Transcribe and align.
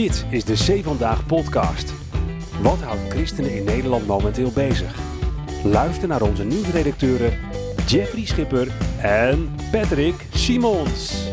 Dit 0.00 0.26
is 0.30 0.44
de 0.44 0.54
C 0.54 0.84
Vandaag 0.84 1.26
podcast. 1.26 1.92
Wat 2.62 2.82
houdt 2.82 3.10
christenen 3.10 3.56
in 3.56 3.64
Nederland 3.64 4.06
momenteel 4.06 4.50
bezig? 4.50 4.98
Luister 5.64 6.08
naar 6.08 6.22
onze 6.22 6.44
nieuwsredacteuren 6.44 7.38
Jeffrey 7.86 8.24
Schipper 8.24 8.68
en 9.00 9.54
Patrick 9.70 10.26
Simons. 10.34 11.28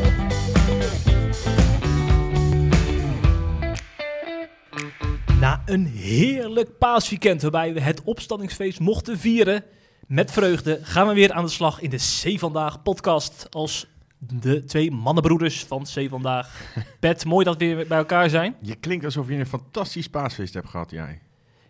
Na 5.39 5.61
een 5.65 5.86
heerlijk 5.86 6.77
paasweekend 6.77 7.41
waarbij 7.41 7.73
we 7.73 7.81
het 7.81 8.04
opstandingsfeest 8.04 8.79
mochten 8.79 9.18
vieren 9.18 9.63
met 10.07 10.31
vreugde, 10.31 10.79
gaan 10.81 11.07
we 11.07 11.13
weer 11.13 11.31
aan 11.31 11.45
de 11.45 11.52
slag 11.52 11.81
in 11.81 11.89
de 11.89 11.97
C 11.97 12.39
Vandaag 12.39 12.81
podcast 12.81 13.47
als 13.49 13.88
de 14.20 14.63
twee 14.63 14.91
mannenbroeders 14.91 15.63
van 15.63 15.84
C 15.84 16.09
Vandaag. 16.09 16.61
Pet, 16.99 17.26
mooi 17.26 17.45
dat 17.45 17.57
we 17.57 17.76
weer 17.76 17.88
bij 17.88 17.98
elkaar 17.98 18.30
zijn. 18.30 18.55
Je 18.62 18.76
klinkt 18.76 19.05
alsof 19.05 19.27
je 19.27 19.35
een 19.35 19.45
fantastisch 19.45 20.09
paasfeest 20.09 20.53
hebt 20.53 20.70
gehad, 20.70 20.91
jij. 20.91 21.21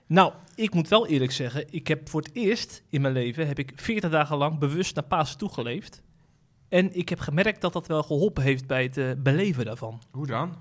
Nou, 0.07 0.33
ik 0.55 0.73
moet 0.73 0.87
wel 0.87 1.07
eerlijk 1.07 1.31
zeggen, 1.31 1.65
ik 1.73 1.87
heb 1.87 2.09
voor 2.09 2.21
het 2.21 2.35
eerst 2.35 2.83
in 2.89 3.01
mijn 3.01 3.13
leven 3.13 3.47
heb 3.47 3.59
ik 3.59 3.71
40 3.75 4.09
dagen 4.09 4.37
lang 4.37 4.59
bewust 4.59 4.95
naar 4.95 5.03
Pasen 5.03 5.37
toegeleefd. 5.37 6.01
En 6.69 6.95
ik 6.97 7.09
heb 7.09 7.19
gemerkt 7.19 7.61
dat 7.61 7.73
dat 7.73 7.87
wel 7.87 8.03
geholpen 8.03 8.43
heeft 8.43 8.67
bij 8.67 8.83
het 8.83 8.97
eh, 8.97 9.05
beleven 9.17 9.65
daarvan. 9.65 10.01
Hoe 10.11 10.27
dan? 10.27 10.55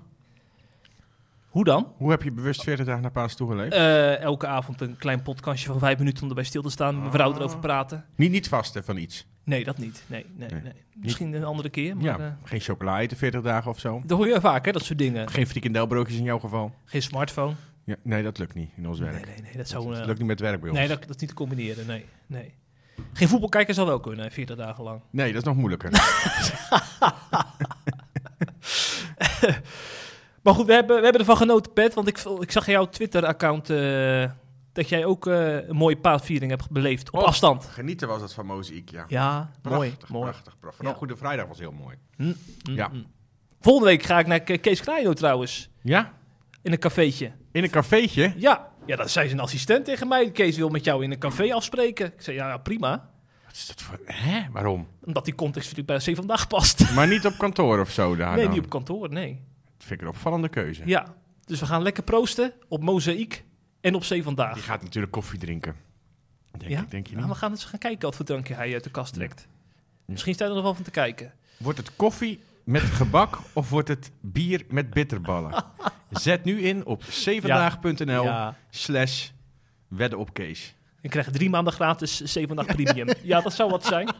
Hoe 1.47 1.63
dan? 1.63 1.93
Hoe 1.97 2.09
heb 2.11 2.23
je 2.23 2.31
bewust 2.31 2.63
40 2.63 2.85
dagen 2.85 3.01
naar 3.01 3.11
Paas 3.11 3.35
toegeleefd? 3.35 3.73
Eh, 3.73 4.19
elke 4.19 4.47
avond 4.47 4.81
een 4.81 4.97
klein 4.97 5.21
podcastje 5.21 5.67
van 5.67 5.79
vijf 5.79 5.97
minuten 5.97 6.23
om 6.23 6.29
erbij 6.29 6.43
stil 6.43 6.61
te 6.61 6.69
staan, 6.69 6.93
met 6.93 6.99
mijn 6.99 7.13
vrouw 7.13 7.31
Ah. 7.31 7.37
erover 7.37 7.59
praten. 7.59 8.05
niet, 8.15 8.31
niet 8.31 8.47
vasten 8.47 8.83
van 8.83 8.97
iets. 8.97 9.27
Nee, 9.47 9.63
dat 9.63 9.77
niet. 9.77 10.03
Nee, 10.07 10.25
nee, 10.35 10.49
Nee. 10.49 10.61
nee. 10.61 10.73
Misschien 10.95 11.33
een 11.33 11.43
andere 11.43 11.69
keer. 11.69 11.95
Maar, 11.95 12.05
ja, 12.05 12.17
eh, 12.17 12.31
geen 12.43 12.59
chocola 12.59 12.99
eten 12.99 13.17
40 13.17 13.41
dagen 13.41 13.71
of 13.71 13.79
zo. 13.79 14.01
dat 14.05 14.17
hoor 14.17 14.27
je 14.27 14.41
vaak, 14.41 14.65
hè, 14.65 14.71
dat 14.71 14.83
soort 14.83 14.99
dingen. 14.99 15.29
Geen 15.29 15.47
frikandelbroodjes 15.47 16.17
in 16.17 16.23
jouw 16.23 16.39
geval. 16.39 16.73
Geen 16.85 17.01
smartphone. 17.01 17.53
Ja, 17.83 17.95
nee, 18.01 18.23
dat 18.23 18.37
lukt 18.37 18.53
niet 18.53 18.69
in 18.77 18.87
ons 18.87 18.99
werk. 18.99 19.25
nee, 19.25 19.41
nee, 19.41 19.57
dat 19.57 19.67
zou... 19.67 19.89
dat 19.89 19.99
eh, 19.99 20.05
lukt 20.05 20.19
niet 20.19 20.27
met 20.27 20.39
werk 20.39 20.59
bij 20.59 20.69
ons. 20.69 20.79
nee, 20.79 20.87
dat, 20.87 21.01
dat 21.01 21.09
is 21.09 21.15
niet 21.15 21.29
te 21.29 21.35
combineren, 21.35 21.85
nee, 21.87 22.05
nee. 22.25 22.53
Geen 23.13 23.27
voetbal 23.27 23.49
kijken 23.49 23.73
zal 23.73 23.85
wel 23.85 23.99
kunnen, 23.99 24.31
40 24.31 24.55
dagen 24.55 24.83
lang. 24.83 25.01
Nee, 25.09 25.27
dat 25.33 25.41
is 25.41 25.47
nog 25.47 25.55
moeilijker. 25.55 25.91
Maar 30.41 30.55
goed, 30.55 30.65
we 30.65 30.73
hebben, 30.73 30.95
we 30.97 31.03
hebben 31.03 31.21
ervan 31.21 31.37
genoten, 31.37 31.73
Pet. 31.73 31.93
Want 31.93 32.07
ik, 32.07 32.19
ik 32.39 32.51
zag 32.51 32.65
jouw 32.65 32.89
Twitter-account 32.89 33.69
eh, 33.69 34.29
dat 34.77 34.89
jij 34.89 35.05
ook 35.05 35.27
eh, 35.27 35.67
een 35.67 35.75
mooie 35.75 35.97
paasviering 35.97 36.51
hebt 36.51 36.69
beleefd. 36.69 37.11
Op 37.11 37.19
Oh. 37.19 37.25
afstand. 37.25 37.65
Genieten 37.65 38.07
was 38.07 38.21
het 38.21 38.33
van 38.33 38.45
Mozaïek, 38.45 38.89
ja. 38.89 39.05
Ja, 39.07 39.49
mooi. 39.63 39.89
Prachtig, 39.89 40.09
mooi. 40.09 40.23
prachtig, 40.29 40.59
prachtig. 40.59 40.75
Vooral 40.75 40.91
Ja. 40.93 40.97
Goede 40.97 41.17
Vrijdag 41.17 41.47
was 41.47 41.59
heel 41.59 41.71
mooi. 41.71 41.95
Hm, 42.15 42.33
hm, 42.63 42.71
Ja. 42.71 42.89
hm. 42.89 43.01
Volgende 43.59 43.89
week 43.89 44.03
ga 44.03 44.19
ik 44.19 44.27
naar 44.27 44.39
Ke- 44.39 44.57
Kees 44.57 44.81
Kraaieno 44.81 45.13
trouwens. 45.13 45.69
Ja? 45.81 46.13
In 46.61 46.71
een 46.71 46.79
cafeetje. 46.79 47.31
In 47.51 47.63
een 47.63 47.69
cafeetje? 47.69 48.33
Ja, 48.37 48.69
ja, 48.85 48.95
dat 48.95 49.09
zei 49.11 49.27
zijn 49.27 49.39
assistent 49.39 49.85
tegen 49.85 50.07
mij. 50.07 50.31
Kees 50.31 50.57
wil 50.57 50.69
met 50.69 50.83
jou 50.83 51.03
in 51.03 51.11
een 51.11 51.17
café 51.19 51.53
afspreken. 51.53 52.05
Ik 52.05 52.21
zei, 52.21 52.35
ja, 52.37 52.47
ja, 52.47 52.57
prima. 52.57 53.09
Wat 53.45 53.55
is 53.55 53.67
dat 53.67 53.81
voor... 53.81 53.99
Hè? 54.05 54.41
Waarom? 54.51 54.87
Omdat 55.05 55.25
die 55.25 55.35
context 55.35 55.69
natuurlijk 55.75 55.87
bij 55.87 55.97
de 56.05 56.11
C 56.11 56.15
vandaag 56.15 56.47
past. 56.47 56.91
Maar 56.95 57.07
niet 57.07 57.25
op 57.25 57.37
kantoor 57.37 57.79
of 57.79 57.91
zo 57.91 58.15
daar 58.15 58.35
nee, 58.35 58.43
dan? 58.45 58.53
niet 58.53 58.63
op 58.63 58.69
kantoor, 58.69 59.09
nee. 59.09 59.41
Dat 59.77 59.87
vind 59.87 59.99
ik 59.99 60.01
een 60.01 60.13
opvallende 60.13 60.49
keuze. 60.49 60.81
Ja, 60.85 61.15
dus 61.45 61.59
we 61.59 61.65
gaan 61.65 61.81
lekker 61.81 62.03
proosten 62.03 62.53
op 62.67 62.81
Mozaïek 62.81 63.43
en 63.87 63.95
op 63.95 64.01
C 64.01 64.23
vandaag. 64.23 64.53
Die 64.53 64.63
gaat 64.63 64.81
natuurlijk 64.83 65.11
koffie 65.11 65.39
drinken. 65.39 65.75
Denk, 66.57 66.71
Ja? 66.71 66.81
ik, 66.81 66.91
denk 66.91 67.07
je 67.07 67.15
Ja, 67.15 67.19
niet? 67.21 67.29
we 67.29 67.35
gaan 67.35 67.51
eens 67.51 67.65
gaan 67.65 67.79
kijken 67.79 68.01
wat 68.01 68.15
voor 68.15 68.25
drankje 68.25 68.53
hij 68.53 68.73
uit 68.73 68.83
de 68.83 68.89
kast 68.91 69.13
trekt. 69.13 69.47
Misschien 70.05 70.33
staat 70.33 70.47
er 70.49 70.53
nog 70.53 70.63
wel 70.63 70.73
van 70.75 70.83
te 70.83 70.91
kijken. 70.91 71.33
Wordt 71.57 71.77
het 71.77 71.95
koffie 71.95 72.39
met 72.63 72.81
gebak 72.81 73.37
of 73.53 73.69
wordt 73.69 73.87
het 73.87 74.11
bier 74.21 74.65
met 74.69 74.89
bitterballen? 74.89 75.63
Zet 76.11 76.43
nu 76.43 76.61
in 76.61 76.85
op 76.85 77.03
zevendaag.nl 77.03 78.23
Ja, 78.23 78.55
slash 78.69 79.29
wedden 79.87 80.19
op 80.19 80.33
Kees. 80.33 80.73
ik 81.01 81.09
krijg 81.09 81.29
drie 81.31 81.49
maanden 81.49 81.73
gratis 81.73 82.21
C 82.33 82.47
vandaag 82.47 82.65
premium. 82.75 83.07
ja, 83.23 83.41
dat 83.41 83.53
zou 83.53 83.69
wat 83.69 83.85
zijn. 83.85 84.09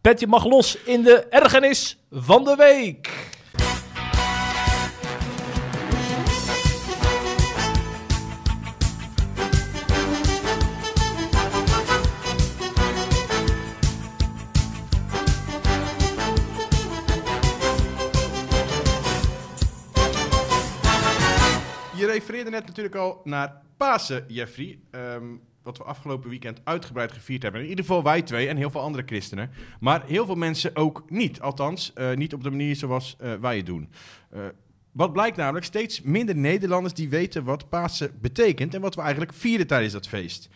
Petje 0.00 0.26
mag 0.26 0.44
los 0.44 0.76
in 0.84 1.02
de 1.02 1.26
ergernis 1.30 1.98
van 2.10 2.44
de 2.44 2.54
week. 2.56 3.28
Refereerde 22.20 22.50
net 22.50 22.66
natuurlijk 22.66 22.94
al 22.94 23.20
naar 23.24 23.62
Pasen, 23.76 24.24
Jeffrey. 24.28 24.78
Ehm, 24.90 25.24
wat 25.62 25.78
we 25.78 25.84
afgelopen 25.84 26.30
weekend 26.30 26.60
uitgebreid 26.64 27.12
gevierd 27.12 27.42
hebben. 27.42 27.62
In 27.62 27.68
ieder 27.68 27.84
geval 27.84 28.02
wij 28.02 28.22
twee 28.22 28.48
en 28.48 28.56
heel 28.56 28.70
veel 28.70 28.80
andere 28.80 29.02
christenen. 29.06 29.50
Maar 29.80 30.06
heel 30.06 30.26
veel 30.26 30.34
mensen 30.34 30.76
ook 30.76 31.10
niet. 31.10 31.40
Althans, 31.40 31.92
eh, 31.92 32.14
niet 32.14 32.34
op 32.34 32.42
de 32.42 32.50
manier 32.50 32.76
zoals 32.76 33.16
eh, 33.18 33.32
wij 33.34 33.56
het 33.56 33.66
doen. 33.66 33.88
Eh, 34.30 34.40
wat 34.92 35.12
blijkt 35.12 35.36
namelijk, 35.36 35.64
steeds 35.64 36.02
minder 36.02 36.36
Nederlanders 36.36 36.94
die 36.94 37.08
weten 37.08 37.44
wat 37.44 37.68
Pasen 37.68 38.18
betekent... 38.20 38.74
en 38.74 38.80
wat 38.80 38.94
we 38.94 39.00
eigenlijk 39.00 39.32
vieren 39.32 39.66
tijdens 39.66 39.92
dat 39.92 40.08
feest. 40.08 40.48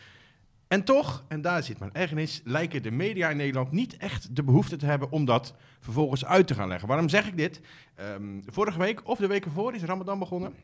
En 0.69 0.85
toch, 0.85 1.25
en 1.29 1.43
daar 1.43 1.63
zit 1.63 1.79
mijn 1.79 1.95
ergernis, 1.95 2.41
lijken 2.45 2.83
de 2.83 2.91
media 2.91 3.31
in 3.31 3.37
Nederland 3.37 3.71
niet 3.71 3.97
echt 3.97 4.37
de 4.37 4.43
behoefte 4.43 4.77
te 4.77 4.87
hebben 4.87 5.11
om 5.11 5.25
dat 5.25 5.55
vervolgens 5.81 6.25
uit 6.25 6.47
te 6.47 6.55
gaan 6.55 6.69
leggen. 6.69 6.89
Waarom 6.89 7.09
zeg 7.09 7.27
ik 7.27 7.37
dit? 7.37 7.61
Ehm, 7.95 8.41
vorige 8.47 8.79
week 8.79 9.09
of 9.09 9.19
de 9.19 9.27
week 9.27 9.45
ervoor 9.45 9.75
is 9.75 9.83
Ramadan 9.83 10.19
begonnen. 10.19 10.55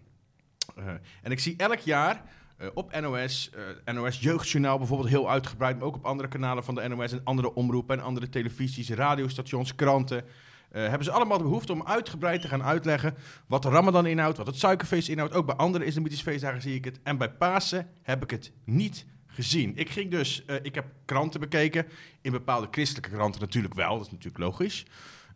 Eh, 0.77 0.87
en 1.23 1.31
ik 1.31 1.39
zie 1.39 1.55
elk 1.57 1.79
jaar 1.79 2.23
eh, 2.57 2.69
op 2.75 3.01
NOS, 3.01 3.51
eh, 3.85 3.95
NOS 3.95 4.21
Jeugdjournaal 4.21 4.79
bijvoorbeeld 4.79 5.09
heel 5.09 5.31
uitgebreid, 5.31 5.79
maar 5.79 5.87
ook 5.87 5.95
op 5.95 6.05
andere 6.05 6.29
kanalen 6.29 6.65
van 6.65 6.75
de 6.75 6.89
NOS 6.89 7.13
en 7.13 7.21
andere 7.25 7.55
omroepen 7.55 7.99
en 7.99 8.05
andere 8.05 8.29
televisies, 8.29 8.91
radiostations, 8.91 9.75
kranten. 9.75 10.25
hebben 10.71 11.05
ze 11.05 11.11
allemaal 11.11 11.39
de 11.39 11.45
behoefte 11.45 11.73
om 11.73 11.87
uitgebreid 11.87 12.41
te 12.41 12.49
gaan 12.49 12.63
uitleggen 12.63 13.15
wat 13.47 13.63
de 13.63 13.69
Ramadan 13.69 14.07
inhoudt, 14.07 14.37
wat 14.37 14.47
het 14.47 14.57
suikerfeest 14.57 15.09
inhoudt. 15.09 15.35
Ook 15.35 15.47
bij 15.47 15.55
andere 15.55 15.85
islamitische 15.85 16.25
feestdagen 16.25 16.63
zie 16.63 16.75
ik 16.75 16.85
het. 16.85 17.01
En 17.03 17.19
bij 17.19 17.31
Pasen 17.31 17.89
heb 18.03 18.23
ik 18.23 18.31
het 18.31 18.53
niet 18.65 19.07
gezien. 19.27 19.77
Ik 19.77 19.91
ging 19.91 20.11
dus, 20.11 20.45
ik 20.63 20.75
heb 20.75 20.85
kranten 21.05 21.41
bekeken. 21.41 21.87
In 22.21 22.33
bepaalde 22.33 22.69
christelijke 22.71 23.11
kranten 23.11 23.41
natuurlijk 23.41 23.75
wel, 23.75 23.97
dat 23.97 24.07
is 24.07 24.13
natuurlijk 24.13 24.45
logisch. 24.45 24.87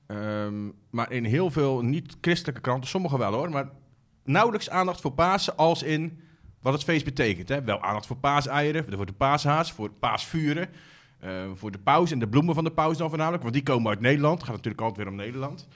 Ehm, 0.07 0.71
maar 0.91 1.13
in 1.13 1.25
heel 1.25 1.51
veel 1.51 1.83
niet-christelijke 1.83 2.61
kranten, 2.61 2.89
sommige 2.89 3.19
wel 3.19 3.33
hoor, 3.33 3.51
maar 3.51 3.69
nauwelijks 4.25 4.71
aandacht 4.71 5.01
voor 5.01 5.13
Pasen 5.13 5.57
als 5.57 5.83
in 5.83 6.21
wat 6.65 6.73
het 6.73 6.85
feest 6.85 7.05
betekent. 7.05 7.49
Hè? 7.49 7.63
Wel 7.63 7.83
aandacht 7.83 8.07
voor 8.07 8.17
paaseieren, 8.17 8.85
voor 8.97 9.07
de 9.07 9.13
paashaas, 9.13 9.73
voor 9.73 9.91
paasvuren, 9.91 10.69
eh, 11.19 11.31
voor 11.55 11.71
de 11.71 11.79
paus 11.79 12.11
en 12.11 12.19
de 12.19 12.29
bloemen 12.29 12.55
van 12.55 12.65
de 12.65 12.73
paus 12.73 12.97
dan 12.97 13.09
voornamelijk, 13.09 13.43
want 13.43 13.55
die 13.55 13.63
komen 13.63 13.91
uit 13.91 14.01
Nederland. 14.01 14.43
Gaat 14.43 14.55
natuurlijk 14.55 14.83
altijd 14.83 14.99
weer 14.99 15.15
om 15.15 15.21
Nederland. 15.21 15.69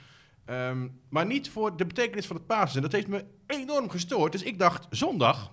Ehm, 0.45 0.87
maar 1.09 1.25
niet 1.25 1.49
voor 1.49 1.77
de 1.77 1.85
betekenis 1.85 2.27
van 2.27 2.35
het 2.35 2.45
Pasen. 2.45 2.75
En 2.75 2.81
dat 2.81 2.91
heeft 2.91 3.07
me 3.07 3.25
enorm 3.47 3.89
gestoord. 3.89 4.31
Dus 4.31 4.43
ik 4.43 4.59
dacht, 4.59 4.87
zondag, 4.89 5.51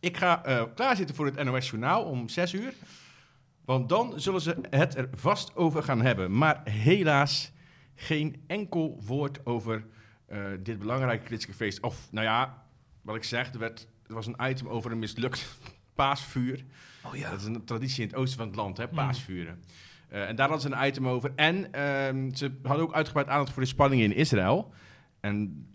ik 0.00 0.16
ga 0.16 0.44
eh, 0.44 0.62
klaarzitten 0.74 1.16
voor 1.16 1.26
het 1.26 1.44
NOS 1.44 1.70
Journaal 1.70 2.02
om 2.02 2.28
6 2.28 2.52
uur. 2.52 2.74
Want 3.64 3.88
dan 3.88 4.12
zullen 4.16 4.40
ze 4.40 4.56
het 4.70 4.96
er 4.96 5.08
vast 5.14 5.56
over 5.56 5.82
gaan 5.82 6.00
hebben. 6.00 6.36
Maar 6.38 6.60
helaas 6.64 7.52
geen 7.94 8.44
enkel 8.46 9.00
woord 9.06 9.46
over 9.46 9.84
eh, 10.30 10.46
dit 10.60 10.78
belangrijke 10.78 11.26
christelijke 11.26 11.64
feest. 11.64 11.80
Of, 11.80 12.08
nou 12.10 12.26
ja, 12.26 12.62
wat 13.02 13.16
ik 13.16 13.24
zeg, 13.24 13.52
er, 13.52 13.58
werd, 13.58 13.88
er 14.06 14.14
was 14.14 14.26
een 14.26 14.36
item 14.40 14.68
over 14.68 14.92
een 14.92 14.98
mislukt 14.98 15.58
paasvuur. 15.94 16.64
Oh 17.02 17.16
ja. 17.16 17.30
Dat 17.30 17.40
is 17.40 17.46
een 17.46 17.64
traditie 17.64 18.02
in 18.02 18.08
het 18.08 18.16
oosten 18.16 18.38
van 18.38 18.46
het 18.46 18.56
land, 18.56 18.76
hè, 18.76 18.88
paasvuren. 18.88 19.62
Eh, 20.08 20.28
en 20.28 20.36
daar 20.36 20.48
hadden 20.48 20.70
ze 20.70 20.76
een 20.76 20.86
item 20.86 21.08
over. 21.08 21.32
En 21.36 21.72
ehm, 21.72 22.34
ze 22.34 22.52
hadden 22.62 22.86
ook 22.86 22.94
uitgebreid 22.94 23.28
aandacht 23.28 23.52
voor 23.52 23.62
de 23.62 23.68
spanningen 23.68 24.04
in 24.04 24.16
Israël. 24.16 24.72
En 25.20 25.68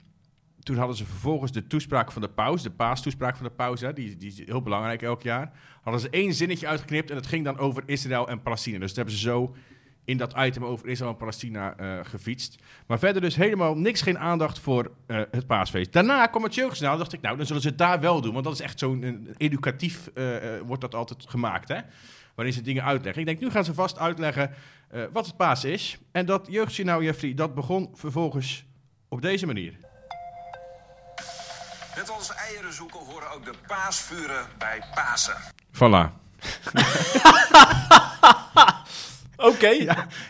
toen 0.60 0.78
hadden 0.78 0.96
ze 0.96 1.06
vervolgens 1.06 1.52
de 1.52 1.68
toespraak 1.68 2.12
van 2.12 2.22
de 2.22 2.30
paus, 2.30 2.64
de 2.64 2.72
paastoespraak 2.72 3.36
van 3.36 3.46
de 3.46 3.52
paus, 3.52 3.82
hè, 3.82 3.94
die, 3.94 4.18
die 4.18 4.30
is 4.30 4.46
heel 4.46 4.62
belangrijk 4.62 5.02
elk 5.02 5.22
jaar. 5.22 5.52
Hadden 5.82 6.02
ze 6.02 6.10
één 6.10 6.34
zinnetje 6.34 6.68
uitgeknipt 6.68 7.10
en 7.10 7.16
het 7.16 7.28
ging 7.28 7.46
dan 7.46 7.58
over 7.58 7.84
Israël 7.86 8.30
en 8.30 8.42
Palestina. 8.42 8.80
Dus 8.80 8.88
dat 8.88 8.96
hebben 8.96 9.14
ze 9.16 9.20
zo 9.20 9.56
in 10.06 10.18
dat 10.18 10.34
item 10.38 10.66
over 10.66 10.88
Israël 10.88 11.12
en 11.12 11.18
Palestina 11.18 11.78
eh, 11.78 12.00
gefietst. 12.04 12.56
Maar 12.88 13.00
verder 13.00 13.22
dus 13.22 13.36
helemaal 13.36 13.76
niks, 13.76 14.02
geen 14.02 14.20
aandacht 14.20 14.60
voor 14.60 14.92
eh, 15.08 15.22
het 15.32 15.48
paasfeest. 15.48 15.94
Daarna 15.94 16.26
kwam 16.26 16.44
het 16.44 16.56
jeugdjournaal, 16.56 16.98
dacht 16.98 17.14
ik, 17.14 17.22
nou, 17.22 17.38
dan 17.38 17.46
zullen 17.46 17.62
ze 17.62 17.68
het 17.68 17.78
daar 17.78 18.00
wel 18.00 18.22
doen. 18.22 18.34
Want 18.34 18.46
dat 18.46 18.54
is 18.54 18.62
echt 18.62 18.80
zo'n 18.80 19.30
educatief, 19.38 20.08
eh, 20.08 20.26
wordt 20.66 20.82
dat 20.82 20.96
altijd 20.96 21.26
gemaakt, 21.28 21.68
hè. 21.68 21.80
Waarin 22.36 22.54
ze 22.54 22.62
dingen 22.62 22.84
uitleggen. 22.84 23.22
Ik 23.22 23.28
denk, 23.28 23.40
nu 23.40 23.50
gaan 23.50 23.66
ze 23.66 23.74
vast 23.74 24.00
uitleggen 24.00 24.52
eh, 24.90 25.04
wat 25.12 25.26
het 25.26 25.38
paas 25.38 25.64
is. 25.64 25.98
En 26.12 26.26
dat 26.26 26.48
jeugdjournaal, 26.50 27.02
Jeffrey, 27.02 27.34
dat 27.34 27.56
begon 27.56 27.90
vervolgens 27.94 28.66
op 29.10 29.22
deze 29.22 29.46
manier. 29.46 29.78
Net 31.96 32.10
als 32.10 32.34
eieren 32.34 32.74
zoeken 32.74 33.00
horen 33.00 33.32
ook 33.32 33.46
de 33.46 33.54
paasvuren 33.68 34.46
bij 34.58 34.84
Pasen. 34.94 35.36
Voilà. 35.74 36.12
Oké. 39.38 39.70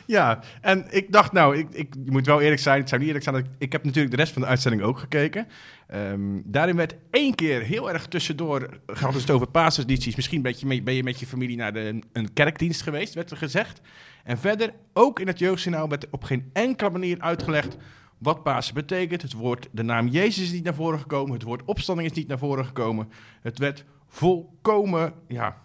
Ja, 0.06 0.40
en 0.62 0.86
ik 0.90 1.12
dacht, 1.12 1.32
nou, 1.32 1.58
ik, 1.58 1.68
ik 1.72 1.94
je 2.06 2.12
moet 2.12 2.26
wel 2.26 2.42
eerlijk 2.42 2.62
zijn. 2.62 2.80
Het 2.80 2.90
zou 2.90 3.02
niet 3.02 3.10
eerlijk 3.10 3.30
zijn. 3.30 3.56
Ik, 3.58 3.72
heb 3.72 3.84
natuurlijk 3.84 4.16
de 4.16 4.22
rest 4.22 4.34
van 4.34 4.42
de 4.42 4.48
uitzending 4.48 4.84
ook 4.84 5.00
gekeken. 5.00 5.48
Ehm, 5.88 6.42
daarin 6.44 6.76
werd 6.76 6.96
één 7.12 7.36
keer 7.36 7.62
heel 7.62 7.92
erg 7.92 8.08
tussendoor, 8.08 8.80
gaat 8.86 9.14
het 9.14 9.32
over 9.32 9.48
paasedities. 9.48 10.16
Misschien 10.16 10.42
ben 10.42 10.54
je, 10.58 10.82
ben 10.82 10.94
je 10.94 11.04
met 11.04 11.20
je 11.20 11.26
familie 11.26 11.58
naar 11.58 11.74
de, 11.74 12.00
een 12.14 12.34
kerkdienst 12.34 12.82
geweest, 12.82 13.14
werd 13.14 13.32
er 13.32 13.38
gezegd. 13.38 13.82
En 14.24 14.38
verder, 14.38 14.74
ook 14.94 15.20
in 15.20 15.28
het 15.28 15.40
jeugdsignaal 15.40 15.90
werd 15.90 16.04
er 16.04 16.10
op 16.12 16.24
geen 16.24 16.50
enkele 16.54 16.90
manier 16.90 17.20
uitgelegd 17.20 17.78
wat 18.18 18.44
Pasen 18.44 18.74
betekent. 18.74 19.22
Het 19.22 19.34
woord, 19.34 19.68
de 19.72 19.84
naam 19.84 20.08
Jezus 20.08 20.44
is 20.44 20.52
niet 20.52 20.64
naar 20.64 20.74
voren 20.74 21.00
gekomen. 21.00 21.34
Het 21.34 21.44
woord 21.44 21.64
opstanding 21.66 22.10
is 22.10 22.16
niet 22.16 22.28
naar 22.28 22.38
voren 22.38 22.66
gekomen. 22.66 23.10
Het 23.42 23.58
werd 23.58 23.86
volkomen, 24.08 25.14
ja, 25.28 25.62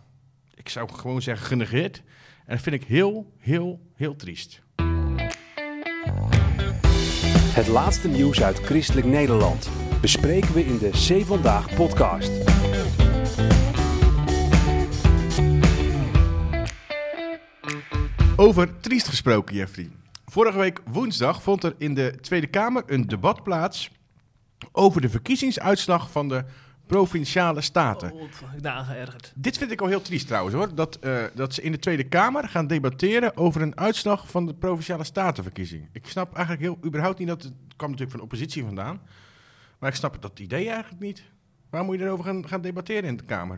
ik 0.54 0.69
zou 0.69 0.93
gewoon 0.93 1.22
zeggen 1.22 1.46
genegeerd. 1.46 2.02
En 2.50 2.56
dat 2.56 2.64
vind 2.64 2.82
ik 2.82 2.88
heel, 2.88 3.32
heel, 3.38 3.81
heel 3.94 4.17
triest. 4.17 4.62
Het 7.55 7.67
laatste 7.67 8.08
nieuws 8.08 8.43
uit 8.43 8.58
Christelijk 8.58 9.06
Nederland 9.06 9.70
bespreken 10.00 10.55
we 10.55 10.64
in 10.64 10.79
de 10.79 10.91
C 10.91 11.26
Vandaag 11.26 11.75
podcast. 11.75 12.31
Over 18.37 18.81
triest 18.81 19.08
gesproken, 19.08 19.56
Jeffrey. 19.56 19.91
Vorige 20.25 20.58
week 20.58 20.81
woensdag 20.91 21.43
vond 21.43 21.64
er 21.64 21.75
in 21.79 21.94
de 21.94 22.14
Tweede 22.20 22.46
Kamer 22.46 22.82
een 22.87 23.06
debat 23.06 23.43
plaats 23.43 23.91
over 24.73 25.00
de 25.00 25.08
verkiezingsuitslag 25.08 26.11
van 26.11 26.29
de 26.29 26.44
provinciale 26.90 27.60
staten. 27.60 28.12
Oh. 28.12 28.22
Dit 29.34 29.58
vind 29.58 29.70
ik 29.70 29.81
al 29.81 29.87
heel 29.87 30.02
triest 30.02 30.26
trouwens 30.26 30.54
hoor. 30.54 30.75
Dat, 30.75 30.96
eh, 30.96 31.22
dat 31.34 31.54
ze 31.54 31.62
in 31.62 31.72
de 31.72 31.78
Tweede 31.78 32.04
Kamer 32.04 32.48
gaan 32.48 32.66
debatteren 32.66 33.37
over 33.37 33.62
een 33.62 33.78
uitslag 33.78 34.28
van 34.31 34.46
de 34.46 34.54
provinciale 34.54 35.04
statenverkiezing. 35.04 35.88
Ik 35.92 36.06
snap 36.06 36.34
eigenlijk 36.34 36.64
heel 36.66 36.78
überhaupt 36.84 37.19
niet 37.19 37.28
dat 37.28 37.42
het 37.42 37.52
kwam 37.76 37.90
natuurlijk 37.90 38.10
van 38.10 38.19
de 38.19 38.25
oppositie 38.25 38.64
vandaan. 38.64 39.00
Maar 39.78 39.90
ik 39.90 39.96
snap 39.96 40.22
dat 40.22 40.38
idee 40.38 40.69
eigenlijk 40.69 41.02
niet. 41.02 41.22
Waar 41.70 41.84
moet 41.84 41.98
je 41.98 42.04
erover 42.04 42.25
gaan, 42.25 42.48
gaan 42.48 42.60
debatteren 42.60 43.04
in 43.04 43.16
de 43.16 43.25
Kamer? 43.25 43.56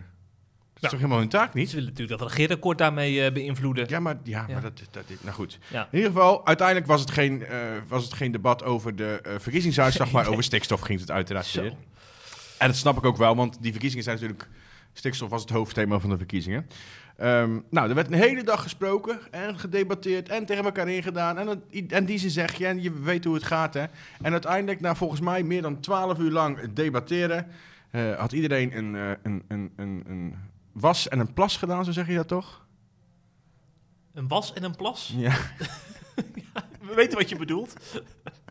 Dat 0.72 0.82
is 0.82 0.88
toch 0.90 0.98
helemaal 0.98 1.18
hun 1.18 1.28
taak 1.28 1.54
niet? 1.54 1.68
Ze 1.68 1.74
willen 1.74 1.90
natuurlijk 1.90 2.18
dat 2.18 2.28
regeerakkoord 2.28 2.78
daarmee 2.78 3.24
eh, 3.24 3.32
beïnvloeden. 3.32 3.88
Ja, 3.88 4.00
maar, 4.00 4.16
ja, 4.22 4.44
Ja. 4.46 4.52
maar 4.52 4.62
dat, 4.62 4.82
dat, 4.90 5.04
nou 5.20 5.34
goed. 5.34 5.58
Ja. 5.70 5.88
In 5.90 5.98
ieder 5.98 6.12
geval, 6.12 6.46
uiteindelijk 6.46 6.86
was 6.86 7.00
het 7.00 7.10
geen, 7.10 7.44
eh, 7.44 7.58
was 7.88 8.04
het 8.04 8.12
geen 8.12 8.32
debat 8.32 8.64
over 8.64 8.96
de 8.96 9.36
verkiezingsuitslag, 9.38 10.10
maar 10.16 10.26
over 10.26 10.42
stikstof 10.42 10.80
ging 10.80 11.00
het 11.00 11.10
uiteraard 11.10 11.52
weer. 11.52 11.74
En 12.62 12.68
dat 12.68 12.76
snap 12.76 12.96
ik 12.96 13.04
ook 13.04 13.16
wel, 13.16 13.36
want 13.36 13.56
die 13.60 13.70
verkiezingen 13.70 14.04
zijn 14.04 14.16
natuurlijk... 14.16 14.48
Stikstof 14.92 15.30
was 15.30 15.40
het 15.40 15.50
hoofdthema 15.50 15.98
van 15.98 16.10
de 16.10 16.16
verkiezingen. 16.16 16.66
Ehm, 17.16 17.60
nou, 17.70 17.88
er 17.88 17.94
werd 17.94 18.06
een 18.06 18.18
hele 18.18 18.42
dag 18.42 18.62
gesproken 18.62 19.18
en 19.30 19.58
gedebatteerd 19.58 20.28
en 20.28 20.46
tegen 20.46 20.64
elkaar 20.64 20.88
ingedaan. 20.88 21.38
En, 21.38 21.46
het, 21.46 21.92
en 21.92 22.04
die 22.04 22.18
ze 22.18 22.30
zeg 22.30 22.54
je, 22.54 22.66
en 22.66 22.82
je 22.82 22.92
weet 22.92 23.24
hoe 23.24 23.34
het 23.34 23.42
gaat, 23.42 23.74
hè. 23.74 23.84
En 24.22 24.32
uiteindelijk, 24.32 24.80
na 24.80 24.94
volgens 24.94 25.20
mij 25.20 25.42
meer 25.42 25.62
dan 25.62 25.80
twaalf 25.80 26.18
uur 26.18 26.30
lang 26.30 26.72
debatteren... 26.72 27.46
eh, 27.90 28.18
had 28.18 28.32
iedereen 28.32 28.76
een, 28.76 28.96
eh, 28.96 29.10
een, 29.22 29.42
een, 29.48 29.72
een, 29.76 30.04
een 30.06 30.34
was 30.72 31.08
en 31.08 31.18
een 31.18 31.32
plas 31.32 31.56
gedaan, 31.56 31.84
zo 31.84 31.92
zeg 31.92 32.06
je 32.06 32.14
dat 32.14 32.28
toch? 32.28 32.66
Een 34.14 34.28
was 34.28 34.52
en 34.52 34.64
een 34.64 34.76
plas. 34.76 35.12
Ja. 35.16 35.36
We 36.88 36.94
weten 36.94 37.18
wat 37.18 37.28
je 37.28 37.36
bedoelt. 37.36 37.74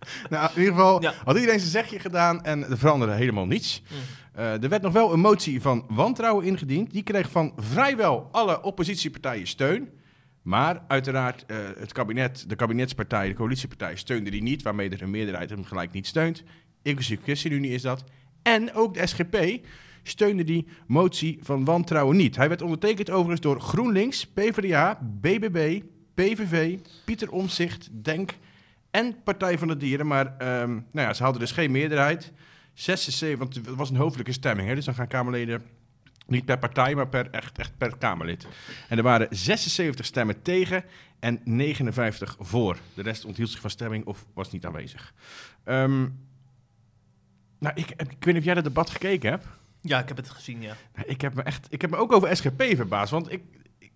Nou, 0.30 0.50
in 0.53 0.59
ieder 0.59 0.74
geval 0.74 1.01
Ja. 1.01 1.13
had 1.24 1.36
iedereen 1.36 1.59
zijn 1.59 1.71
zegje 1.71 2.00
gedaan 2.00 2.44
en 2.44 2.69
er 2.69 2.77
veranderde 2.77 3.13
helemaal 3.13 3.45
niets. 3.45 3.81
Mm. 3.89 3.98
Eh, 4.33 4.63
er 4.63 4.69
werd 4.69 4.81
nog 4.81 4.94
wel 4.94 5.13
een 5.13 5.19
motie 5.19 5.62
van 5.62 5.86
wantrouwen 5.89 6.45
ingediend. 6.45 6.92
Die 6.92 7.03
kreeg 7.03 7.31
van 7.31 7.53
vrijwel 7.57 8.30
alle 8.31 8.62
oppositiepartijen 8.62 9.48
steun. 9.48 9.89
Maar 10.42 10.81
uiteraard, 10.88 11.45
eh, 11.45 11.57
het 11.77 11.92
kabinet, 11.92 12.50
de 12.50 12.56
kabinetspartij, 12.56 13.27
de 13.27 13.33
coalitiepartij 13.33 13.95
steunde 13.95 14.30
die 14.30 14.42
niet, 14.42 14.62
waarmee 14.62 14.89
er 14.89 15.01
een 15.01 15.09
meerderheid 15.09 15.50
hem 15.50 15.63
gelijk 15.63 15.92
niet 15.92 16.07
steunt. 16.07 16.44
Inclusief 16.81 17.19
ChristenUnie 17.24 17.71
is 17.71 17.81
dat. 17.81 18.03
En 18.42 18.74
ook 18.74 18.94
de 18.94 19.07
SGP 19.07 19.65
steunde 20.03 20.44
die 20.44 20.68
motie 20.88 21.39
van 21.42 21.65
wantrouwen 21.65 22.18
niet. 22.18 22.36
Hij 22.36 22.48
werd 22.48 22.62
ondertekend 22.62 23.09
overigens 23.09 23.42
door 23.42 23.62
GroenLinks, 23.62 24.27
PvdA, 24.27 25.00
BBB, 25.21 25.81
PVV, 26.13 26.77
Pieter 27.06 27.31
Omzicht, 27.31 27.89
DENK 27.92 28.33
en 28.92 29.24
Partij 29.24 29.58
van 29.58 29.68
de 29.68 29.78
Dieren. 29.78 30.08
Maar 30.08 30.38
ehm, 30.38 30.70
nou 30.70 31.08
ja, 31.08 31.14
ze 31.14 31.24
hadden 31.24 31.42
dus 31.42 31.52
geen 31.52 31.72
meerderheid. 31.72 32.32
76, 32.74 33.40
want 33.40 33.56
het 33.56 33.76
was 33.76 33.90
een 33.90 33.96
hoofdelijke 33.96 34.32
stemming. 34.32 34.68
Hè? 34.68 34.76
Dus 34.76 34.86
dan 34.86 34.94
gaan 34.94 35.08
Kamerleden 35.08 35.64
niet 36.28 36.46
per 36.46 36.60
partij, 36.60 36.96
maar 36.96 37.08
per, 37.08 37.30
echt, 37.30 37.58
echt 37.58 37.78
per 37.78 37.98
Kamerlid. 37.98 38.48
En 38.90 38.98
er 38.98 39.04
waren 39.04 39.28
76 39.30 40.06
stemmen 40.06 40.42
tegen 40.42 40.84
en 41.20 41.42
59 41.44 42.36
voor. 42.40 42.78
De 42.94 43.02
rest 43.02 43.26
onthield 43.26 43.50
zich 43.50 43.62
van 43.62 43.70
stemming 43.70 44.06
of 44.06 44.26
was 44.34 44.52
niet 44.52 44.66
aanwezig. 44.66 45.14
Ehm, 45.64 46.08
nou, 47.60 47.76
ik, 47.76 47.90
ik 47.90 47.96
weet 47.98 48.26
niet 48.26 48.38
of 48.38 48.44
jij 48.44 48.54
dat 48.54 48.64
debat 48.64 48.90
gekeken 48.90 49.30
hebt. 49.30 49.46
Ja, 49.82 50.00
ik 50.00 50.08
heb 50.08 50.18
het 50.18 50.30
gezien, 50.30 50.62
ja. 50.62 50.76
Nou, 50.96 51.08
Ik 51.08 51.22
heb 51.22 51.34
me 51.34 51.42
echt, 51.42 51.68
ik 51.70 51.82
heb 51.82 51.90
me 51.90 51.98
ook 51.98 52.12
over 52.12 52.36
SGP 52.38 52.64
verbaasd, 52.64 53.12
want 53.12 53.32
ik, 53.32 53.42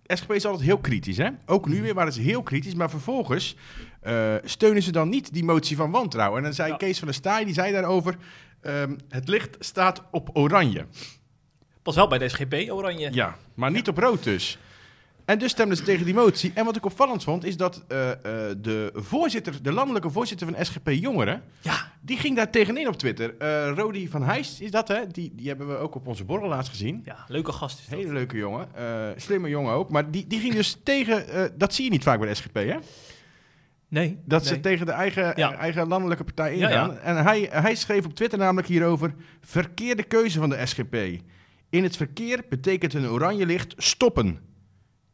SGP 0.07 0.31
is 0.31 0.45
altijd 0.45 0.65
heel 0.65 0.77
kritisch, 0.77 1.18
hè? 1.18 1.30
Ook 1.45 1.68
nu 1.68 1.81
weer 1.81 1.94
waren 1.94 2.13
ze 2.13 2.21
heel 2.21 2.44
kritisch, 2.44 2.75
maar 2.75 2.89
vervolgens 2.89 3.56
eh, 4.05 4.33
steunen 4.43 4.83
ze 4.83 4.91
dan 4.91 5.09
niet 5.09 5.33
die 5.33 5.43
motie 5.43 5.75
van 5.75 5.91
wantrouwen. 5.91 6.37
En 6.37 6.43
dan 6.43 6.53
zei 6.53 6.69
Ja. 6.71 6.75
Kees 6.77 6.97
van 6.97 7.07
der 7.07 7.15
Staaij, 7.15 7.45
die 7.45 7.53
zei 7.53 7.71
daarover, 7.71 8.15
ehm, 8.61 8.95
het 9.09 9.27
licht 9.27 9.55
staat 9.59 10.03
op 10.11 10.29
oranje. 10.33 10.85
Pas 11.81 11.95
wel 11.95 12.07
bij 12.07 12.17
de 12.17 12.29
SGP, 12.29 12.53
Oranje. 12.69 13.09
Ja, 13.13 13.35
maar 13.53 13.71
niet 13.71 13.87
op 13.87 13.97
rood 13.97 14.23
dus. 14.23 14.57
En 15.25 15.39
dus 15.39 15.51
stemden 15.51 15.77
ze 15.77 15.83
tegen 15.83 16.05
die 16.05 16.13
motie. 16.13 16.51
En 16.55 16.65
wat 16.65 16.75
ik 16.75 16.85
opvallend 16.85 17.23
vond, 17.23 17.43
is 17.43 17.57
dat 17.57 17.83
eh, 17.87 18.11
eh, 18.11 18.17
de 18.57 18.91
voorzitter, 18.93 19.63
de 19.63 19.71
landelijke 19.71 20.09
voorzitter 20.09 20.47
van 20.47 20.65
SGP 20.65 20.89
Jongeren, 20.89 21.43
Ja. 21.61 21.91
die 22.01 22.17
ging 22.17 22.35
daar 22.35 22.49
tegenin 22.51 22.87
op 22.87 22.95
Twitter. 22.97 23.35
Eh 23.37 23.71
Rodi 23.75 24.09
van 24.09 24.23
Heijst 24.23 24.61
is 24.61 24.71
dat, 24.71 24.87
hè? 24.87 25.07
Die, 25.07 25.31
die 25.35 25.47
hebben 25.47 25.67
we 25.67 25.75
ook 25.77 25.95
op 25.95 26.07
onze 26.07 26.23
borrel 26.23 26.47
laatst 26.49 26.69
gezien. 26.71 27.01
Ja, 27.05 27.25
leuke 27.27 27.51
gast 27.51 27.79
is 27.79 27.85
dat. 27.87 27.99
Hele 27.99 28.13
leuke 28.13 28.37
jongen. 28.37 28.67
slimme 29.15 29.49
jongen 29.49 29.73
ook. 29.73 29.89
Maar 29.89 30.11
die, 30.11 30.27
die 30.27 30.39
ging 30.39 30.53
dus 30.53 30.77
tegen... 30.83 31.25
dat 31.57 31.73
zie 31.73 31.83
je 31.85 31.91
niet 31.91 32.03
vaak 32.03 32.19
bij 32.19 32.27
de 32.27 32.35
SGP, 32.35 32.55
hè? 32.55 32.75
Nee. 33.95 34.18
Dat 34.25 34.44
nee. 34.44 34.53
ze 34.53 34.59
tegen 34.59 34.86
de 34.86 34.92
eigen, 34.92 35.33
Ja. 35.36 35.53
eh, 35.53 35.59
eigen 35.59 35.88
landelijke 35.88 36.24
partij 36.24 36.53
ingaan. 36.53 36.92
ja. 36.92 36.97
En 36.97 37.24
hij, 37.24 37.47
hij 37.51 37.75
schreef 37.75 38.06
op 38.06 38.15
Twitter 38.15 38.39
namelijk 38.39 38.68
hierover... 38.68 39.13
Verkeerde 39.42 40.03
keuze 40.03 40.39
van 40.39 40.50
de 40.50 40.65
SGP. 40.65 40.95
In 41.69 41.83
het 41.83 41.97
verkeer 41.97 42.44
betekent 42.50 42.94
een 42.94 43.07
oranje 43.07 43.45
licht 43.45 43.74
stoppen. 43.77 44.39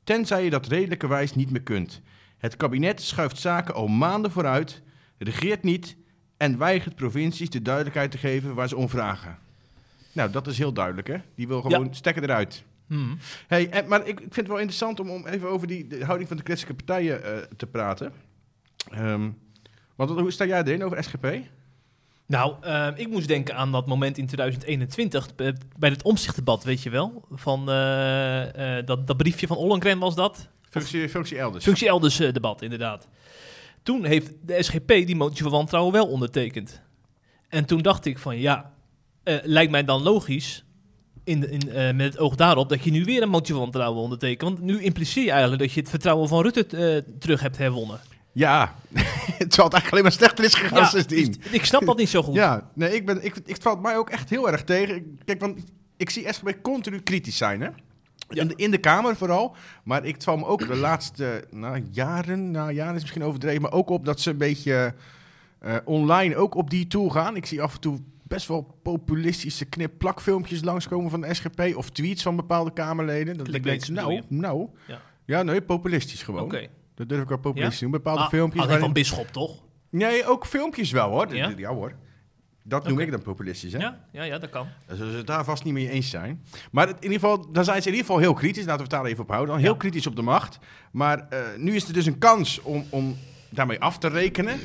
Tenzij 0.03 0.43
je 0.43 0.49
dat 0.49 0.67
redelijkerwijs 0.67 1.35
niet 1.35 1.51
meer 1.51 1.61
kunt. 1.61 2.01
Het 2.37 2.57
kabinet 2.57 3.01
schuift 3.01 3.37
zaken 3.37 3.73
al 3.73 3.87
maanden 3.87 4.31
vooruit, 4.31 4.81
regeert 5.17 5.63
niet... 5.63 5.95
en 6.37 6.57
weigert 6.57 6.95
provincies 6.95 7.49
de 7.49 7.61
duidelijkheid 7.61 8.11
te 8.11 8.17
geven 8.17 8.55
waar 8.55 8.67
ze 8.67 8.75
om 8.75 8.89
vragen. 8.89 9.37
Nou, 10.11 10.31
dat 10.31 10.47
is 10.47 10.57
heel 10.57 10.73
duidelijk, 10.73 11.07
hè? 11.07 11.17
Die 11.35 11.47
wil 11.47 11.61
gewoon 11.61 11.95
stekken 11.95 12.23
eruit. 12.23 12.63
Hmm. 12.87 13.17
Hey, 13.47 13.69
en, 13.69 13.87
maar 13.87 13.99
ik, 14.07 14.07
ik 14.07 14.17
vind 14.19 14.35
het 14.35 14.47
wel 14.47 14.57
interessant 14.57 14.99
om, 14.99 15.09
om 15.09 15.27
even 15.27 15.49
over 15.49 15.67
die 15.67 15.87
de 15.87 16.05
houding 16.05 16.27
van 16.27 16.37
de 16.37 16.43
christelijke 16.43 16.83
partijen 16.83 17.23
eh, 17.23 17.37
te 17.57 17.67
praten. 17.67 18.13
Ehm, 18.89 19.29
want 19.95 20.09
hoe 20.09 20.31
sta 20.31 20.45
jij 20.45 20.63
erin 20.63 20.83
over 20.83 21.03
SGP? 21.03 21.25
Nou, 22.31 22.55
eh, 22.61 22.87
ik 22.95 23.09
moest 23.09 23.27
denken 23.27 23.55
aan 23.55 23.71
dat 23.71 23.87
moment 23.87 24.17
in 24.17 24.25
2021 24.25 25.27
eh, 25.35 25.47
bij 25.77 25.89
het 25.89 26.03
omzichtdebat, 26.03 26.63
weet 26.63 26.83
je 26.83 26.89
wel? 26.89 27.25
Van 27.31 27.69
eh, 27.69 28.77
eh, 28.77 28.85
dat, 28.85 29.07
dat 29.07 29.17
briefje 29.17 29.47
van 29.47 29.57
Ollengren 29.57 29.99
was 29.99 30.15
dat. 30.15 30.47
Functie, 30.69 31.09
functie 31.09 31.37
elders. 31.37 31.63
Functie 31.63 31.87
elders 31.87 32.17
debat, 32.17 32.61
inderdaad. 32.61 33.07
Toen 33.83 34.05
heeft 34.05 34.31
de 34.41 34.63
SGP 34.63 34.87
die 34.87 35.15
motie 35.15 35.43
van 35.43 35.51
wantrouwen 35.51 35.93
wel 35.93 36.07
ondertekend. 36.07 36.81
En 37.49 37.65
toen 37.65 37.81
dacht 37.81 38.05
ik 38.05 38.17
van 38.17 38.39
ja, 38.39 38.73
lijkt 39.43 39.71
mij 39.71 39.83
dan 39.83 40.01
logisch, 40.01 40.63
in, 41.23 41.49
in, 41.49 41.95
met 41.95 42.05
het 42.11 42.17
oog 42.17 42.35
daarop, 42.35 42.69
dat 42.69 42.83
je 42.83 42.91
nu 42.91 43.03
weer 43.03 43.21
een 43.21 43.29
motie 43.29 43.53
van 43.53 43.63
wantrouwen 43.63 44.01
ondertekent. 44.01 44.41
Want 44.41 44.61
nu 44.61 44.81
impliceer 44.81 45.23
je 45.23 45.31
eigenlijk 45.31 45.61
dat 45.61 45.71
je 45.71 45.79
het 45.79 45.89
vertrouwen 45.89 46.27
van 46.27 46.41
Rutte 46.41 47.03
terug 47.19 47.41
hebt 47.41 47.57
herwonnen. 47.57 47.99
Ja, 48.33 48.75
terwijl 48.91 49.37
het 49.37 49.57
eigenlijk 49.57 49.91
alleen 49.91 50.03
maar 50.03 50.11
slechter 50.11 50.43
is 50.45 50.53
gegaan 50.53 50.85
sindsdien. 50.87 51.41
ik 51.51 51.65
snap 51.65 51.85
dat 51.85 51.97
niet 51.97 52.09
zo 52.09 52.23
goed. 52.23 52.35
Ja, 52.35 52.69
nee, 52.73 52.95
ik 52.95 53.05
ben, 53.05 53.25
ik, 53.25 53.35
ik, 53.35 53.47
het 53.47 53.61
valt 53.63 53.81
mij 53.81 53.97
ook 53.97 54.09
echt 54.09 54.29
heel 54.29 54.51
erg 54.51 54.63
tegen. 54.63 54.95
Ik- 54.95 55.05
Kijk, 55.25 55.39
want 55.39 55.59
ik 55.97 56.09
zie 56.09 56.33
SGP 56.33 56.57
continu 56.61 56.99
kritisch 56.99 57.37
zijn, 57.37 57.61
hè? 57.61 57.69
In, 58.29 58.47
de, 58.47 58.53
in 58.55 58.71
de 58.71 58.77
Kamer 58.77 59.15
vooral. 59.15 59.55
Maar 59.83 60.05
ik 60.05 60.21
val 60.21 60.37
me 60.37 60.45
ook 60.45 60.67
de 60.67 60.75
laatste 60.75 61.43
nou, 61.49 61.83
jaren, 61.91 62.51
nou 62.51 62.71
jaren 62.71 62.95
is 62.95 63.01
misschien 63.01 63.23
overdreven, 63.23 63.61
maar 63.61 63.71
ook 63.71 63.89
op 63.89 64.05
dat 64.05 64.19
ze 64.21 64.29
een 64.29 64.37
beetje 64.37 64.93
eh, 65.59 65.75
online 65.85 66.35
ook 66.35 66.55
op 66.55 66.69
die 66.69 66.87
tool 66.87 67.09
gaan. 67.09 67.35
Ik 67.35 67.45
zie 67.45 67.61
af 67.61 67.73
en 67.73 67.79
toe 67.79 67.99
best 68.23 68.47
wel 68.47 68.77
populistische 68.83 69.65
knip-plakfilmpjes 69.65 70.63
langskomen 70.63 71.09
van 71.11 71.21
de 71.21 71.33
SGP 71.33 71.73
of 71.75 71.89
tweets 71.89 72.23
van 72.23 72.35
bepaalde 72.35 72.73
Kamerleden. 72.73 73.37
Dat 73.37 73.47
ik 73.47 73.63
denk, 73.63 73.87
nou, 73.87 74.21
nou. 74.27 74.67
Ja. 74.87 75.01
Ja, 75.25 75.43
nee, 75.43 75.61
populistisch 75.61 76.23
gewoon. 76.23 76.41
Oké. 76.41 76.67
Dat 77.01 77.09
durf 77.09 77.21
ik 77.21 77.29
wel 77.29 77.37
populistisch 77.37 77.77
te 77.77 77.83
doen. 77.83 77.91
Bepaalde 77.93 78.21
Ah, 78.21 78.29
filmpjes. 78.29 78.63
Alleen 78.63 78.79
van 78.79 78.93
Bisschop, 78.93 79.27
toch? 79.27 79.63
Nee, 79.89 80.25
ook 80.25 80.45
filmpjes 80.45 80.91
wel 80.91 81.09
hoor. 81.09 81.35
Ja? 81.35 81.53
Ja, 81.57 81.69
hoor. 81.73 81.93
Dat 82.63 82.87
noem 82.87 82.99
ik 82.99 83.11
dan 83.11 83.21
populistisch, 83.21 83.73
hè? 83.73 83.79
Ja, 83.79 83.99
ja, 84.11 84.23
ja, 84.23 84.37
dat 84.37 84.49
kan. 84.49 84.67
Zullen 84.87 85.11
ze 85.11 85.17
het 85.17 85.27
daar 85.27 85.45
vast 85.45 85.63
niet 85.63 85.73
mee 85.73 85.89
eens 85.89 86.09
zijn. 86.09 86.43
Maar 86.71 86.87
het- 86.87 86.95
in 86.97 87.11
ieder 87.11 87.19
geval, 87.19 87.51
dan 87.51 87.63
zijn 87.63 87.81
ze 87.81 87.87
in 87.87 87.93
ieder 87.93 88.05
geval 88.07 88.21
heel 88.21 88.33
kritisch. 88.33 88.65
Laten 88.65 88.75
we 88.77 88.81
het 88.81 88.91
daar 88.91 89.05
even 89.05 89.23
op 89.23 89.29
houden. 89.29 89.53
Dan 89.53 89.63
heel 89.63 89.71
Ja. 89.71 89.77
kritisch 89.77 90.07
op 90.07 90.15
de 90.15 90.21
macht. 90.21 90.59
Maar 90.91 91.27
eh, 91.29 91.39
nu 91.57 91.75
is 91.75 91.87
er 91.87 91.93
dus 91.93 92.05
een 92.05 92.17
kans 92.17 92.61
om, 92.61 92.85
om 92.89 93.15
daarmee 93.49 93.79
af 93.79 93.97
te 93.97 94.07
rekenen. 94.07 94.59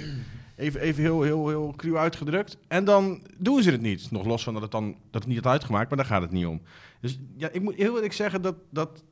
Even, 0.57 0.81
even 0.81 1.02
heel, 1.02 1.23
heel, 1.23 1.49
heel 1.49 1.73
cruw 1.76 1.99
uitgedrukt. 1.99 2.59
En 2.69 2.85
dan 2.85 3.23
doen 3.38 3.62
ze 3.62 3.71
het 3.71 3.81
niet. 3.81 4.11
Nog 4.11 4.26
los 4.26 4.43
van 4.43 4.52
dat 4.52 4.62
het 4.62 4.71
dan 4.71 4.87
dat 5.11 5.23
het 5.23 5.26
niet 5.26 5.45
had 5.45 5.52
uitgemaakt, 5.52 5.88
maar 5.88 5.99
daar 5.99 6.07
gaat 6.07 6.23
het 6.23 6.31
niet 6.31 6.47
om. 6.47 6.62
Dus 7.00 7.19
ja, 7.37 7.49
ik 7.52 7.62
moet 7.62 7.75
heel 7.75 7.95
eerlijk 7.95 8.12
zeggen 8.12 8.43
dat, 8.43 8.55
dat, 8.71 9.05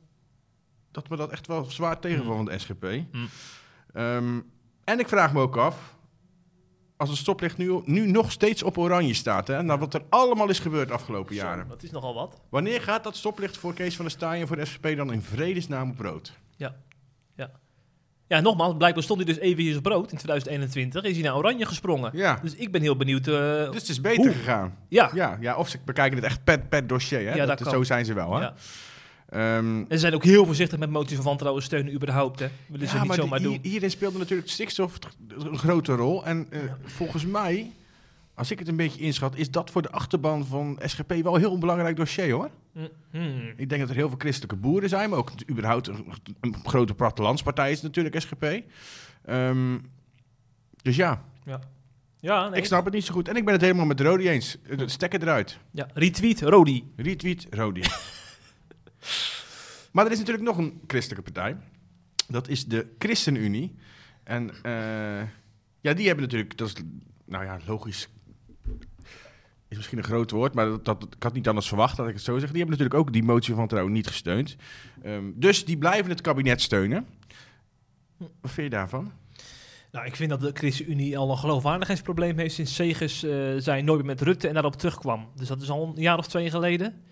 dat 0.95 1.09
me 1.09 1.15
dat 1.17 1.31
echt 1.31 1.47
wel 1.47 1.63
zwaar 1.63 1.99
tegenvalt 1.99 2.35
van 2.35 2.45
de 2.45 2.59
SGP. 2.59 2.83
Mm. 3.11 3.27
Ehm, 3.93 4.39
en 4.83 4.99
ik 4.99 5.07
vraag 5.07 5.33
me 5.33 5.41
ook 5.41 5.57
af, 5.57 5.95
als 6.97 7.09
het 7.09 7.17
stoplicht 7.17 7.57
nu, 7.57 7.81
nu 7.85 8.11
nog 8.11 8.31
steeds 8.31 8.63
op 8.63 8.77
oranje 8.77 9.13
staat, 9.13 9.47
hè, 9.47 9.63
naar 9.63 9.79
wat 9.79 9.93
er 9.93 10.01
allemaal 10.09 10.49
is 10.49 10.59
gebeurd 10.59 10.87
de 10.87 10.93
afgelopen 10.93 11.35
jaren. 11.35 11.63
Zo, 11.63 11.69
dat 11.69 11.83
is 11.83 11.91
nogal 11.91 12.13
wat. 12.13 12.41
Wanneer 12.49 12.81
gaat 12.81 13.03
dat 13.03 13.15
stoplicht 13.15 13.57
voor 13.57 13.73
Kees 13.73 13.95
van 13.95 14.05
der 14.05 14.13
Staaij 14.13 14.41
en 14.41 14.47
voor 14.47 14.55
de 14.55 14.65
SGP 14.65 14.95
dan 14.95 15.13
in 15.13 15.21
vredesnaam 15.21 15.89
op 15.89 15.99
rood? 15.99 16.33
Ja, 18.27 18.39
nogmaals, 18.39 18.73
blijkbaar 18.77 19.03
stond 19.03 19.23
hij 19.23 19.33
dus 19.33 19.43
even 19.43 19.63
hier 19.63 19.77
op 19.77 19.83
brood 19.83 20.11
in 20.11 20.17
2021. 20.17 21.03
Is 21.03 21.13
hij 21.17 21.23
naar 21.25 21.35
oranje 21.35 21.65
gesprongen. 21.65 22.11
Ja, 22.13 22.39
Dus 22.41 22.55
ik 22.55 22.71
ben 22.71 22.81
heel 22.81 22.97
benieuwd. 22.97 23.27
eh, 23.27 23.33
dus 23.71 23.81
het 23.81 23.89
is 23.89 24.01
beter 24.01 24.23
hoe? 24.23 24.33
gegaan. 24.33 24.77
ja. 24.89 25.11
Ja, 25.13 25.37
ja, 25.39 25.55
of 25.55 25.69
ze 25.69 25.77
bekijken 25.85 26.15
het 26.17 26.25
echt 26.25 26.43
per, 26.43 26.59
per 26.59 26.87
dossier. 26.87 27.19
Hè? 27.29 27.35
Ja, 27.35 27.45
dat, 27.45 27.57
dat 27.59 27.69
zo 27.69 27.83
zijn 27.83 28.05
ze 28.05 28.13
wel. 28.13 28.33
Hè? 28.33 28.41
Ja. 28.41 28.53
Ehm, 29.29 29.77
En 29.79 29.85
ze 29.89 29.97
zijn 29.97 30.13
ook 30.13 30.23
heel 30.23 30.45
voorzichtig 30.45 30.79
met 30.79 30.89
moties 30.89 31.15
van 31.15 31.25
wantrouwen 31.25 31.63
steunen 31.63 31.93
überhaupt. 31.93 32.39
Hè. 32.39 32.47
Willen 32.67 32.87
ze 32.87 32.93
ja, 32.93 32.99
niet 32.99 33.07
maar 33.09 33.17
zomaar 33.17 33.39
die- 33.39 33.47
doen. 33.47 33.57
hier- 33.61 33.71
hierin 33.71 33.89
speelde 33.91 34.17
natuurlijk 34.17 34.49
stikstof 34.49 34.97
een 35.37 35.57
grote 35.57 35.95
rol. 35.95 36.25
En 36.25 36.47
eh, 36.49 36.59
volgens 36.83 37.25
mij, 37.25 37.71
als 38.33 38.51
ik 38.51 38.59
het 38.59 38.67
een 38.67 38.75
beetje 38.75 39.01
inschat, 39.01 39.35
is 39.35 39.51
dat 39.51 39.71
voor 39.71 39.81
de 39.81 39.91
achterban 39.91 40.45
van 40.45 40.79
SGP 40.85 41.13
wel 41.23 41.33
een 41.35 41.39
heel 41.41 41.57
belangrijk 41.57 41.95
dossier 41.95 42.31
hoor. 42.31 42.49
Hm, 42.73 42.79
hmm. 43.11 43.53
Ik 43.57 43.69
denk 43.69 43.81
dat 43.81 43.89
er 43.89 43.95
heel 43.95 44.09
veel 44.09 44.17
christelijke 44.17 44.55
boeren 44.55 44.89
zijn, 44.89 45.09
maar 45.09 45.19
ook 45.19 45.31
überhaupt 45.49 45.87
een, 45.87 46.05
een 46.41 46.55
grote 46.65 46.93
plattelandspartij 46.93 47.71
is 47.71 47.81
natuurlijk 47.81 48.19
SGP. 48.21 48.61
Ehm, 49.25 49.77
dus 50.81 50.95
ja, 50.95 51.23
Ja, 52.19 52.49
nee. 52.49 52.59
ik 52.59 52.65
snap 52.65 52.85
het 52.85 52.93
niet 52.93 53.05
zo 53.05 53.13
goed. 53.13 53.27
En 53.27 53.35
ik 53.35 53.43
ben 53.45 53.53
het 53.53 53.61
helemaal 53.61 53.85
met 53.85 53.99
Rodi 54.01 54.29
eens. 54.29 54.57
Stekker 54.85 55.21
eruit. 55.21 55.57
Ja, 55.71 55.87
retweet, 55.93 56.41
Rodi. 56.41 56.83
Retweet 56.95 57.47
Rodi. 57.49 57.81
maar 59.91 60.05
er 60.05 60.11
is 60.11 60.17
natuurlijk 60.17 60.45
nog 60.45 60.57
een 60.57 60.81
christelijke 60.87 61.31
partij. 61.31 61.57
Dat 62.27 62.47
is 62.47 62.65
de 62.65 62.87
ChristenUnie. 62.99 63.75
En 64.23 64.49
eh, 64.63 65.27
ja, 65.81 65.93
die 65.93 66.07
hebben 66.07 66.23
natuurlijk, 66.23 66.57
dat 66.57 66.67
is, 66.67 66.73
nou 67.25 67.45
ja, 67.45 67.59
logisch. 67.65 68.09
Is 69.67 69.77
misschien 69.77 69.97
een 69.97 70.03
groot 70.03 70.31
woord, 70.31 70.53
maar 70.53 70.65
dat, 70.65 70.85
dat, 70.85 71.07
ik 71.15 71.23
had 71.23 71.33
niet 71.33 71.47
anders 71.47 71.67
verwacht, 71.67 71.97
dat 71.97 72.07
ik 72.07 72.13
het 72.13 72.23
zo 72.23 72.39
zeg. 72.39 72.49
Die 72.49 72.57
hebben 72.57 72.77
natuurlijk 72.77 73.07
ook 73.07 73.13
die 73.13 73.23
motie 73.23 73.55
van 73.55 73.67
trouwen 73.67 73.93
niet 73.93 74.07
gesteund. 74.07 74.55
Ehm, 75.01 75.31
dus 75.35 75.65
die 75.65 75.77
blijven 75.77 76.09
het 76.09 76.21
kabinet 76.21 76.61
steunen. 76.61 77.07
Wat 78.17 78.51
vind 78.51 78.55
je 78.55 78.69
daarvan? 78.69 79.11
Nou, 79.91 80.07
ik 80.07 80.15
vind 80.15 80.29
dat 80.29 80.41
de 80.41 80.51
ChristenUnie 80.53 81.17
al 81.17 81.31
een 81.31 81.37
geloofwaardigheidsprobleem 81.37 82.37
heeft 82.37 82.55
sinds 82.55 82.75
Segers 82.75 83.23
eh 83.23 83.53
zijn 83.57 83.85
nooit 83.85 83.97
meer 83.97 84.07
met 84.07 84.21
Rutte 84.21 84.47
en 84.47 84.53
daarop 84.53 84.75
terugkwam. 84.75 85.27
Dus 85.35 85.47
dat 85.47 85.61
is 85.61 85.69
al 85.69 85.93
een 85.95 86.01
jaar 86.01 86.17
of 86.17 86.27
twee 86.27 86.49
geleden. 86.49 87.03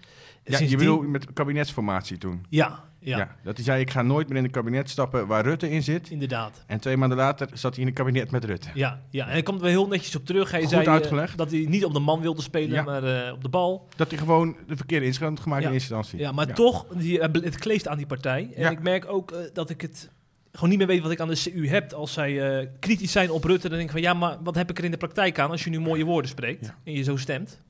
Ja, 0.46 0.60
je 0.60 0.78
bedoelt 0.78 1.08
met 1.08 1.34
kabinetsformatie 1.34 2.18
toen. 2.18 2.46
Ja, 2.50 2.84
ja, 3.00 3.18
Ja. 3.18 3.36
dat 3.44 3.56
hij 3.56 3.66
zei, 3.66 3.82
ik 3.82 3.90
ga 3.90 4.02
nooit 4.02 4.28
meer 4.30 4.38
in 4.38 4.44
een 4.44 4.52
kabinet 4.52 4.90
stappen 4.90 5.28
waar 5.28 5.44
Rutte 5.44 5.70
in 5.70 5.84
zit. 5.84 6.10
inderdaad. 6.10 6.64
En 6.68 6.80
twee 6.80 6.98
maanden 6.98 7.18
later 7.18 7.48
zat 7.54 7.74
hij 7.74 7.82
in 7.82 7.88
een 7.88 7.94
kabinet 7.96 8.32
met 8.32 8.44
Rutte. 8.44 8.68
Ja, 8.74 9.02
ja, 9.10 9.26
en 9.26 9.32
hij 9.32 9.44
komt 9.44 9.58
er 9.58 9.64
wel 9.64 9.72
heel 9.72 9.88
netjes 9.88 10.16
op 10.16 10.26
terug. 10.26 10.52
Hij 10.52 10.60
Goed 10.62 10.70
zei 10.70 10.86
eh, 10.86 10.92
uitgelegd. 10.92 11.38
dat 11.38 11.52
hij 11.52 11.66
niet 11.70 11.86
op 11.86 11.94
de 11.94 12.00
man 12.00 12.22
wilde 12.22 12.42
spelen, 12.42 12.76
Ja. 12.76 12.84
maar 12.84 13.04
eh, 13.04 13.34
op 13.34 13.42
de 13.44 13.50
bal. 13.50 13.88
Dat 13.96 14.10
hij 14.10 14.20
gewoon 14.20 14.56
de 14.68 14.76
verkeerde 14.76 15.06
inschat 15.06 15.30
had 15.30 15.40
gemaakt 15.40 15.62
Ja. 15.62 15.68
in 15.68 15.74
eerste 15.74 15.94
instantie. 15.96 16.20
Ja, 16.26 16.32
maar 16.32 16.54
toch, 16.54 16.86
die, 16.88 17.20
het 17.22 17.58
kleeft 17.58 17.88
aan 17.88 17.98
die 17.98 18.06
partij. 18.08 18.50
En 18.56 18.72
ik 18.72 18.82
merk 18.82 19.06
ook 19.08 19.32
eh, 19.32 19.40
dat 19.54 19.70
ik 19.70 19.82
het 19.82 20.10
gewoon 20.52 20.70
niet 20.70 20.78
meer 20.78 20.88
weet 20.88 21.02
wat 21.02 21.12
ik 21.12 21.20
aan 21.20 21.28
de 21.28 21.42
CU 21.54 21.68
heb. 21.68 21.94
Als 21.94 22.14
zij 22.14 22.70
kritisch 22.80 23.12
zijn 23.12 23.32
op 23.32 23.44
Rutte, 23.44 23.68
dan 23.70 23.78
denk 23.78 23.90
ik 23.90 23.96
van 23.96 24.02
ja, 24.02 24.14
maar 24.14 24.38
wat 24.44 24.56
heb 24.56 24.70
ik 24.70 24.78
er 24.78 24.84
in 24.84 24.92
de 24.92 24.98
praktijk 24.98 25.40
aan 25.40 25.50
als 25.50 25.64
je 25.64 25.70
nu 25.70 25.80
mooie 25.80 26.06
woorden 26.06 26.30
spreekt 26.30 26.74
en 26.84 26.94
je 26.94 27.04
zo 27.04 27.18
stemt? 27.18 27.62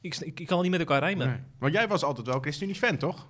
Ik, 0.00 0.16
ik, 0.16 0.40
ik 0.40 0.46
kan 0.46 0.58
het 0.58 0.62
niet 0.68 0.78
met 0.78 0.88
elkaar 0.88 1.00
rijmen. 1.00 1.26
Nee. 1.28 1.36
Want 1.58 1.72
jij 1.72 1.88
was 1.88 2.02
altijd 2.02 2.26
wel 2.26 2.40
ChristenUnie-fan, 2.40 2.96
toch? 2.96 3.26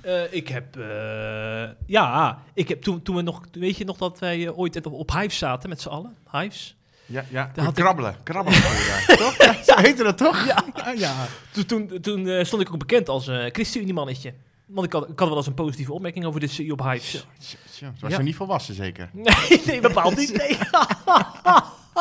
Eh, 0.00 0.32
ik 0.32 0.48
heb, 0.48 0.76
eh, 0.76 1.68
ja, 1.86 2.38
ik 2.54 2.68
heb 2.68 2.82
toen, 2.82 3.02
toen 3.02 3.16
we 3.16 3.22
nog, 3.22 3.40
weet 3.52 3.76
je 3.76 3.84
nog 3.84 3.96
dat 3.96 4.18
wij 4.18 4.46
eh, 4.46 4.58
ooit 4.58 4.76
op, 4.86 4.92
op 4.92 5.12
Hives 5.12 5.38
zaten 5.38 5.68
met 5.68 5.80
z'n 5.80 5.88
allen? 5.88 6.16
Hives? 6.32 6.76
Ja, 7.06 7.24
ja. 7.30 7.50
Had 7.56 7.68
ik- 7.68 7.74
krabbelen. 7.74 8.16
Krabbelen. 8.22 8.60
daar, 8.88 9.16
toch? 9.16 9.36
Ja, 9.36 9.62
Zo 9.62 9.76
heette 9.76 10.02
dat 10.02 10.18
toch? 10.18 10.46
Ja. 10.46 10.64
ja. 10.96 11.26
Toen, 11.52 11.66
toen, 11.66 12.00
toen 12.00 12.46
stond 12.46 12.62
ik 12.62 12.72
ook 12.72 12.78
bekend 12.78 13.08
als 13.08 13.28
eh 13.28 13.44
ChristenUnie-mannetje. 13.52 14.34
Want 14.66 14.86
ik 14.86 14.92
had, 14.92 15.08
ik 15.08 15.18
had 15.18 15.28
wel 15.28 15.36
eens 15.36 15.46
een 15.46 15.54
positieve 15.54 15.92
opmerking 15.92 16.24
over 16.24 16.40
de 16.40 16.48
CU 16.48 16.70
op 16.70 16.82
Hives. 16.82 17.26
Ze 17.70 17.86
was 18.00 18.10
Ja. 18.10 18.16
er 18.18 18.22
niet 18.22 18.36
volwassen, 18.36 18.74
zeker. 18.74 19.10
Nee, 19.48 19.62
nee, 19.66 19.80
bepaald 19.80 20.16
niet. 20.16 20.36
Nee. 20.36 20.58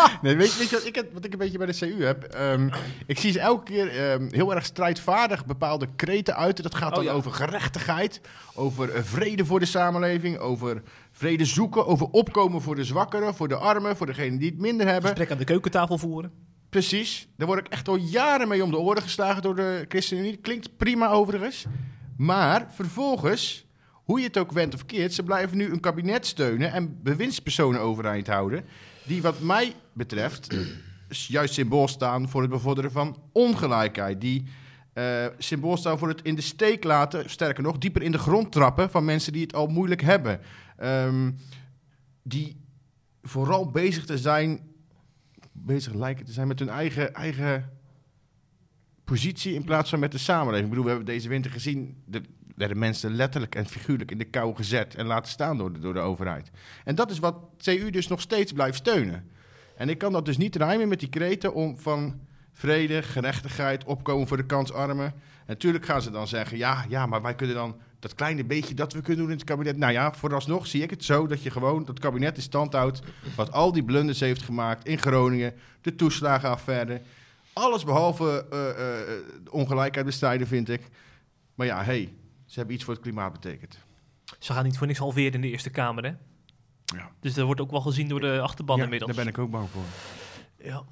Nee, 0.22 0.36
weet, 0.36 0.51
je- 0.54 0.60
weet 0.60 0.70
je 0.70 0.75
wat 0.75 0.86
ik, 0.86 1.06
wat 1.13 1.25
ik 1.25 1.32
een 1.34 1.39
beetje 1.39 1.58
bij 1.58 1.68
de 1.68 1.77
CU 1.77 2.04
heb? 2.04 2.24
Ehm, 2.24 2.70
ik 3.06 3.20
zie 3.20 3.32
ze 3.32 3.39
elke 3.39 3.63
keer 3.63 3.88
ehm, 4.12 4.27
heel 4.32 4.56
erg 4.56 4.66
strijdvaardig 4.66 5.46
bepaalde 5.46 5.88
kreten 5.96 6.36
uiten. 6.36 6.63
Dat 6.63 6.75
gaat 6.75 6.89
Oh, 6.89 6.96
dan 6.96 7.04
ja. 7.04 7.12
over 7.12 7.32
gerechtigheid, 7.32 8.22
over 8.56 8.94
eh, 8.94 9.04
vrede 9.04 9.46
voor 9.46 9.60
de 9.60 9.66
samenleving, 9.66 10.38
over 10.38 10.82
vrede 11.12 11.46
zoeken, 11.46 11.86
over 11.88 12.08
opkomen 12.12 12.62
voor 12.62 12.75
de 12.75 12.84
zwakkeren, 12.84 13.36
voor 13.36 13.48
de 13.48 13.56
armen, 13.56 13.98
voor 13.98 14.06
degenen 14.06 14.39
die 14.39 14.50
het 14.50 14.60
minder 14.60 14.88
hebben. 14.88 15.10
Gesprek 15.10 15.32
aan 15.32 15.38
de 15.38 15.44
keukentafel 15.44 15.98
voeren. 15.98 16.32
Precies. 16.70 17.27
Daar 17.38 17.48
word 17.48 17.60
ik 17.60 17.68
echt 17.68 17.88
al 17.88 17.96
jaren 17.96 18.48
mee 18.48 18.63
om 18.63 18.72
de 18.72 18.77
oren 18.77 19.01
geslagen 19.01 19.42
door 19.42 19.56
de 19.56 19.86
ChristenUnie. 19.88 20.38
Klinkt 20.38 20.77
prima 20.77 21.10
overigens. 21.10 21.66
Maar 22.18 22.68
vervolgens, 22.74 23.66
hoe 23.94 24.20
je 24.20 24.25
het 24.25 24.38
ook 24.38 24.51
wendt 24.51 24.75
of 24.75 24.86
keert, 24.86 25.13
ze 25.13 25.24
blijven 25.24 25.58
nu 25.58 25.72
een 25.72 25.80
kabinet 25.80 26.25
steunen 26.25 26.72
en 26.72 27.00
bewindspersonen 27.04 27.82
overeind 27.82 28.27
houden. 28.27 28.66
Die 29.08 29.22
wat 29.22 29.40
mij 29.40 29.74
betreft 29.94 30.56
juist 31.10 31.54
symbool 31.54 31.88
staan 31.88 32.30
voor 32.30 32.42
het 32.42 32.50
bevorderen 32.50 32.92
van 32.92 33.22
ongelijkheid. 33.32 34.22
Die 34.22 34.44
eh, 34.94 35.26
symbool 35.38 35.78
staan 35.78 35.98
voor 35.98 36.08
het 36.08 36.22
in 36.22 36.36
de 36.36 36.42
steek 36.42 36.84
laten, 36.84 37.30
sterker 37.30 37.64
nog, 37.64 37.78
dieper 37.78 38.02
in 38.02 38.12
de 38.12 38.18
grond 38.18 38.52
trappen 38.52 38.90
van 38.90 39.06
mensen 39.06 39.34
die 39.34 39.42
het 39.42 39.54
al 39.54 39.68
moeilijk 39.68 40.02
hebben. 40.02 40.40
Ehm, 40.78 41.32
die 42.24 42.62
vooral 43.22 43.72
bezig 43.72 44.06
te 44.06 44.18
zijn 44.18 44.60
bezig 45.52 45.94
lijken 45.94 46.26
te 46.26 46.32
zijn 46.32 46.48
met 46.48 46.60
hun 46.60 46.70
eigen, 46.70 47.14
eigen 47.14 47.70
positie 49.04 49.54
in 49.54 49.64
plaats 49.64 49.90
van 49.90 50.00
met 50.00 50.12
de 50.12 50.18
samenleving. 50.18 50.64
Ik 50.64 50.70
bedoel, 50.70 50.84
we 50.84 50.90
hebben 50.90 51.14
deze 51.14 51.30
winter 51.30 51.52
gezien, 51.52 52.04
werden 52.58 52.78
mensen 52.78 53.16
letterlijk 53.16 53.56
en 53.56 53.66
figuurlijk 53.66 54.12
in 54.12 54.18
de 54.18 54.26
kou 54.26 54.56
gezet 54.56 54.96
en 54.96 55.06
laten 55.06 55.32
staan 55.32 55.58
door 55.58 55.74
de, 55.74 55.80
door 55.80 55.94
de 55.94 56.00
overheid. 56.00 56.52
En 56.84 56.96
dat 56.96 57.12
is 57.12 57.20
wat 57.20 57.36
CU 57.58 57.90
dus 57.90 58.08
nog 58.08 58.22
steeds 58.22 58.52
blijft 58.52 58.78
steunen. 58.78 59.30
En 59.76 59.90
ik 59.90 59.98
kan 59.98 60.12
dat 60.12 60.26
dus 60.26 60.38
niet 60.38 60.56
rijmen 60.56 60.88
met 60.88 61.00
die 61.00 61.10
kreten 61.10 61.54
om 61.54 61.80
van 61.80 62.20
vrede, 62.54 63.04
gerechtigheid, 63.04 63.84
opkomen 63.84 64.28
voor 64.28 64.38
de 64.38 64.46
kansarmen. 64.46 65.14
Natuurlijk 65.48 65.86
gaan 65.86 66.02
ze 66.02 66.12
dan 66.12 66.28
zeggen, 66.28 66.58
ja, 66.58 66.86
ja, 66.90 67.06
maar 67.06 67.22
wij 67.22 67.36
kunnen 67.36 67.56
dan 67.56 67.76
dat 68.00 68.16
kleine 68.16 68.46
beetje 68.46 68.74
dat 68.74 68.94
we 68.94 69.02
kunnen 69.02 69.22
doen 69.22 69.32
in 69.32 69.38
het 69.38 69.48
kabinet. 69.48 69.78
Nou 69.78 69.92
ja, 69.92 70.14
vooralsnog 70.14 70.68
zie 70.68 70.84
ik 70.84 70.90
het 70.90 71.04
zo 71.04 71.28
dat 71.28 71.44
je 71.44 71.50
gewoon 71.50 71.86
dat 71.86 72.00
kabinet 72.00 72.36
in 72.36 72.42
stand 72.42 72.74
houdt. 72.74 73.02
Wat 73.36 73.52
al 73.52 73.72
die 73.72 73.84
blunders 73.84 74.20
heeft 74.20 74.42
gemaakt 74.42 74.88
in 74.88 74.98
Groningen, 74.98 75.54
de 75.82 75.96
toeslagenaffaire. 75.96 77.02
Alles 77.54 77.84
behalve 77.84 78.46
eh, 78.52 78.70
eh, 78.70 78.76
de 79.44 79.52
ongelijkheid 79.52 80.06
bestrijden, 80.06 80.48
vind 80.48 80.70
ik. 80.70 80.82
Maar 81.56 81.68
ja, 81.68 81.84
hey, 81.84 82.14
ze 82.48 82.58
hebben 82.58 82.75
iets 82.75 82.84
voor 82.84 82.94
het 82.94 83.04
klimaat 83.04 83.32
betekend. 83.32 83.77
Ze 84.39 84.54
gaan 84.54 84.63
niet 84.63 84.77
voor 84.77 84.88
niks 84.88 85.00
halveren 85.00 85.34
in 85.34 85.42
de 85.42 85.50
Eerste 85.50 85.70
Kamer, 85.70 86.04
hè? 86.04 86.12
Ja. 86.98 87.12
Dus 87.20 87.34
dat 87.34 87.46
wordt 87.46 87.62
ook 87.62 87.72
wel 87.72 87.82
gezien 87.82 88.08
door 88.08 88.20
de 88.20 88.39
achterban 88.42 88.77
Ja, 88.77 88.84
inmiddels. 88.84 89.16
daar 89.16 89.24
ben 89.24 89.34
ik 89.34 89.39
ook 89.39 89.51
bang 89.51 89.70
voor. 89.70 89.84
Ja. 90.66 90.84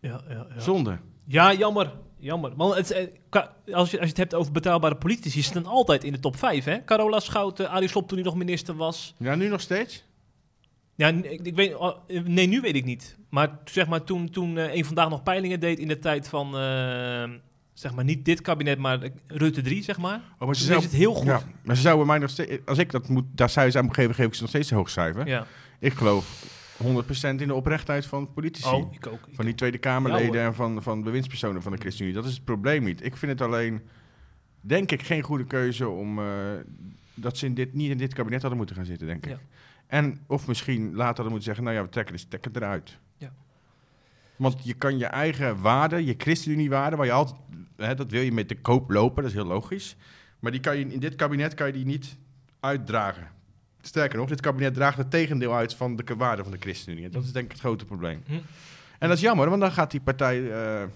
Ja, 0.00 0.20
ja, 0.28 0.46
ja. 0.54 0.60
Zonde. 0.60 0.98
ja, 1.26 1.52
jammer. 1.52 1.92
Jammer. 2.18 2.56
Want 2.56 2.74
het, 2.74 2.90
eh, 2.90 3.06
als, 3.30 3.50
je, 3.66 3.76
als 3.76 3.90
je 3.90 3.98
het 4.00 4.16
hebt 4.16 4.34
over 4.34 4.52
betaalbare 4.52 4.96
politici, 4.96 5.42
ze 5.42 5.48
staan 5.48 5.66
altijd 5.66 6.04
in 6.04 6.12
de 6.12 6.20
top 6.20 6.36
5, 6.36 6.64
hè? 6.64 6.84
Carola 6.84 7.20
Schouten, 7.20 7.70
Arie 7.70 7.88
Slob 7.88 8.08
toen 8.08 8.18
hij 8.18 8.26
nog 8.26 8.36
minister 8.36 8.76
was. 8.76 9.14
Ja, 9.18 9.34
nu 9.34 9.48
nog 9.48 9.60
steeds? 9.60 10.04
Ja, 10.94 11.08
ik, 11.08 11.40
ik 11.46 11.54
weet, 11.54 11.74
oh, 11.74 11.96
eh, 12.06 12.22
nee, 12.22 12.46
nu 12.46 12.60
weet 12.60 12.74
ik 12.76 12.84
niet. 12.84 13.16
Maar 13.28 13.58
zeg 13.64 13.86
maar 13.88 14.04
toen, 14.04 14.30
toen 14.30 14.58
eh, 14.58 14.74
een 14.74 14.84
vandaag 14.84 15.08
nog 15.08 15.22
peilingen 15.22 15.60
deed 15.60 15.78
in 15.78 15.88
de 15.88 15.98
tijd 15.98 16.28
van, 16.28 16.54
zeg 17.80 17.94
maar 17.94 18.04
niet 18.04 18.24
dit 18.24 18.40
kabinet, 18.40 18.78
maar 18.78 19.08
Rutte 19.26 19.62
3, 19.62 19.82
zeg 19.82 19.98
maar. 19.98 20.20
Oh, 20.38 20.46
maar 20.46 20.56
Ze 20.56 20.76
is 20.76 20.82
het 20.82 20.92
heel 20.92 21.14
goed. 21.14 21.26
Ja, 21.26 21.42
maar 21.64 21.76
ze 21.76 21.82
zouden 21.82 22.06
mij 22.06 22.18
nog 22.18 22.30
steeds... 22.30 22.66
Als 22.66 22.78
ik 22.78 22.90
dat 22.90 23.08
moet, 23.08 23.24
daar 23.32 23.50
cijfers 23.50 23.76
aan 23.76 23.84
moet 23.84 23.94
geven, 23.94 24.14
geef 24.14 24.26
ik 24.26 24.34
ze 24.34 24.40
nog 24.40 24.50
steeds 24.50 24.70
een 24.70 24.76
hoog 24.76 24.90
cijfer. 24.90 25.26
Ja. 25.26 25.46
Ik 25.78 25.92
geloof 25.92 26.44
100% 26.82 26.86
in 27.20 27.36
de 27.36 27.54
oprechtheid 27.54 28.06
van 28.06 28.32
politici. 28.32 28.68
Oh, 28.68 28.92
ik 28.92 29.06
ook. 29.06 29.20
Van 29.32 29.44
die 29.44 29.54
Tweede 29.54 29.78
Kamerleden 29.78 30.42
en 30.42 30.54
van, 30.54 30.82
van 30.82 31.02
bewindspersonen 31.02 31.62
van 31.62 31.72
de 31.72 31.78
ChristenUnie. 31.78 32.16
Dat 32.16 32.24
is 32.24 32.34
het 32.34 32.44
probleem 32.44 32.84
niet. 32.84 33.04
Ik 33.04 33.16
vind 33.16 33.32
het 33.32 33.40
alleen, 33.40 33.82
denk 34.60 34.92
ik, 34.92 35.02
geen 35.02 35.22
goede 35.22 35.44
keuze 35.44 35.88
om 35.88 36.18
eh, 36.18 36.24
dat 37.14 37.38
ze 37.38 37.46
in 37.46 37.54
dit, 37.54 37.74
niet 37.74 37.90
in 37.90 37.98
dit 37.98 38.14
kabinet 38.14 38.40
hadden 38.40 38.58
moeten 38.58 38.76
gaan 38.76 38.84
zitten, 38.84 39.06
denk 39.06 39.24
ik. 39.24 39.30
Ja. 39.30 39.38
En 39.86 40.20
of 40.26 40.46
misschien 40.46 40.82
later 40.82 41.04
hadden 41.04 41.24
moeten 41.24 41.42
zeggen, 41.42 41.64
nou 41.64 41.76
ja, 41.76 41.82
we 41.82 41.88
trekken 41.88 42.14
de 42.14 42.20
stekker 42.20 42.50
eruit. 42.54 42.98
Want 44.40 44.56
je 44.62 44.74
kan 44.74 44.98
je 44.98 45.06
eigen 45.06 45.60
waarde, 45.60 46.04
je 46.04 46.14
ChristenUnie-waarde, 46.18 46.96
waar 46.96 47.06
je 47.06 47.12
altijd, 47.12 47.40
hè, 47.76 47.94
dat 47.94 48.10
wil 48.10 48.20
je 48.20 48.32
met 48.32 48.48
de 48.48 48.60
koop 48.60 48.90
lopen, 48.90 49.22
dat 49.22 49.32
is 49.32 49.38
heel 49.38 49.46
logisch. 49.46 49.96
Maar 50.38 50.52
die 50.52 50.60
kan 50.60 50.78
je, 50.78 50.92
in 50.92 51.00
dit 51.00 51.14
kabinet 51.14 51.54
kan 51.54 51.66
je 51.66 51.72
die 51.72 51.84
niet 51.84 52.16
uitdragen. 52.60 53.28
Sterker 53.80 54.18
nog, 54.18 54.28
dit 54.28 54.40
kabinet 54.40 54.74
draagt 54.74 54.96
het 54.96 55.10
tegendeel 55.10 55.54
uit 55.54 55.74
van 55.74 55.96
de 55.96 56.04
waarde 56.16 56.42
van 56.42 56.52
de 56.52 56.58
ChristenUnie. 56.60 57.04
En 57.04 57.10
dat 57.10 57.24
is 57.24 57.32
denk 57.32 57.44
ik 57.44 57.50
het 57.50 57.60
grote 57.60 57.84
probleem. 57.84 58.22
Hm. 58.26 58.32
En 58.98 59.08
dat 59.08 59.16
is 59.16 59.22
jammer, 59.22 59.48
want 59.48 59.60
dan 59.60 59.72
gaat 59.72 59.90
die 59.90 60.00
partij 60.00 60.50
eh 60.50 60.88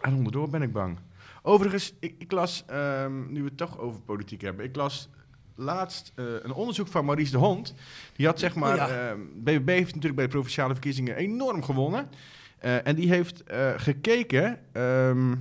aan 0.00 0.14
onderdoor, 0.14 0.48
ben 0.48 0.62
ik 0.62 0.72
bang. 0.72 0.98
Overigens, 1.42 1.94
ik, 2.00 2.14
ik 2.18 2.32
las, 2.32 2.64
ehm, 2.66 3.32
nu 3.32 3.40
we 3.42 3.48
het 3.48 3.56
toch 3.56 3.78
over 3.78 4.00
politiek 4.00 4.40
hebben, 4.40 4.64
ik 4.64 4.76
las 4.76 5.08
laatst 5.54 6.12
eh, 6.14 6.24
een 6.42 6.52
onderzoek 6.52 6.88
van 6.88 7.04
Maurice 7.04 7.30
de 7.30 7.38
Hond. 7.38 7.74
Die 8.16 8.26
had 8.26 8.38
zeg 8.38 8.54
maar, 8.54 8.70
Oh 8.70 8.76
ja. 8.76 9.08
ehm, 9.08 9.20
BBB 9.34 9.68
heeft 9.68 9.86
natuurlijk 9.86 10.14
bij 10.14 10.24
de 10.24 10.30
provinciale 10.30 10.72
verkiezingen 10.72 11.16
enorm 11.16 11.62
gewonnen. 11.62 12.08
Eh, 12.60 12.86
en 12.86 12.94
die 12.94 13.08
heeft 13.08 13.42
eh, 13.42 13.70
gekeken, 13.76 14.58
ehm, 14.72 15.34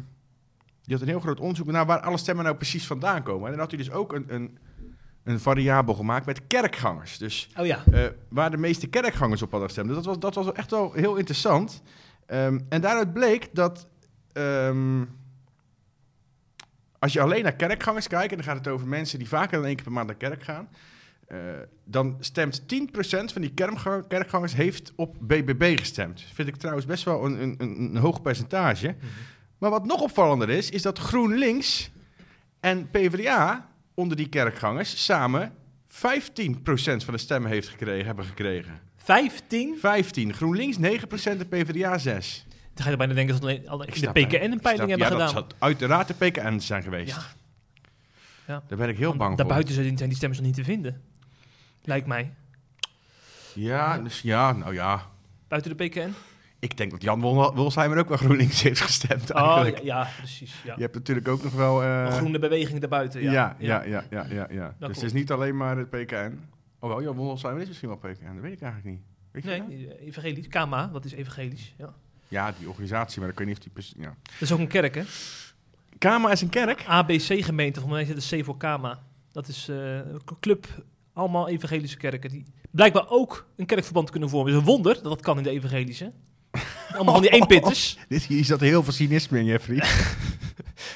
die 0.83 0.93
had 0.97 1.01
een 1.01 1.07
heel 1.07 1.19
groot 1.19 1.39
onderzoek 1.39 1.67
naar 1.67 1.85
waar 1.85 1.99
alle 1.99 2.17
stemmen 2.17 2.43
nou 2.43 2.55
precies 2.55 2.87
vandaan 2.87 3.23
komen. 3.23 3.45
En 3.45 3.51
dan 3.51 3.59
had 3.59 3.69
hij 3.69 3.79
dus 3.79 3.91
ook 3.91 4.13
een, 4.13 4.25
een, 4.27 4.57
een 5.23 5.39
variabel 5.39 5.93
gemaakt 5.93 6.25
met 6.25 6.47
kerkgangers. 6.47 7.17
Dus 7.17 7.49
Oh 7.57 7.65
ja. 7.65 7.83
eh, 7.91 8.05
waar 8.29 8.51
de 8.51 8.57
meeste 8.57 8.87
kerkgangers 8.87 9.41
op 9.41 9.49
hadden 9.51 9.67
gestemd. 9.67 9.87
Dus 9.87 9.97
dat 9.97 10.05
was, 10.05 10.19
dat 10.19 10.35
was 10.35 10.51
echt 10.51 10.71
wel 10.71 10.93
heel 10.93 11.15
interessant. 11.15 11.81
Ehm, 12.25 12.59
en 12.69 12.81
daaruit 12.81 13.13
bleek 13.13 13.49
dat 13.53 13.87
ehm, 14.33 15.03
als 16.99 17.13
je 17.13 17.21
alleen 17.21 17.43
naar 17.43 17.55
kerkgangers 17.55 18.07
kijkt, 18.07 18.31
en 18.31 18.37
dan 18.37 18.45
gaat 18.45 18.57
het 18.57 18.67
over 18.67 18.87
mensen 18.87 19.19
die 19.19 19.27
vaker 19.27 19.57
dan 19.57 19.65
één 19.65 19.75
keer 19.75 19.83
per 19.83 19.93
maand 19.93 20.07
naar 20.07 20.15
kerk 20.15 20.43
gaan, 20.43 20.69
eh, 21.29 21.37
dan 21.85 22.17
stemt 22.19 22.61
10% 22.67 23.33
van 23.33 23.41
die 23.41 23.51
kerkga- 23.53 24.01
kerkgangers 24.07 24.53
heeft 24.53 24.91
op 24.95 25.15
BBB 25.19 25.79
gestemd. 25.79 26.21
Vind 26.33 26.47
ik 26.47 26.55
trouwens 26.55 26.85
best 26.85 27.03
wel 27.03 27.25
een, 27.25 27.41
een, 27.41 27.55
een, 27.57 27.97
hoog 27.97 28.21
percentage. 28.21 28.95
Maar 29.57 29.69
wat 29.69 29.85
nog 29.85 30.01
opvallender 30.01 30.49
is, 30.49 30.69
is 30.69 30.81
dat 30.81 30.99
GroenLinks 30.99 31.91
en 32.59 32.89
PvdA 32.89 33.69
onder 33.93 34.17
die 34.17 34.29
kerkgangers 34.29 35.03
samen 35.05 35.53
15% 35.87 35.95
van 35.95 37.13
de 37.13 37.17
stemmen 37.17 37.51
heeft 37.51 37.67
gekregen, 37.69 38.05
hebben 38.05 38.25
gekregen. 38.25 38.79
15? 38.95 39.77
15. 39.79 40.33
GroenLinks 40.33 40.77
9% 40.77 40.81
en 41.23 41.47
PvdA 41.47 41.97
6. 41.97 42.45
Dan 42.73 42.83
ga 42.83 42.89
je 42.89 42.97
bijna 42.97 43.13
denken 43.13 43.33
dat 43.39 43.43
ze 43.43 43.49
alleen 43.49 43.69
al 43.69 43.83
in 43.83 44.01
de 44.01 44.09
PKN 44.11 44.51
een 44.51 44.59
peiling 44.59 44.59
snap, 44.61 44.77
hebben 44.89 44.97
ja, 44.97 45.05
gedaan. 45.05 45.19
dat 45.19 45.29
zou 45.29 45.45
uiteraard 45.59 46.07
de 46.07 46.13
PKN 46.13 46.59
zijn 46.59 46.83
geweest. 46.83 47.15
Ja. 47.15 47.37
Ja. 48.47 48.63
Daar 48.67 48.77
ben 48.77 48.89
ik 48.89 48.97
heel 48.97 49.15
bang 49.15 49.27
voor. 49.29 49.37
Daarbuiten 49.37 49.73
zijn 49.73 49.87
die- 49.87 49.97
zijn 49.97 50.09
die 50.09 50.17
stemmers 50.17 50.39
nog 50.41 50.49
niet 50.49 50.57
te 50.57 50.63
vinden. 50.71 51.01
Lijkt 51.89 52.07
mij. 52.07 52.33
Ja, 53.53 53.97
dus 53.97 54.21
ja, 54.21 54.51
nou 54.51 54.73
ja. 54.73 55.05
Buiten 55.47 55.77
de 55.77 55.85
PKN? 55.87 56.13
Ik 56.59 56.77
denk 56.77 56.91
dat 56.91 57.01
Jan 57.01 57.21
Wol- 57.21 57.55
Wolsheimer 57.55 57.97
ook 57.97 58.07
wel 58.07 58.17
GroenLinks 58.17 58.61
heeft 58.61 58.81
gestemd 58.81 59.33
Oh, 59.33 59.41
eigenlijk. 59.41 59.77
ja, 59.77 59.83
ja, 60.03 60.09
precies. 60.17 60.55
Ja. 60.65 60.73
Je 60.75 60.81
hebt 60.81 60.93
natuurlijk 60.95 61.27
ook 61.27 61.43
nog 61.43 61.53
wel... 61.53 61.83
eh, 61.83 62.03
Een 62.05 62.11
groene 62.11 62.39
beweging 62.39 62.79
daarbuiten. 62.79 63.21
ja, 63.21 63.31
Ja, 63.31 63.55
ja, 63.59 63.83
ja, 63.83 64.03
ja, 64.09 64.25
ja, 64.29 64.47
ja. 64.51 64.75
Dus 64.79 64.87
het 64.87 65.03
is 65.05 65.13
niet 65.13 65.31
alleen 65.31 65.57
maar 65.57 65.77
het 65.77 65.89
PKN. 65.89 66.39
Oh 66.79 66.89
wel, 66.89 67.01
Jan 67.01 67.15
Wolsheimer 67.15 67.61
is 67.61 67.67
misschien 67.67 67.89
wel 67.89 67.97
PKN. 67.97 68.33
Dat 68.33 68.41
weet 68.41 68.53
ik 68.53 68.61
eigenlijk 68.61 68.83
niet. 68.95 69.01
Weet 69.31 69.43
je 69.43 69.49
dat? 69.57 69.67
Nee, 69.67 69.87
eh, 69.95 70.07
evangelisch. 70.07 70.47
KMA, 70.47 70.87
dat 70.87 71.05
is 71.05 71.11
evangelisch. 71.13 71.73
Ja. 71.77 71.93
Ja, 72.27 72.53
die 72.59 72.69
organisatie, 72.69 73.19
maar 73.21 73.29
ik 73.29 73.37
weet 73.37 73.47
niet 73.47 73.57
of 73.57 73.63
die... 73.63 73.71
pers- 73.73 73.93
Ja. 73.97 74.15
Dat 74.23 74.41
is 74.41 74.51
ook 74.51 74.59
een 74.59 74.67
kerk, 74.67 74.95
hè? 74.95 75.03
Kama 75.97 76.31
is 76.31 76.41
een 76.41 76.49
kerk? 76.49 76.83
ABC-gemeente, 76.87 77.79
voor 77.79 77.89
mij 77.89 78.01
is 78.01 78.07
het 78.07 78.29
de 78.29 78.37
C 78.41 78.45
voor 78.45 78.57
Kama. 78.57 78.99
Dat 79.31 79.47
is 79.47 79.67
eh, 79.69 79.95
een 79.95 80.21
club, 80.39 80.67
allemaal 81.19 81.47
evangelische 81.47 81.97
kerken, 81.97 82.29
die 82.29 82.43
blijkbaar 82.71 83.09
ook 83.09 83.45
een 83.55 83.65
kerkverband 83.65 84.09
kunnen 84.09 84.29
vormen. 84.29 84.53
Het 84.53 84.61
is 84.61 84.67
een 84.67 84.73
wonder 84.73 84.93
dat 84.93 85.03
dat 85.03 85.21
kan 85.21 85.37
in 85.37 85.43
de 85.43 85.49
evangelische. 85.49 86.11
Allemaal 86.95 87.13
van 87.13 87.21
die 87.23 87.31
eenpitters. 87.31 87.97
Dit, 88.09 88.23
hier 88.23 88.45
zat 88.45 88.59
heel 88.59 88.83
veel 88.83 88.93
cynisme 88.93 89.39
in, 89.39 89.45
Jeffrey. 89.45 89.83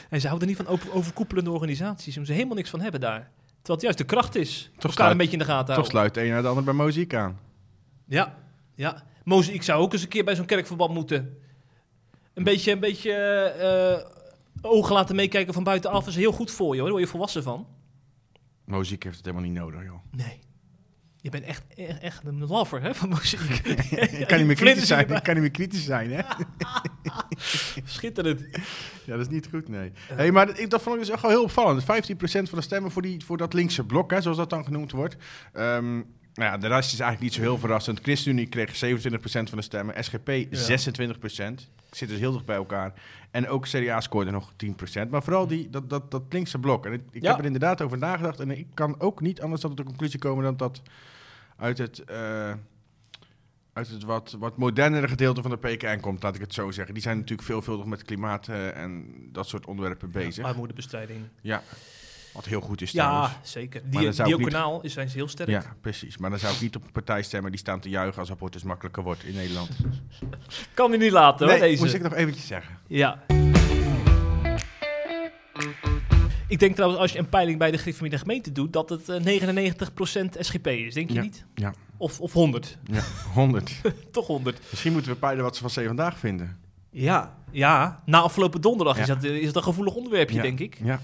En 0.09 0.21
ze 0.21 0.27
houden 0.27 0.47
niet 0.47 0.57
van 0.57 0.67
over- 0.67 0.93
overkoepelende 0.93 1.51
organisaties. 1.51 2.11
Ze 2.13 2.17
moeten 2.17 2.35
helemaal 2.35 2.57
niks 2.57 2.69
van 2.69 2.81
hebben 2.81 2.99
daar. 2.99 3.31
Terwijl 3.45 3.73
het 3.73 3.81
juist 3.81 3.97
de 3.97 4.03
kracht 4.03 4.35
is. 4.35 4.71
Toch 4.77 4.93
sluit- 4.93 5.11
een 5.11 5.17
beetje 5.17 5.33
in 5.33 5.39
de 5.39 5.45
gaten 5.45 5.75
Toch 5.75 5.85
sluit 5.85 6.13
de 6.13 6.21
een 6.23 6.29
naar 6.29 6.41
de 6.41 6.47
ander 6.47 6.63
bij 6.63 6.73
muziek 6.73 7.13
aan. 7.13 7.39
Ja, 8.07 8.35
ja. 8.75 9.03
Ik 9.51 9.63
zou 9.63 9.81
ook 9.81 9.93
eens 9.93 10.01
een 10.01 10.07
keer 10.07 10.23
bij 10.23 10.35
zo'n 10.35 10.45
kerkverband 10.45 10.93
moeten. 10.93 11.37
Een 12.33 12.43
beetje, 12.43 12.71
een 12.71 12.79
beetje 12.79 13.11
eh, 13.11 14.09
ogen 14.61 14.93
laten 14.93 15.15
meekijken 15.15 15.53
van 15.53 15.63
buitenaf 15.63 16.07
is 16.07 16.15
heel 16.15 16.31
goed 16.31 16.51
voor 16.51 16.75
je 16.75 16.81
hoor. 16.81 16.81
Daar 16.81 16.91
word 16.91 17.03
je 17.03 17.09
volwassen 17.11 17.43
van. 17.43 17.67
Muziek 18.77 19.03
heeft 19.03 19.15
het 19.17 19.25
helemaal 19.25 19.47
niet 19.47 19.57
nodig, 19.59 19.83
joh. 19.83 19.99
Nee. 20.11 20.39
Je 21.17 21.29
bent 21.29 21.43
echt, 21.43 21.63
echt, 21.75 21.99
echt 21.99 22.25
een 22.25 22.45
lover 22.47 22.81
hè, 22.81 22.95
van 22.95 23.09
muziek. 23.09 23.39
Ik 24.21 24.27
kan 24.27 24.37
niet 24.37 24.47
meer 24.47 24.55
kritisch 24.55 24.87
zijn, 24.87 25.09
ik 25.09 25.23
kan 25.23 25.33
niet 25.33 25.43
meer 25.43 25.51
kritisch 25.51 25.83
zijn, 25.85 26.11
hè? 26.11 26.21
Schitterend. 27.83 28.39
Ja, 29.05 29.11
dat 29.17 29.19
is 29.19 29.27
niet 29.27 29.47
goed, 29.49 29.67
nee. 29.67 29.91
Hey, 30.13 30.31
maar 30.31 30.45
dat, 30.45 30.59
ik- 30.59 30.69
dat 30.69 30.81
vond 30.81 30.95
ik 30.95 31.01
dus 31.01 31.11
echt 31.11 31.21
wel 31.21 31.31
heel 31.31 31.43
opvallend. 31.43 31.81
15% 31.83 31.85
van 32.49 32.57
de 32.57 32.61
stemmen 32.61 32.91
voor, 32.91 33.01
die, 33.01 33.25
voor 33.25 33.37
dat 33.37 33.53
linkse 33.53 33.83
blok, 33.85 34.11
hè, 34.11 34.21
zoals 34.21 34.37
dat 34.37 34.49
dan 34.49 34.63
genoemd 34.63 34.91
wordt. 34.91 35.15
Ehm, 35.53 36.01
nou 36.33 36.51
ja, 36.51 36.57
de 36.57 36.67
rest 36.67 36.93
is 36.93 36.99
eigenlijk 36.99 37.21
niet 37.21 37.33
zo 37.33 37.41
heel 37.41 37.57
verrassend. 37.57 37.99
ChristenUnie 38.01 38.47
kreeg 38.47 38.75
27% 38.75 39.19
van 39.23 39.43
de 39.57 39.61
stemmen. 39.61 40.03
SGP 40.03 40.29
26%. 40.29 41.67
Zit 41.91 42.09
dus 42.09 42.19
heel 42.19 42.31
dicht 42.31 42.45
bij 42.45 42.55
elkaar. 42.55 42.93
En 43.31 43.47
ook 43.47 43.65
CDA 43.67 44.01
scoorde 44.01 44.31
nog 44.31 44.51
10%. 45.05 45.09
Maar 45.09 45.23
vooral 45.23 45.47
die, 45.47 45.69
dat, 45.69 45.89
dat, 45.89 46.11
dat 46.11 46.23
linkse 46.29 46.59
blok. 46.59 46.85
En 46.85 46.93
ik, 46.93 47.01
ik 47.11 47.21
Ja. 47.21 47.29
heb 47.29 47.39
er 47.39 47.45
inderdaad 47.45 47.81
over 47.81 47.97
nagedacht. 47.97 48.39
En 48.39 48.51
ik 48.51 48.67
kan 48.73 48.99
ook 48.99 49.21
niet 49.21 49.41
anders 49.41 49.61
dan 49.61 49.69
tot 49.69 49.79
de 49.79 49.85
conclusie 49.85 50.19
komen 50.19 50.43
dan 50.43 50.57
dat 50.57 50.81
uit 51.57 51.77
het... 51.77 51.99
eh, 51.99 52.53
uit 53.73 53.87
het 53.89 54.03
wat, 54.03 54.35
wat 54.39 54.57
modernere 54.57 55.07
gedeelte 55.07 55.41
van 55.41 55.51
de 55.51 55.57
PKN 55.57 55.99
komt, 55.99 56.23
laat 56.23 56.35
ik 56.35 56.41
het 56.41 56.53
zo 56.53 56.71
zeggen. 56.71 56.93
Die 56.93 57.03
zijn 57.03 57.17
natuurlijk 57.17 57.47
veelvuldig 57.47 57.85
met 57.85 58.03
klimaat 58.03 58.47
eh, 58.47 58.77
en 58.77 59.05
dat 59.31 59.47
soort 59.47 59.65
onderwerpen 59.65 60.11
bezig. 60.11 60.45
Armoedebestrijding. 60.45 61.19
Ja, 61.41 61.63
wat 62.33 62.45
heel 62.45 62.61
goed 62.61 62.81
is 62.81 62.91
Ja, 62.91 63.05
trouwens. 63.05 63.33
zeker. 63.51 63.81
Maar 63.91 64.01
Die, 64.01 64.11
die 64.23 64.37
niet- 64.37 64.47
kanaal 64.47 64.81
is, 64.81 64.93
zijn 64.93 65.09
ze 65.09 65.17
heel 65.17 65.27
sterk. 65.27 65.49
Ja, 65.49 65.63
precies. 65.81 66.17
Maar 66.17 66.29
dan 66.29 66.39
zou 66.39 66.53
ik 66.53 66.61
niet 66.61 66.75
op 66.75 66.83
een 66.83 66.91
partij 66.91 67.23
stemmen 67.23 67.51
die 67.51 67.59
staan 67.59 67.79
te 67.79 67.89
juichen 67.89 68.19
als 68.19 68.31
abortus 68.31 68.63
makkelijker 68.63 69.03
wordt 69.03 69.23
in 69.23 69.33
Nederland. 69.33 69.69
Kan 70.73 70.91
die 70.91 70.99
niet 70.99 71.11
laten 71.11 71.49
hoor, 71.49 71.59
deze. 71.59 71.81
moest 71.81 71.93
ik 71.93 72.01
nog 72.01 72.13
eventjes 72.13 72.47
zeggen. 72.47 72.77
Ja. 72.87 73.23
Ik 76.47 76.59
denk 76.59 76.73
trouwens, 76.75 77.01
als 77.01 77.11
je 77.11 77.19
een 77.19 77.29
peiling 77.29 77.57
bij 77.57 77.71
de 77.71 77.77
gereformeerde 77.77 78.17
gemeente 78.17 78.51
doet, 78.51 78.73
dat 78.73 78.89
het 78.89 79.09
eh, 79.09 79.21
99% 79.23 80.37
SGP 80.39 80.67
is. 80.67 80.93
Denk 80.93 81.07
je 81.09 81.15
Ja. 81.15 81.21
niet? 81.21 81.45
Ja. 81.55 81.73
Of, 81.97 82.19
of 82.19 82.33
100. 82.33 82.77
Ja, 82.91 83.01
100. 83.33 83.81
Toch 84.11 84.27
100. 84.27 84.59
Misschien 84.69 84.91
moeten 84.93 85.11
we 85.11 85.17
peilen 85.17 85.43
wat 85.43 85.55
ze 85.55 85.69
van 85.69 85.83
C 85.83 85.87
vandaag 85.87 86.17
vinden. 86.17 86.57
Ja. 86.89 87.35
Ja, 87.51 88.01
na 88.05 88.19
afgelopen 88.19 88.61
donderdag 88.61 88.97
is, 88.97 89.07
Ja. 89.07 89.15
dat, 89.15 89.23
eh, 89.23 89.35
is 89.35 89.45
dat 89.45 89.55
een 89.55 89.63
gevoelig 89.63 89.93
onderwerpje, 89.95 90.35
Ja. 90.35 90.41
denk 90.41 90.59
ik. 90.59 90.77
Ja. 90.83 90.99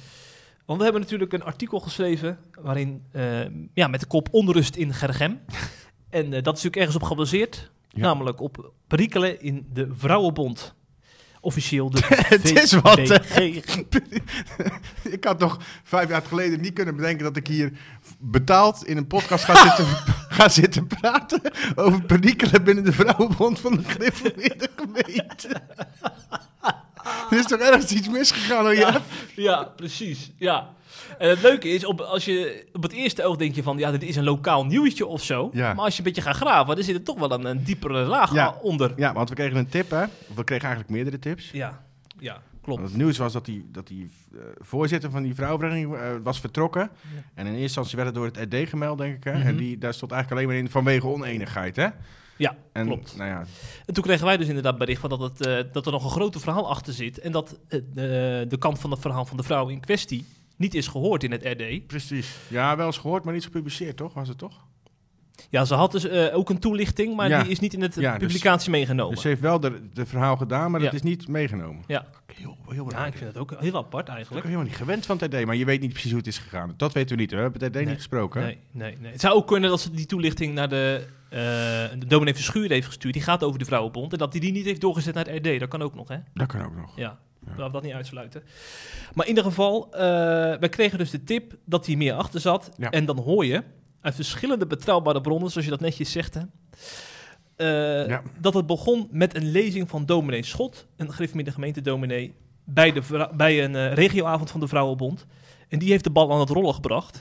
Want 0.69 0.81
we 0.81 0.87
hebben 0.87 1.01
natuurlijk 1.03 1.33
een 1.33 1.43
artikel 1.43 1.79
geschreven 1.79 2.39
waarin, 2.61 3.03
eh, 3.11 3.45
ja, 3.73 3.87
met 3.87 3.99
de 3.99 4.05
kop 4.05 4.27
onrust 4.31 4.75
in 4.75 4.93
Gergem. 4.93 5.39
en 6.09 6.23
eh, 6.25 6.29
dat 6.31 6.57
is 6.57 6.63
natuurlijk 6.63 6.75
ergens 6.75 6.95
op 6.95 7.03
gebaseerd, 7.03 7.71
Ja. 7.89 8.01
namelijk 8.01 8.41
op 8.41 8.71
perikelen 8.87 9.41
in 9.41 9.67
de 9.73 9.87
Vrouwenbond. 9.91 10.75
Officieel 11.41 11.89
de 11.89 12.01
Het 12.35 12.57
is 12.57 12.71
wat, 12.71 12.99
ik 15.15 15.23
had 15.23 15.39
nog 15.39 15.57
vijf 15.83 16.09
jaar 16.09 16.21
geleden 16.21 16.61
niet 16.61 16.73
kunnen 16.73 16.95
bedenken 16.95 17.23
dat 17.23 17.35
ik 17.37 17.47
hier 17.47 17.71
betaald 18.19 18.85
in 18.85 18.97
een 18.97 19.07
podcast 19.07 19.43
ga 19.43 19.55
zitten, 19.55 19.85
ga 20.37 20.49
zitten 20.49 20.87
praten 20.87 21.41
over 21.75 22.01
perikelen 22.01 22.63
binnen 22.63 22.83
de 22.83 22.91
vrouwenbond 22.91 23.59
van 23.59 23.75
de 23.75 23.83
gereformeerde 23.83 24.69
gemeente. 24.75 25.61
er 27.29 27.37
is 27.37 27.45
toch 27.45 27.59
ergens 27.59 27.91
iets 27.91 28.09
misgegaan, 28.09 28.63
hoor, 28.63 28.75
ja? 28.75 29.01
ja, 29.35 29.63
precies. 29.63 30.31
Ja. 30.37 30.69
En 31.17 31.29
het 31.29 31.41
leuke 31.41 31.69
is, 31.69 31.85
op, 31.85 32.01
als 32.01 32.25
je 32.25 32.65
op 32.73 32.83
het 32.83 32.91
eerste 32.91 33.23
oog 33.23 33.35
denk 33.37 33.55
je 33.55 33.63
van, 33.63 33.77
ja, 33.77 33.91
dit 33.91 34.03
is 34.03 34.15
een 34.15 34.23
lokaal 34.23 34.65
nieuwtje 34.65 35.05
of 35.05 35.23
zo. 35.23 35.49
Ja. 35.53 35.73
Maar 35.73 35.83
als 35.85 35.93
je 35.93 35.99
een 35.99 36.05
beetje 36.05 36.21
gaat 36.21 36.35
graven, 36.35 36.75
dan 36.75 36.83
zit 36.83 36.95
er 36.95 37.03
toch 37.03 37.19
wel 37.19 37.31
een, 37.31 37.45
een 37.45 37.63
diepere 37.63 38.05
laag 38.05 38.33
Ja. 38.33 38.55
onder. 38.61 38.93
Ja, 38.95 39.13
want 39.13 39.29
we 39.29 39.35
kregen 39.35 39.57
een 39.57 39.69
tip, 39.69 39.89
hè? 39.89 40.03
Of 40.03 40.35
we 40.35 40.43
kregen 40.43 40.67
eigenlijk 40.67 40.89
meerdere 40.95 41.19
tips. 41.19 41.51
Ja, 41.51 41.83
ja 42.19 42.33
Want 42.33 42.61
klopt. 42.61 42.81
het 42.81 42.95
nieuws 42.97 43.17
was 43.17 43.33
dat 43.33 43.45
die, 43.45 43.67
dat 43.71 43.87
die 43.87 44.09
eh, 44.33 44.39
voorzitter 44.57 45.11
van 45.11 45.23
die 45.23 45.35
vrouwenvereniging 45.35 45.95
eh, 45.95 46.01
was 46.23 46.39
vertrokken. 46.39 46.89
En 47.33 47.45
in 47.45 47.51
eerste 47.51 47.61
instantie 47.61 47.95
werd 47.95 48.07
het 48.07 48.17
door 48.17 48.25
het 48.25 48.53
RD 48.63 48.69
gemeld, 48.69 48.97
denk 48.97 49.15
ik. 49.15 49.23
Hè? 49.23 49.33
Mhm. 49.37 49.47
En 49.47 49.55
die, 49.57 49.77
daar 49.77 49.93
stond 49.93 50.11
eigenlijk 50.11 50.41
alleen 50.41 50.53
maar 50.53 50.63
in 50.65 50.71
vanwege 50.71 51.07
oneenigheid, 51.07 51.75
hè? 51.75 51.87
Ja, 52.37 52.55
En, 52.71 52.85
klopt. 52.85 53.17
Nou 53.17 53.29
ja, 53.29 53.43
En 53.85 53.93
toen 53.93 54.03
kregen 54.03 54.25
wij 54.25 54.37
dus 54.37 54.47
inderdaad 54.47 54.77
bericht 54.77 55.01
van 55.01 55.09
dat, 55.09 55.19
het, 55.19 55.45
eh, 55.45 55.57
dat 55.71 55.85
er 55.85 55.91
nog 55.91 56.03
een 56.03 56.09
groter 56.09 56.41
verhaal 56.41 56.69
achter 56.69 56.93
zit. 56.93 57.19
En 57.19 57.31
dat 57.31 57.57
eh, 57.67 57.79
de, 57.93 58.45
de 58.49 58.57
kant 58.57 58.79
van 58.79 58.91
het 58.91 58.99
verhaal 58.99 59.25
van 59.25 59.37
de 59.37 59.43
vrouw 59.43 59.67
in 59.67 59.79
kwestie 59.79 60.25
niet 60.59 60.73
is 60.73 60.87
gehoord 60.87 61.23
in 61.23 61.31
het 61.31 61.43
RD. 61.45 61.87
precies. 61.87 62.35
Ja, 62.47 62.75
wel 62.75 62.85
eens 62.85 62.97
gehoord, 62.97 63.23
maar 63.23 63.33
niet 63.33 63.43
gepubliceerd, 63.43 63.97
toch? 63.97 64.13
Was 64.13 64.27
het 64.27 64.37
toch? 64.37 64.67
Ja, 65.49 65.65
ze 65.65 65.73
had 65.73 65.91
dus 65.91 66.07
eh, 66.07 66.35
ook 66.37 66.49
een 66.49 66.59
toelichting, 66.59 67.15
maar 67.15 67.29
Ja. 67.29 67.41
die 67.41 67.51
is 67.51 67.59
niet 67.59 67.73
in 67.73 67.81
het 67.81 67.95
Ja, 67.95 68.17
dus- 68.17 68.27
publicatie 68.27 68.69
meegenomen. 68.71 69.13
Dus 69.13 69.21
ze 69.21 69.27
heeft 69.27 69.41
wel 69.41 69.59
de, 69.59 69.81
de 69.93 70.05
verhaal 70.05 70.37
gedaan, 70.37 70.71
maar 70.71 70.79
Ja. 70.79 70.85
dat 70.85 70.95
is 70.95 71.01
niet 71.01 71.27
meegenomen. 71.27 71.83
Ja. 71.87 72.05
Heel, 72.35 72.57
heel 72.67 72.91
ja, 72.91 73.05
ik 73.05 73.13
vind 73.13 73.25
het 73.33 73.37
ook 73.37 73.53
heel 73.59 73.75
apart 73.75 74.07
Ik 74.07 74.13
eigenlijk. 74.13 74.43
ben 74.45 74.51
helemaal 74.51 74.71
niet 74.71 74.81
gewend 74.81 75.05
van 75.05 75.17
TD, 75.17 75.45
maar 75.45 75.55
je 75.55 75.65
weet 75.65 75.81
niet 75.81 75.91
precies 75.91 76.09
hoe 76.09 76.19
het 76.19 76.27
is 76.27 76.37
gegaan. 76.37 76.73
Dat 76.77 76.93
weten 76.93 77.15
we 77.15 77.21
niet. 77.21 77.31
We 77.31 77.37
hebben 77.37 77.61
TD 77.69 77.73
Nee. 77.73 77.85
niet 77.85 77.95
gesproken. 77.95 78.41
Nee, 78.41 78.57
nee, 78.71 78.97
nee. 78.99 79.11
Het 79.11 79.21
zou 79.21 79.35
ook 79.35 79.47
kunnen 79.47 79.69
dat 79.69 79.81
ze 79.81 79.91
die 79.91 80.05
toelichting 80.05 80.53
naar 80.53 80.69
de, 80.69 81.05
eh 81.29 81.39
de 81.99 82.05
dominee 82.07 82.33
Verschuur 82.33 82.69
heeft 82.69 82.87
gestuurd. 82.87 83.13
Die 83.13 83.23
gaat 83.23 83.43
over 83.43 83.59
de 83.59 83.65
Vrouwenbond. 83.65 84.11
En 84.11 84.17
dat 84.17 84.31
hij 84.31 84.41
die 84.41 84.51
niet 84.51 84.65
heeft 84.65 84.81
doorgezet 84.81 85.13
naar 85.13 85.25
het 85.25 85.47
RD. 85.47 85.59
Dat 85.59 85.69
kan 85.69 85.81
ook 85.81 85.95
nog, 85.95 86.07
hè? 86.07 86.17
Dat 86.33 86.47
kan 86.47 86.65
ook 86.65 86.75
nog. 86.75 86.91
Ja. 86.95 87.17
Laten 87.49 87.65
we 87.65 87.71
dat 87.71 87.83
niet 87.83 87.93
uitsluiten. 87.93 88.43
Maar 89.13 89.25
in 89.25 89.29
ieder 89.29 89.43
geval, 89.43 89.87
eh 89.91 89.99
wij 90.59 90.69
kregen 90.69 90.97
dus 90.97 91.09
de 91.09 91.23
tip 91.23 91.55
dat 91.65 91.85
hij 91.85 91.95
meer 91.95 92.13
achter 92.13 92.39
zat. 92.39 92.69
En 92.89 93.05
dan 93.05 93.19
hoor 93.19 93.45
je 93.45 93.63
uit 94.01 94.15
verschillende 94.15 94.67
betrouwbare 94.67 95.21
bronnen, 95.21 95.49
zoals 95.49 95.65
je 95.65 95.71
dat 95.71 95.81
netjes 95.81 96.11
zegt, 96.11 96.33
hè, 96.33 96.41
eh, 97.55 98.17
dat 98.39 98.53
het 98.53 98.65
begon 98.65 99.07
met 99.11 99.35
een 99.35 99.51
lezing 99.51 99.89
van 99.89 100.05
dominee 100.05 100.43
Schot, 100.43 100.85
een 100.97 101.13
gereformeerde 101.13 101.51
gemeentedominee, 101.51 102.33
bij, 102.63 102.91
de, 102.91 103.29
bij 103.35 103.63
een 103.63 103.75
eh, 103.75 103.93
regioavond 103.93 104.51
van 104.51 104.59
de 104.59 104.67
Vrouwenbond. 104.67 105.25
En 105.67 105.79
die 105.79 105.89
heeft 105.89 106.03
de 106.03 106.09
bal 106.09 106.31
aan 106.33 106.39
het 106.39 106.49
rollen 106.49 106.73
gebracht. 106.73 107.19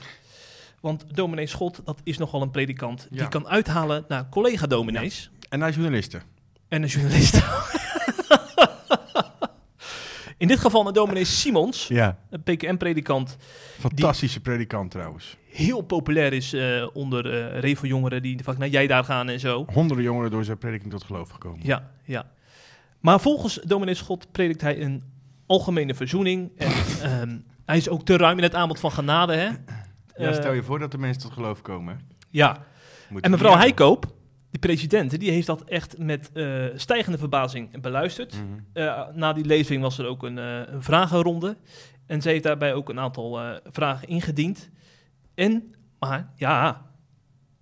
Want 0.81 1.05
dominee 1.15 1.47
Schot, 1.47 1.81
dat 1.85 1.99
is 2.03 2.17
nogal 2.17 2.41
een 2.41 2.51
predikant. 2.51 3.07
Ja. 3.09 3.17
Die 3.17 3.27
kan 3.27 3.47
uithalen 3.47 4.05
naar 4.07 4.29
collega-dominees 4.29 5.31
En 5.49 5.59
naar 5.59 5.71
journalisten. 5.71 6.21
en 6.67 6.81
een 6.83 6.87
journalist. 6.89 7.39
In 10.39 10.47
dit 10.47 10.59
geval 10.59 10.83
naar 10.83 10.93
dominee 10.93 11.25
Simons, 11.25 11.87
Ja. 11.87 12.17
een 12.29 12.43
PKM-predikant, 12.43 13.37
Fantastische 13.79 14.39
predikant 14.39 14.91
trouwens. 14.91 15.37
heel 15.51 15.81
populair 15.81 16.33
is 16.33 16.53
eh, 16.53 16.87
onder 16.93 17.33
eh 17.53 17.59
Revo-jongeren 17.59 18.21
die 18.21 18.39
vaak 18.43 18.57
naar 18.57 18.67
jij 18.67 18.87
daar 18.87 19.03
gaan 19.03 19.29
en 19.29 19.39
zo. 19.39 19.65
Honderden 19.73 20.05
jongeren 20.05 20.31
door 20.31 20.43
zijn 20.43 20.57
prediking 20.57 20.91
tot 20.91 21.03
geloof 21.03 21.29
gekomen. 21.29 21.59
Ja, 21.63 21.91
ja. 22.03 22.25
Maar 22.99 23.19
volgens 23.19 23.59
dominee 23.65 23.93
Schot 23.93 24.31
predikt 24.31 24.61
hij 24.61 24.81
een 24.81 25.03
algemene 25.45 25.93
verzoening. 25.95 26.51
En 26.57 26.71
ehm, 27.11 27.37
hij 27.65 27.77
is 27.77 27.89
ook 27.89 28.05
te 28.05 28.17
ruim 28.17 28.37
in 28.37 28.43
het 28.43 28.55
aanbod 28.55 28.79
van 28.79 28.91
genade, 28.91 29.33
hè? 29.33 29.45
Ja, 29.45 29.55
Eh, 30.13 30.33
stel 30.33 30.53
je 30.53 30.63
voor 30.63 30.79
dat 30.79 30.91
de 30.91 30.97
mensen 30.97 31.21
tot 31.21 31.31
geloof 31.33 31.61
komen. 31.61 31.99
ja. 32.29 32.57
Moet 33.09 33.21
En 33.23 33.31
mevrouw 33.31 33.55
Heikoop, 33.57 34.05
die 34.49 34.59
president, 34.59 35.19
die 35.19 35.31
heeft 35.31 35.47
dat 35.47 35.63
echt 35.63 35.97
met 35.97 36.31
eh, 36.33 36.65
stijgende 36.75 37.17
verbazing 37.17 37.81
beluisterd. 37.81 38.33
Mhm. 38.33 38.43
Eh, 38.73 39.07
na 39.13 39.33
die 39.33 39.45
lezing 39.45 39.81
was 39.81 39.97
er 39.97 40.05
ook 40.05 40.23
een, 40.23 40.37
eh, 40.37 40.61
een 40.65 40.83
vragenronde. 40.83 41.57
En 42.05 42.21
ze 42.21 42.29
heeft 42.29 42.43
daarbij 42.43 42.73
ook 42.73 42.89
een 42.89 42.99
aantal 42.99 43.59
vragen 43.63 44.07
ingediend. 44.07 44.69
En, 45.35 45.75
maar 45.99 46.31
ja, 46.35 46.85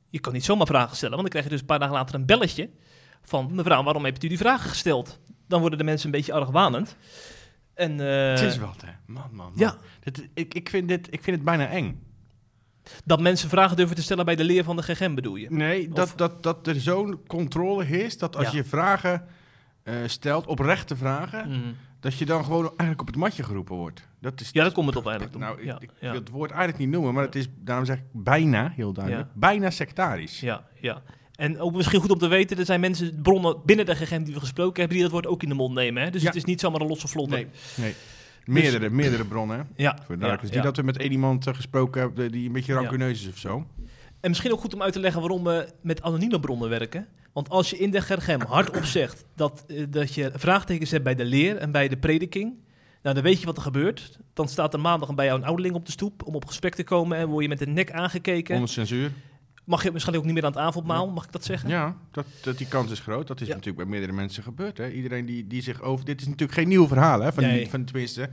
je 0.10 0.19
kan 0.19 0.34
niet 0.34 0.45
zomaar 0.45 0.67
vragen 0.67 0.95
stellen. 0.95 1.15
Want 1.15 1.21
dan 1.21 1.32
krijg 1.32 1.45
je 1.45 1.52
dus 1.52 1.60
een 1.60 1.65
paar 1.65 1.80
dagen 1.80 1.95
later 1.95 2.15
een 2.15 2.26
belletje 2.26 2.69
van... 3.21 3.56
mevrouw, 3.56 3.84
waarom 3.84 4.06
hebt 4.06 4.23
u 4.23 4.28
die 4.28 4.38
vragen 4.38 4.69
gesteld? 4.69 5.19
Dan 5.47 5.60
worden 5.60 5.78
de 5.78 5.84
mensen 5.84 6.06
een 6.06 6.15
beetje 6.15 6.34
argwanend. 6.34 6.95
En, 7.73 7.97
Het 7.97 8.41
is 8.41 8.58
wat, 8.58 8.82
hè. 8.86 8.91
Man, 9.06 9.23
man, 9.32 9.45
man. 9.45 9.52
ja, 9.56 9.78
Dit, 10.00 10.28
ik, 10.34 10.54
ik, 10.54 10.69
vind 10.69 10.88
dit, 10.88 11.08
ik 11.13 11.23
vind 11.23 11.36
het 11.36 11.45
bijna 11.45 11.67
eng. 11.67 12.07
Dat 13.06 13.21
mensen 13.21 13.50
vragen 13.50 13.76
durven 13.78 13.95
te 13.95 14.02
stellen 14.02 14.26
bij 14.26 14.36
de 14.36 14.43
leer 14.43 14.63
van 14.63 14.76
de 14.76 14.82
GGM 14.84 15.13
bedoel 15.15 15.36
je? 15.36 15.47
Nee, 15.52 15.88
Of- 15.88 15.93
dat, 15.95 16.13
dat, 16.15 16.43
dat 16.43 16.67
er 16.67 16.80
zo'n 16.80 17.19
controle 17.28 17.84
heerst 17.84 18.19
dat 18.19 18.36
als 18.36 18.45
Ja. 18.52 18.58
je 18.58 18.63
vragen 18.63 19.26
eh, 19.84 19.93
stelt, 20.06 20.45
oprechte 20.45 20.95
vragen, 20.95 21.50
Mhm. 21.50 21.60
dat 22.00 22.17
je 22.17 22.26
dan 22.26 22.43
gewoon 22.43 22.63
eigenlijk 22.65 23.02
op 23.02 23.08
het 23.08 23.15
matje 23.15 23.43
geroepen 23.43 23.76
wordt. 23.76 24.08
Dat 24.21 24.41
is 24.41 24.50
Ja, 24.52 24.63
dat 24.63 24.73
komt 24.73 24.88
het 24.88 24.95
op 24.95 25.06
eigenlijk. 25.08 25.38
Nou, 25.38 25.58
ik, 25.60 25.65
ja, 25.65 25.78
ik 25.80 25.89
ja. 26.00 26.12
wil 26.12 26.19
het 26.19 26.30
woord 26.30 26.50
eigenlijk 26.52 26.80
niet 26.80 26.89
noemen, 26.89 27.13
maar 27.13 27.23
het 27.23 27.36
is, 27.36 27.47
daarom 27.56 27.86
zeg 27.86 27.97
ik 27.97 28.04
bijna, 28.12 28.71
heel 28.76 28.93
duidelijk, 28.93 29.28
bijna 29.34 29.69
sectarisch. 29.69 30.39
Ja, 30.39 30.67
ja. 30.82 31.02
En 31.36 31.60
ook 31.60 31.76
misschien 31.76 32.00
goed 32.02 32.12
om 32.12 32.17
te 32.17 32.28
weten, 32.28 32.58
er 32.58 32.65
zijn 32.65 32.80
mensen, 32.80 33.21
bronnen 33.21 33.58
binnen 33.65 33.86
de 33.86 33.95
GGM 33.95 34.23
die 34.23 34.34
we 34.34 34.39
gesproken 34.39 34.80
hebben, 34.80 34.93
die 34.93 35.02
dat 35.02 35.12
woord 35.12 35.28
ook 35.28 35.43
in 35.43 35.50
de 35.50 35.56
mond 35.56 35.73
nemen. 35.73 36.04
Hè? 36.04 36.10
Dus 36.10 36.23
het 36.23 36.36
is 36.36 36.43
niet 36.45 36.60
zomaar 36.60 36.82
een 36.82 36.88
losse 36.88 37.08
vlotte. 37.08 37.36
Nee, 37.36 37.47
nee. 37.76 37.95
Meerdere, 38.47 38.89
meerdere 38.89 39.25
bronnen. 39.25 39.67
Ja, 39.75 39.97
Voor 40.05 40.15
ja. 40.19 40.39
niet 40.41 40.63
dat 40.63 40.77
we 40.77 40.83
met 40.83 40.97
één 40.97 41.12
iemand 41.12 41.47
eh, 41.47 41.53
gesproken 41.53 42.01
hebben 42.01 42.31
die 42.31 42.47
een 42.47 42.53
beetje 42.53 42.73
rancuneus 42.73 43.21
is 43.21 43.29
of 43.29 43.38
zo. 43.38 43.67
En 44.19 44.29
misschien 44.29 44.51
ook 44.51 44.60
goed 44.60 44.73
om 44.73 44.81
uit 44.81 44.93
te 44.93 44.99
leggen 44.99 45.21
waarom 45.21 45.43
we 45.43 45.69
met 45.81 46.01
anonieme 46.01 46.39
bronnen 46.39 46.69
werken. 46.69 47.07
Want 47.33 47.49
als 47.49 47.69
je 47.69 47.77
in 47.77 47.91
de 47.91 48.01
GGM 48.01 48.41
hardop 48.47 48.83
zegt 48.83 49.25
dat, 49.36 49.63
eh, 49.67 49.83
dat 49.89 50.13
je 50.13 50.31
vraagtekens 50.33 50.91
hebt 50.91 51.03
bij 51.03 51.15
de 51.15 51.25
leer 51.25 51.57
en 51.57 51.71
bij 51.71 51.88
de 51.88 51.97
prediking, 51.97 52.53
nou, 53.01 53.15
dan 53.15 53.23
weet 53.23 53.39
je 53.39 53.45
wat 53.45 53.57
er 53.57 53.62
gebeurt. 53.62 54.19
Dan 54.33 54.47
staat 54.47 54.73
er 54.73 54.79
maandag 54.79 55.15
bij 55.15 55.25
jou 55.25 55.39
een 55.39 55.45
ouderling 55.45 55.75
op 55.75 55.86
de 55.86 55.91
stoep 55.91 56.25
om 56.25 56.36
op 56.36 56.45
gesprek 56.45 56.75
te 56.75 56.83
komen 56.83 57.17
en 57.17 57.27
word 57.27 57.43
je 57.43 57.49
met 57.49 57.60
de 57.60 57.67
nek 57.67 57.91
aangekeken. 57.91 58.55
Onder 58.55 58.69
censuur. 58.69 59.12
Mag 59.67 59.84
je 59.84 59.91
waarschijnlijk 59.91 60.17
ook 60.27 60.34
niet 60.34 60.41
meer 60.43 60.51
aan 60.51 60.58
het 60.58 60.67
avondmaal, 60.69 61.10
mag 61.10 61.25
ik 61.25 61.32
dat 61.32 61.43
zeggen? 61.45 61.69
Ja, 61.69 61.95
dat, 62.12 62.25
dat, 62.41 62.58
die 62.58 62.67
kans 62.67 62.91
is 62.91 62.99
groot. 62.99 63.27
Dat 63.27 63.41
is 63.41 63.47
Ja. 63.47 63.53
natuurlijk 63.53 63.77
bij 63.84 63.91
meerdere 63.91 64.13
mensen 64.13 64.43
gebeurd. 64.43 64.77
Hè. 64.77 64.89
Iedereen 64.89 65.25
die, 65.25 65.47
die 65.47 65.62
zich 65.62 65.82
over... 65.82 66.06
Dit 66.06 66.21
is 66.21 66.25
natuurlijk 66.27 66.58
geen 66.58 66.67
nieuw 66.67 66.88
verhaal, 66.88 67.21
hè, 67.21 67.34
van, 67.34 67.43
Nee. 67.43 67.58
die, 67.60 67.69
van 67.69 67.84
tenminste, 67.84 68.30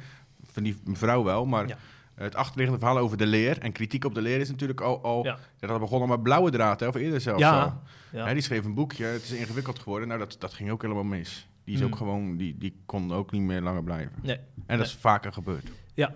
van 0.53 0.63
die 0.63 0.77
mevrouw 0.85 1.25
wel. 1.25 1.47
Maar 1.47 1.69
Ja. 1.69 1.77
het 2.15 2.35
achterliggende 2.35 2.81
verhaal 2.81 2.99
over 2.99 3.17
de 3.17 3.27
leer 3.27 3.59
en 3.59 3.73
kritiek 3.73 4.05
op 4.05 4.15
de 4.15 4.21
leer 4.23 4.41
is 4.41 4.51
natuurlijk 4.51 4.81
al... 4.81 5.03
al 5.03 5.25
Ja. 5.25 5.39
Dat 5.61 5.81
begon 5.81 6.01
al 6.01 6.07
met 6.07 6.23
blauwe 6.23 6.51
draad, 6.51 6.81
hè, 6.81 6.87
of 6.87 6.95
eerder 6.95 7.21
zelfs 7.21 7.41
Ja, 7.41 7.63
al. 7.63 7.81
ja. 8.19 8.27
Hè, 8.27 8.33
die 8.33 8.43
schreef 8.43 8.65
een 8.65 8.75
boekje, 8.75 9.05
het 9.05 9.23
is 9.23 9.31
ingewikkeld 9.33 9.79
geworden. 9.79 10.09
Nou, 10.09 10.21
dat, 10.21 10.37
dat 10.39 10.53
ging 10.55 10.71
ook 10.71 10.83
helemaal 10.83 11.05
mis. 11.05 11.49
Die 11.65 11.75
is 11.75 11.81
Hmm. 11.81 11.89
ook 11.91 11.97
gewoon, 11.97 12.37
die, 12.37 12.59
die 12.59 12.77
kon 12.87 13.13
ook 13.13 13.31
niet 13.31 13.43
meer 13.43 13.61
langer 13.61 13.83
blijven. 13.85 14.13
Nee. 14.23 14.39
En 14.67 14.79
dat 14.79 14.87
is 14.87 14.95
vaker 15.01 15.33
gebeurd. 15.33 15.67
Ja, 15.95 16.15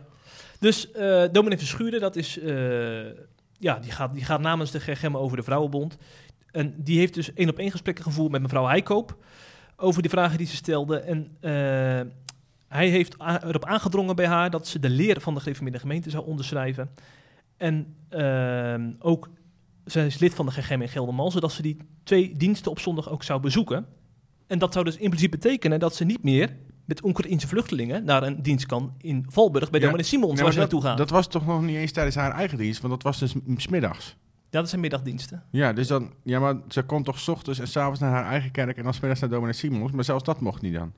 dus 0.59 0.93
eh 0.93 1.25
dominee 1.33 1.59
Verschuren, 1.59 2.01
dat 2.01 2.17
is, 2.17 2.39
eh, 2.39 2.47
ja, 3.59 3.79
die 3.79 3.91
gaat, 3.91 4.13
die 4.13 4.25
gaat 4.25 4.41
namens 4.41 4.71
de 4.71 4.81
GGM 4.81 5.17
over 5.17 5.37
de 5.37 5.43
Vrouwenbond. 5.43 5.97
En 6.51 6.75
die 6.77 6.99
heeft 6.99 7.15
dus 7.15 7.33
één 7.33 7.49
op 7.49 7.59
één 7.59 7.71
gesprekken 7.71 8.05
gevoerd 8.05 8.33
met 8.33 8.43
mevrouw 8.43 8.67
Heikoop 8.67 9.17
over 9.77 10.03
die 10.03 10.11
vragen 10.11 10.39
die 10.39 10.47
ze 10.47 10.57
stelde. 10.57 10.99
En 10.99 11.37
eh, 11.41 12.13
hij 12.69 12.89
heeft 12.89 13.17
erop 13.19 13.65
aangedrongen 13.65 14.17
bij 14.17 14.27
haar 14.27 14.51
dat 14.51 14.67
ze 14.67 14.79
de 14.79 14.91
leer 14.91 15.21
van 15.21 15.35
de 15.35 15.41
gereformeerde 15.41 15.79
gemeente 15.79 16.11
zou 16.11 16.27
onderschrijven. 16.27 16.91
En 17.57 17.97
ehm, 18.09 18.93
ook, 18.99 19.29
zij 19.85 20.07
is 20.07 20.19
lid 20.19 20.35
van 20.35 20.47
de 20.47 20.53
GGM 20.53 20.81
in 20.81 20.89
Geldermal, 20.89 21.31
zodat 21.31 21.53
ze 21.53 21.63
die 21.63 21.77
twee 22.03 22.33
diensten 22.37 22.71
op 22.71 22.79
zondag 22.79 23.11
ook 23.11 23.23
zou 23.23 23.41
bezoeken. 23.41 23.87
En 24.47 24.59
dat 24.59 24.73
zou 24.73 24.85
dus 24.85 24.97
in 24.97 25.09
principe 25.09 25.39
betekenen 25.39 25.81
dat 25.81 25.95
ze 25.95 26.05
niet 26.05 26.23
meer 26.23 26.57
met 26.89 27.05
Oekraïnse 27.05 27.49
vluchtelingen 27.49 28.05
naar 28.05 28.23
een 28.23 28.43
dienst 28.43 28.67
kan 28.67 28.93
in 29.01 29.27
Valburg 29.29 29.71
bij 29.71 29.81
Ja. 29.81 29.87
dominee 29.87 30.07
Simons, 30.07 30.33
Nee, 30.35 30.43
waar 30.43 30.53
ze 30.53 30.59
naartoe 30.59 30.81
dat, 30.81 30.89
gaan. 30.89 30.99
dat 30.99 31.11
was 31.11 31.27
toch 31.29 31.47
nog 31.47 31.63
niet 31.63 31.77
eens 31.77 31.93
tijdens 31.93 32.17
haar 32.17 32.33
eigen 32.33 32.59
dienst, 32.59 32.81
want 32.81 32.93
dat 32.93 33.03
was 33.03 33.19
dus 33.19 33.35
m- 33.35 33.59
's 33.59 33.69
middags. 33.69 34.17
ja, 34.51 34.61
dat 34.61 34.69
zijn 34.69 34.81
middagdiensten. 34.81 35.43
Ja, 35.51 35.73
dus 35.73 35.87
dan, 35.87 36.13
ja, 36.23 36.41
maar 36.41 36.55
ze 36.69 36.83
kon 36.83 37.03
toch 37.03 37.19
's 37.19 37.29
ochtends 37.29 37.59
en 37.59 37.69
's 37.69 37.77
avonds 37.77 38.01
naar 38.01 38.11
haar 38.11 38.25
eigen 38.25 38.51
kerk 38.51 38.77
en 38.77 38.83
dan 38.85 38.95
's 38.95 39.01
middags 39.01 39.21
naar 39.21 39.31
dominee 39.31 39.53
Simons, 39.55 39.93
maar 39.93 40.05
zelfs 40.05 40.25
dat 40.25 40.41
mocht 40.41 40.63
niet 40.63 40.75
dan. 40.75 40.93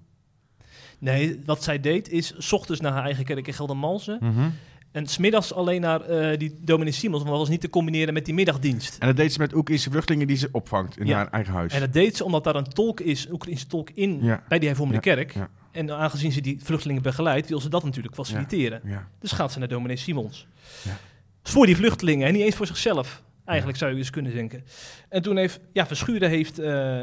Nee, 0.98 1.40
wat 1.44 1.62
zij 1.64 1.81
deed 1.81 2.09
is, 2.11 2.35
s 2.38 2.53
ochtends 2.53 2.81
naar 2.81 2.92
haar 2.92 3.05
eigen 3.05 3.24
kerk 3.24 3.46
in 3.46 3.55
Geldermalsen 3.55 4.18
Mhm. 4.20 4.48
en 4.92 5.07
smiddags 5.07 5.55
alleen 5.55 5.81
naar 5.81 6.00
eh, 6.00 6.38
die 6.38 6.59
dominee 6.61 6.92
Simons, 6.92 7.18
want 7.22 7.31
dat 7.31 7.40
was 7.40 7.48
niet 7.48 7.61
te 7.61 7.70
combineren 7.70 8.14
met 8.14 8.24
die 8.24 8.35
middagdienst. 8.35 8.96
En 8.98 9.07
dat 9.07 9.16
deed 9.16 9.33
ze 9.33 9.38
met 9.38 9.55
Oekraïnse 9.55 9.90
vluchtelingen 9.90 10.26
die 10.26 10.37
ze 10.37 10.48
opvangt 10.53 10.98
in 10.98 11.07
Ja. 11.07 11.16
haar 11.16 11.29
eigen 11.31 11.53
huis. 11.55 11.72
En 11.72 11.81
dat 11.81 11.92
deed 11.92 12.16
ze 12.16 12.24
omdat 12.24 12.44
daar 12.44 12.55
een 12.57 12.64
tolk 12.68 13.00
is, 13.00 13.26
een 13.26 13.33
Oekraïnse 13.33 13.66
tolk 13.66 13.90
in, 13.90 14.18
Ja. 14.22 14.42
bij 14.48 14.59
die 14.59 14.68
hervormde 14.68 14.94
Ja, 14.94 15.00
kerk. 15.00 15.35
Ja. 15.72 15.78
En 15.80 15.90
aangezien 15.90 16.33
ze 16.33 16.40
die 16.40 16.59
vluchtelingen 16.62 17.02
begeleidt, 17.02 17.48
wil 17.48 17.61
ze 17.61 17.68
dat 17.68 17.85
natuurlijk 17.85 18.14
faciliteren. 18.14 18.80
Ja. 18.85 19.09
Dus 19.18 19.33
gaat 19.33 19.52
ze 19.52 19.59
naar 19.59 19.68
dominee 19.68 19.96
Simons. 19.96 20.46
Ja. 20.85 20.96
Voor 21.42 21.66
die 21.66 21.76
vluchtelingen 21.76 22.26
en 22.26 22.33
niet 22.33 22.42
eens 22.42 22.54
voor 22.56 22.66
zichzelf. 22.66 23.22
Eigenlijk 23.44 23.78
zou 23.78 23.90
je 23.90 23.96
dus 23.96 24.11
kunnen 24.11 24.35
denken. 24.35 24.64
En 25.09 25.22
toen 25.22 25.37
heeft, 25.37 25.61
ja, 25.72 25.87
Verschuren 25.87 26.28
heeft 26.28 26.59
eh, 26.59 26.98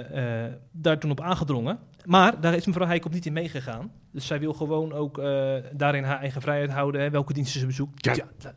daar 0.71 0.99
toen 0.99 1.11
op 1.11 1.21
aangedrongen. 1.21 1.79
Maar 2.05 2.41
daar 2.41 2.53
is 2.53 2.65
mevrouw 2.65 2.87
Heikop 2.87 3.13
niet 3.13 3.25
in 3.25 3.33
meegegaan. 3.33 3.91
Dus 4.11 4.27
zij 4.27 4.39
wil 4.39 4.53
gewoon 4.53 4.93
ook 4.93 5.17
eh, 5.17 5.53
daarin 5.73 6.03
haar 6.03 6.19
eigen 6.19 6.41
vrijheid 6.41 6.71
houden. 6.71 7.01
Hè, 7.01 7.09
welke 7.09 7.33
diensten 7.33 7.59
ze 7.59 7.65
bezoekt. 7.65 8.05
Ja, 8.05 8.13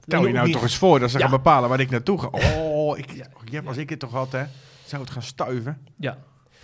Stel 0.07 0.27
je 0.27 0.33
nou 0.33 0.45
niet- 0.45 0.53
toch 0.55 0.63
eens 0.63 0.77
voor 0.77 0.99
dat 1.01 1.11
ze 1.11 1.19
Ja. 1.19 1.23
gaan 1.23 1.37
bepalen 1.37 1.69
waar 1.69 1.81
ik 1.81 1.91
naartoe 1.91 2.19
ga. 2.21 2.27
Oh, 2.27 2.99
ik, 2.99 3.11
Ja. 3.11 3.27
Jeff, 3.45 3.67
als 3.67 3.77
ik 3.77 3.91
het 3.91 3.99
toch 3.99 4.13
had, 4.13 4.33
hè, 4.33 4.45
zou 4.85 5.03
het 5.03 5.11
gaan 5.11 5.23
stuiven. 5.23 5.79
Ja. 5.97 6.19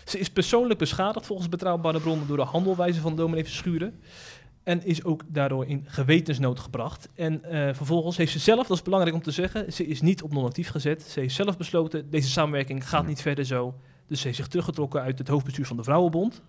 Ze 0.06 0.18
is 0.18 0.30
persoonlijk 0.30 0.78
beschadigd 0.78 1.26
volgens 1.26 1.48
betrouwbare 1.48 2.00
bronnen 2.00 2.26
door 2.26 2.36
de 2.36 2.42
handelwijze 2.42 3.00
van 3.00 3.16
dominee 3.16 3.44
Verschuren. 3.44 4.00
En 4.62 4.84
is 4.84 5.04
ook 5.04 5.22
daardoor 5.28 5.66
in 5.66 5.84
gewetensnood 5.86 6.60
gebracht. 6.60 7.08
En 7.14 7.44
eh, 7.44 7.74
vervolgens 7.74 8.16
heeft 8.16 8.32
ze 8.32 8.38
zelf, 8.38 8.66
dat 8.66 8.76
is 8.76 8.82
belangrijk 8.82 9.14
om 9.16 9.22
te 9.22 9.30
zeggen, 9.30 9.72
ze 9.72 9.86
is 9.86 10.00
niet 10.00 10.22
op 10.22 10.32
non-actief 10.32 10.68
gezet. 10.68 11.02
Ze 11.02 11.20
heeft 11.20 11.34
zelf 11.34 11.56
besloten, 11.56 12.10
deze 12.10 12.28
samenwerking 12.28 12.88
gaat 12.88 13.02
Ja. 13.02 13.08
niet 13.08 13.22
verder 13.22 13.44
zo. 13.44 13.74
Dus 14.08 14.18
ze 14.18 14.24
heeft 14.26 14.38
zich 14.38 14.48
teruggetrokken 14.48 15.00
uit 15.02 15.18
het 15.18 15.28
hoofdbestuur 15.28 15.66
van 15.66 15.76
de 15.76 15.82
Vrouwenbond. 15.82 16.42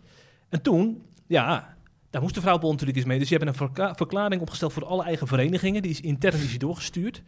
En 0.49 0.61
toen, 0.61 1.01
ja, 1.27 1.75
daar 2.09 2.21
moest 2.21 2.33
de 2.33 2.39
Vrouwenbond 2.41 2.73
natuurlijk 2.73 2.97
eens 2.99 3.07
mee. 3.07 3.19
Dus 3.19 3.27
die 3.29 3.37
hebben 3.37 3.55
een 3.55 3.67
verka- 3.67 3.95
verklaring 3.95 4.41
opgesteld 4.41 4.73
voor 4.73 4.85
alle 4.85 5.03
eigen 5.03 5.27
verenigingen. 5.27 5.81
Die 5.81 5.91
is 5.91 6.01
intern 6.01 6.39
is 6.41 6.57
doorgestuurd. 6.57 7.21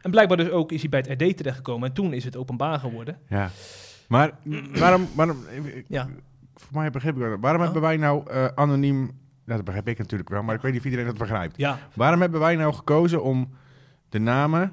En 0.00 0.10
blijkbaar 0.10 0.36
dus 0.36 0.48
ook 0.48 0.72
is 0.72 0.80
hij 0.80 0.88
bij 0.88 1.04
het 1.06 1.22
RD 1.22 1.36
terechtgekomen. 1.36 1.88
En 1.88 1.94
toen 1.94 2.12
is 2.12 2.24
het 2.24 2.36
openbaar 2.36 2.78
geworden. 2.78 3.18
Ja. 3.28 3.50
Maar 4.08 4.30
waarom, 4.82 5.08
waarom 5.14 5.36
Ja. 5.88 6.08
voor 6.54 6.78
mij 6.80 6.90
begrijp 6.90 7.14
ik 7.14 7.20
wel, 7.20 7.38
waarom 7.38 7.58
Oh. 7.60 7.64
hebben 7.66 7.82
wij 7.82 7.96
nou 7.96 8.30
eh, 8.30 8.44
anoniem, 8.54 8.98
nou, 9.44 9.56
dat 9.56 9.64
begrijp 9.64 9.88
ik 9.88 9.98
natuurlijk 9.98 10.30
wel, 10.30 10.42
maar 10.42 10.54
ik 10.54 10.60
weet 10.60 10.70
niet 10.70 10.80
of 10.80 10.86
iedereen 10.86 11.06
dat 11.06 11.18
begrijpt. 11.18 11.56
Ja, 11.56 11.78
Waarom 11.94 12.20
hebben 12.20 12.40
wij 12.40 12.56
nou 12.56 12.74
gekozen 12.74 13.22
om 13.22 13.50
de 14.08 14.18
namen 14.18 14.72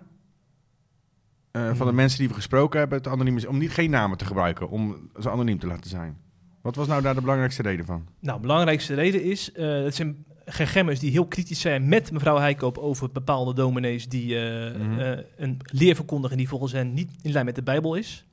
eh, 1.52 1.65
van 1.67 1.78
de 1.78 1.84
Hmm. 1.84 1.96
mensen 1.96 2.20
die 2.20 2.28
we 2.28 2.34
gesproken 2.34 2.80
hebben, 2.80 2.98
het 2.98 3.08
anoniem 3.08 3.38
is, 3.38 3.46
om 3.46 3.58
niet 3.58 3.72
geen 3.72 3.89
namen 3.89 4.17
te 4.17 4.26
gebruiken, 4.26 4.70
om 4.70 5.10
ze 5.20 5.30
anoniem 5.30 5.60
te 5.60 5.67
laten 5.67 5.89
zijn? 5.89 6.17
Wat 6.62 6.76
was 6.76 6.88
nou 6.88 7.02
daar 7.02 7.15
de 7.15 7.22
belangrijkste 7.22 7.62
reden 7.62 7.86
van? 7.86 8.06
Nou, 8.20 8.36
de 8.36 8.41
belangrijkste 8.48 8.94
reden 8.94 9.24
is, 9.24 9.52
eh 9.52 9.84
het 9.84 9.96
zijn 9.96 10.26
gegemmers 10.46 11.00
die 11.00 11.12
heel 11.12 11.28
kritisch 11.28 11.60
zijn 11.62 11.88
met 11.88 12.12
mevrouw 12.12 12.38
Heikoop 12.38 12.78
over 12.78 13.12
bepaalde 13.12 13.54
dominees 13.54 14.10
die 14.10 14.36
Mhm. 14.36 15.20
een 15.38 15.58
leer 15.63 15.96
verkondigen 15.96 16.38
die 16.38 16.48
volgens 16.48 16.72
hen 16.72 16.94
niet 16.94 17.12
in 17.22 17.32
lijn 17.32 17.46
met 17.46 17.56
de 17.56 17.63
Bijbel 17.63 17.96
is. 17.96 18.26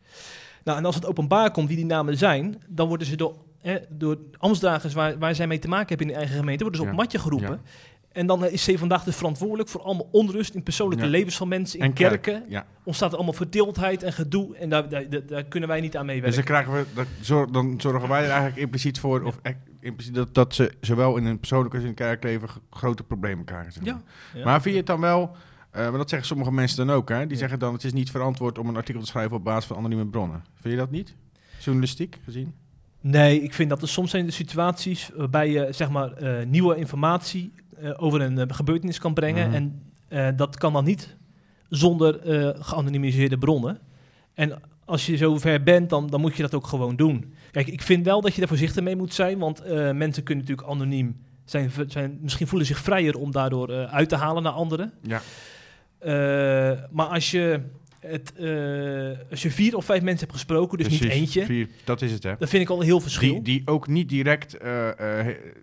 Nou, 0.68 0.81
en 0.81 0.87
als 0.87 0.94
het 0.94 1.07
openbaar 1.07 1.50
komt 1.50 1.68
wie 1.68 1.76
die 1.76 1.87
namen 1.87 2.16
zijn, 2.18 2.62
dan 2.68 2.88
worden 2.88 3.07
ze 3.07 3.16
door, 3.16 3.35
eh, 3.62 3.74
door 3.88 4.18
ambtsdragers 4.38 4.94
waar, 4.94 5.18
waar 5.18 5.35
zij 5.35 5.46
mee 5.46 5.59
te 5.59 5.68
maken 5.68 5.88
hebben 5.88 6.07
in 6.07 6.12
de 6.12 6.18
eigen 6.18 6.37
gemeente, 6.38 6.62
worden 6.62 6.81
ze 6.81 6.87
op 6.87 6.92
Ja. 6.92 6.98
matje 7.02 7.18
geroepen. 7.18 7.48
Ja. 7.50 7.70
En 8.12 8.26
dan 8.26 8.44
is 8.46 8.64
ze 8.64 8.78
vandaag 8.78 9.04
dus 9.04 9.16
verantwoordelijk 9.16 9.68
voor 9.68 9.83
allemaal 9.83 10.09
onrust 10.12 10.54
in 10.54 10.62
persoonlijke 10.62 11.04
Ja. 11.04 11.11
levens 11.11 11.37
van 11.37 11.48
mensen, 11.48 11.78
in 11.78 11.85
En 11.85 11.92
kerk, 11.92 12.22
kerken. 12.22 12.44
Ja. 12.50 12.66
Ontstaat 12.85 13.09
er 13.11 13.16
allemaal 13.16 13.35
verdeeldheid 13.35 14.02
en 14.02 14.12
gedoe 14.12 14.57
en 14.57 14.68
daar, 14.68 14.88
daar, 14.88 15.04
daar, 15.26 15.44
kunnen 15.44 15.68
wij 15.68 15.81
niet 15.81 15.96
aan 15.96 16.07
Dus 16.07 16.14
meewerken. 16.14 16.44
dan, 16.44 16.62
krijgen 16.62 16.72
we, 16.72 16.85
dat 16.94 17.07
zor- 17.20 17.52
dan 17.52 17.81
zorgen 17.81 18.09
wij 18.09 18.22
er 18.22 18.28
eigenlijk 18.31 18.57
impliciet 18.61 19.00
voor, 19.00 19.22
of 19.22 19.38
echt 19.42 19.57
impliciet 19.81 20.14
dat, 20.14 20.35
dat 20.35 20.54
ze 20.54 20.72
zowel 20.81 21.16
in 21.16 21.24
hun 21.24 21.38
persoonlijk 21.38 21.74
als 21.74 21.83
in 21.83 21.88
het 21.88 21.98
kerkleven 21.98 22.48
grote 22.70 23.02
problemen 23.02 23.44
krijgen. 23.44 23.72
zeg 23.72 23.85
maar. 23.85 24.02
ja. 24.35 24.44
Maar 24.44 24.61
vind 24.62 24.74
je 24.74 24.81
het 24.81 24.88
dan 24.88 25.00
wel, 25.00 25.31
maar 25.83 25.99
dat 25.99 26.09
zeggen 26.09 26.29
sommige 26.29 26.53
mensen 26.53 26.87
dan 26.87 26.97
ook, 26.97 27.09
hè? 27.09 27.21
die 27.21 27.33
Ja. 27.33 27.37
zeggen 27.38 27.59
dan 27.59 27.73
het 27.73 27.85
is 27.85 27.93
niet 27.93 28.11
verantwoord 28.11 28.59
om 28.59 28.69
een 28.69 28.77
artikel 28.77 29.01
te 29.03 29.07
schrijven 29.09 29.37
op 29.37 29.45
basis 29.45 29.64
van 29.64 29.77
anonieme 29.77 30.07
bronnen. 30.07 30.45
Vind 30.61 30.75
je 30.75 30.81
dat 30.81 30.91
niet? 30.91 31.14
Journalistiek 31.59 32.19
gezien? 32.25 32.55
Nee, 33.01 33.43
ik 33.43 33.55
vind 33.55 33.69
dat 33.71 33.83
er 33.83 33.88
soms 33.88 34.11
zijn 34.11 34.27
de 34.27 34.33
situaties 34.33 35.11
waarbij 35.17 35.51
je 35.51 35.67
zeg 35.71 35.91
maar 35.91 36.12
eh, 36.12 36.47
nieuwe 36.47 36.77
informatie 36.77 37.53
eh, 37.77 37.91
over 37.97 38.21
een 38.21 38.38
eh, 38.38 38.45
gebeurtenis 38.57 38.99
kan 38.99 39.14
brengen. 39.14 39.47
Mhm. 39.47 39.55
En 39.57 39.83
eh, 40.09 40.29
dat 40.37 40.57
kan 40.57 40.73
dan 40.73 40.85
niet 40.85 41.17
zonder 41.69 42.21
eh, 42.21 42.64
geanonimiseerde 42.64 43.38
bronnen. 43.38 43.79
En 44.35 44.61
als 44.85 45.07
je 45.07 45.17
zover 45.17 45.62
bent, 45.62 45.91
dan, 45.91 46.07
dan 46.07 46.21
moet 46.21 46.37
je 46.37 46.43
dat 46.43 46.55
ook 46.55 46.67
gewoon 46.67 46.97
doen. 46.97 47.33
Kijk, 47.51 47.67
ik 47.67 47.83
vind 47.83 48.05
wel 48.05 48.21
dat 48.21 48.33
je 48.35 48.38
daar 48.38 48.49
voorzichtig 48.49 48.83
mee 48.85 48.97
moet 48.97 49.14
zijn, 49.14 49.38
want 49.38 49.61
eh, 49.61 49.91
mensen 49.93 50.23
kunnen 50.23 50.45
natuurlijk 50.45 50.69
anoniem 50.75 51.17
zijn, 51.45 51.71
zijn, 51.87 52.19
misschien 52.21 52.47
voelen 52.47 52.67
zich 52.67 52.79
vrijer 52.79 53.19
om 53.19 53.31
daardoor 53.33 53.69
eh, 53.71 53.93
uit 53.95 54.09
te 54.09 54.17
halen 54.17 54.43
naar 54.43 54.53
anderen. 54.53 54.93
Ja. 55.03 55.21
Eh, 55.99 56.13
maar 56.91 57.07
als 57.07 57.31
je, 57.31 57.61
het, 58.01 58.33
eh, 58.37 59.31
als 59.31 59.43
je 59.43 59.51
vier 59.51 59.77
of 59.77 59.85
vijf 59.85 60.03
mensen 60.03 60.21
hebt 60.21 60.33
gesproken, 60.33 60.79
dus 60.79 60.89
niet 60.89 61.05
eentje, 61.05 61.45
Vier, 61.45 61.69
dat 61.85 62.03
is 62.03 62.13
het, 62.13 62.23
hè? 62.23 62.35
dan 62.39 62.49
vind 62.49 62.63
ik 62.63 62.69
al 62.69 62.79
een 62.79 62.85
heel 62.85 63.01
verschil. 63.01 63.33
Die, 63.33 63.43
die 63.43 63.63
ook 63.65 63.87
niet 63.87 64.09
direct 64.09 64.57
eh, 64.57 64.89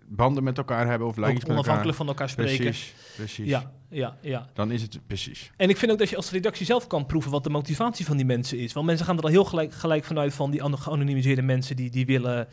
banden 0.08 0.44
met 0.44 0.58
elkaar 0.58 0.86
hebben 0.86 1.08
of 1.08 1.12
ook 1.14 1.18
lijntjes 1.18 1.44
met 1.44 1.56
elkaar. 1.56 1.64
onafhankelijk 1.64 1.96
van 1.98 2.06
elkaar 2.06 2.28
spreken. 2.28 2.64
Precies, 2.64 2.94
precies. 3.16 3.48
Ja, 3.48 3.72
ja, 3.90 4.16
ja. 4.20 4.48
Dan 4.54 4.70
is 4.70 4.82
het 4.82 5.00
precies. 5.06 5.50
En 5.56 5.68
ik 5.68 5.76
vind 5.76 5.92
ook 5.92 5.98
dat 5.98 6.08
je 6.08 6.16
als 6.16 6.30
redactie 6.30 6.66
zelf 6.66 6.86
kan 6.86 7.06
proeven 7.06 7.30
wat 7.30 7.44
de 7.44 7.50
motivatie 7.50 8.04
van 8.06 8.16
die 8.16 8.26
mensen 8.26 8.58
is. 8.58 8.72
Want 8.72 8.86
mensen 8.86 9.06
gaan 9.06 9.16
er 9.16 9.22
al 9.22 9.30
heel 9.30 9.44
gelijk, 9.44 9.72
gelijk 9.72 10.04
vanuit 10.04 10.34
van 10.34 10.50
die 10.50 10.62
ano- 10.62 10.76
geanonimiseerde 10.76 11.42
mensen 11.42 11.76
die, 11.76 11.90
die 11.90 12.06
willen 12.06 12.48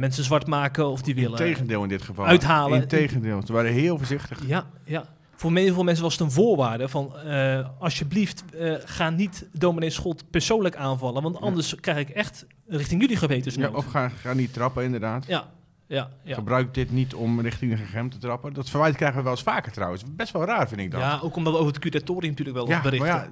mensen 0.00 0.24
zwart 0.24 0.46
maken 0.46 0.86
of 0.88 1.02
die 1.02 1.14
willen... 1.14 1.38
Integendeel 1.38 1.82
in 1.82 1.88
dit 1.88 2.02
geval. 2.02 2.26
uithalen. 2.26 2.80
Integendeel. 2.80 3.42
Ze 3.46 3.52
waren 3.52 3.72
heel 3.72 3.96
voorzichtig. 3.96 4.38
Ja, 4.46 4.70
ja. 4.84 5.18
Voor 5.40 5.56
heel 5.56 5.74
veel 5.74 5.84
mensen 5.84 6.04
was 6.04 6.12
het 6.12 6.22
een 6.22 6.30
voorwaarde 6.30 6.88
van 6.88 7.16
eh, 7.18 7.68
alsjeblieft 7.78 8.44
eh, 8.54 8.74
ga 8.84 9.10
niet 9.10 9.48
dominee 9.52 9.90
Schot 9.90 10.30
persoonlijk 10.30 10.76
aanvallen, 10.76 11.22
want 11.22 11.34
Ja. 11.38 11.40
anders 11.46 11.74
krijg 11.74 11.98
ik 11.98 12.08
echt 12.08 12.46
richting 12.66 13.00
jullie 13.00 13.16
gewetensnood. 13.16 13.70
Ja, 13.70 13.76
of 13.76 13.84
ga, 13.84 14.08
ga 14.08 14.32
niet 14.32 14.52
trappen, 14.52 14.84
inderdaad. 14.84 15.26
ja, 15.26 15.50
ja, 15.86 16.10
ja. 16.24 16.34
Gebruik 16.34 16.74
dit 16.74 16.90
niet 16.90 17.14
om 17.14 17.40
richting 17.40 17.72
een 17.72 17.78
gegem 17.78 18.10
te 18.10 18.18
trappen. 18.18 18.52
Dat 18.52 18.70
verwijt 18.70 18.96
krijgen 18.96 19.16
we 19.16 19.22
wel 19.22 19.32
eens 19.32 19.42
vaker 19.42 19.72
trouwens. 19.72 20.02
Best 20.16 20.32
wel 20.32 20.44
raar 20.44 20.68
vind 20.68 20.80
ik 20.80 20.90
dat. 20.90 21.00
Ja, 21.00 21.20
ook 21.22 21.36
omdat 21.36 21.52
we 21.52 21.58
over 21.58 21.72
het 21.72 21.82
curatorium 21.82 22.30
natuurlijk 22.30 22.56
wel 22.56 22.68
Ja, 22.68 22.80
berichten. 22.80 23.08
maar 23.08 23.28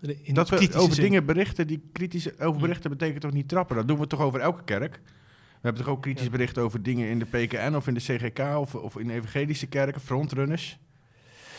ja, 0.00 0.14
In 0.22 0.34
dat 0.34 0.48
we 0.48 0.74
over 0.74 0.94
zin. 0.94 1.04
dingen 1.04 1.26
berichten 1.26 1.66
die 1.66 1.88
kritisch 1.92 2.38
over 2.38 2.54
Hm. 2.54 2.60
berichten 2.60 2.90
betekent 2.90 3.20
toch 3.20 3.32
niet 3.32 3.48
trappen. 3.48 3.76
Dat 3.76 3.88
doen 3.88 3.98
we 3.98 4.06
toch 4.06 4.20
over 4.20 4.40
elke 4.40 4.64
kerk. 4.64 5.00
We 5.04 5.68
hebben 5.68 5.82
toch 5.84 5.92
ook 5.92 6.02
kritisch 6.02 6.24
Ja. 6.24 6.30
berichten 6.30 6.62
over 6.62 6.82
dingen 6.82 7.08
in 7.08 7.18
de 7.18 7.24
PKN 7.24 7.74
of 7.74 7.86
in 7.86 7.94
de 7.94 8.00
CGK 8.00 8.38
of, 8.58 8.74
of 8.74 8.96
in 8.98 9.10
evangelische 9.10 9.66
kerken, 9.66 10.00
frontrunners. 10.00 10.78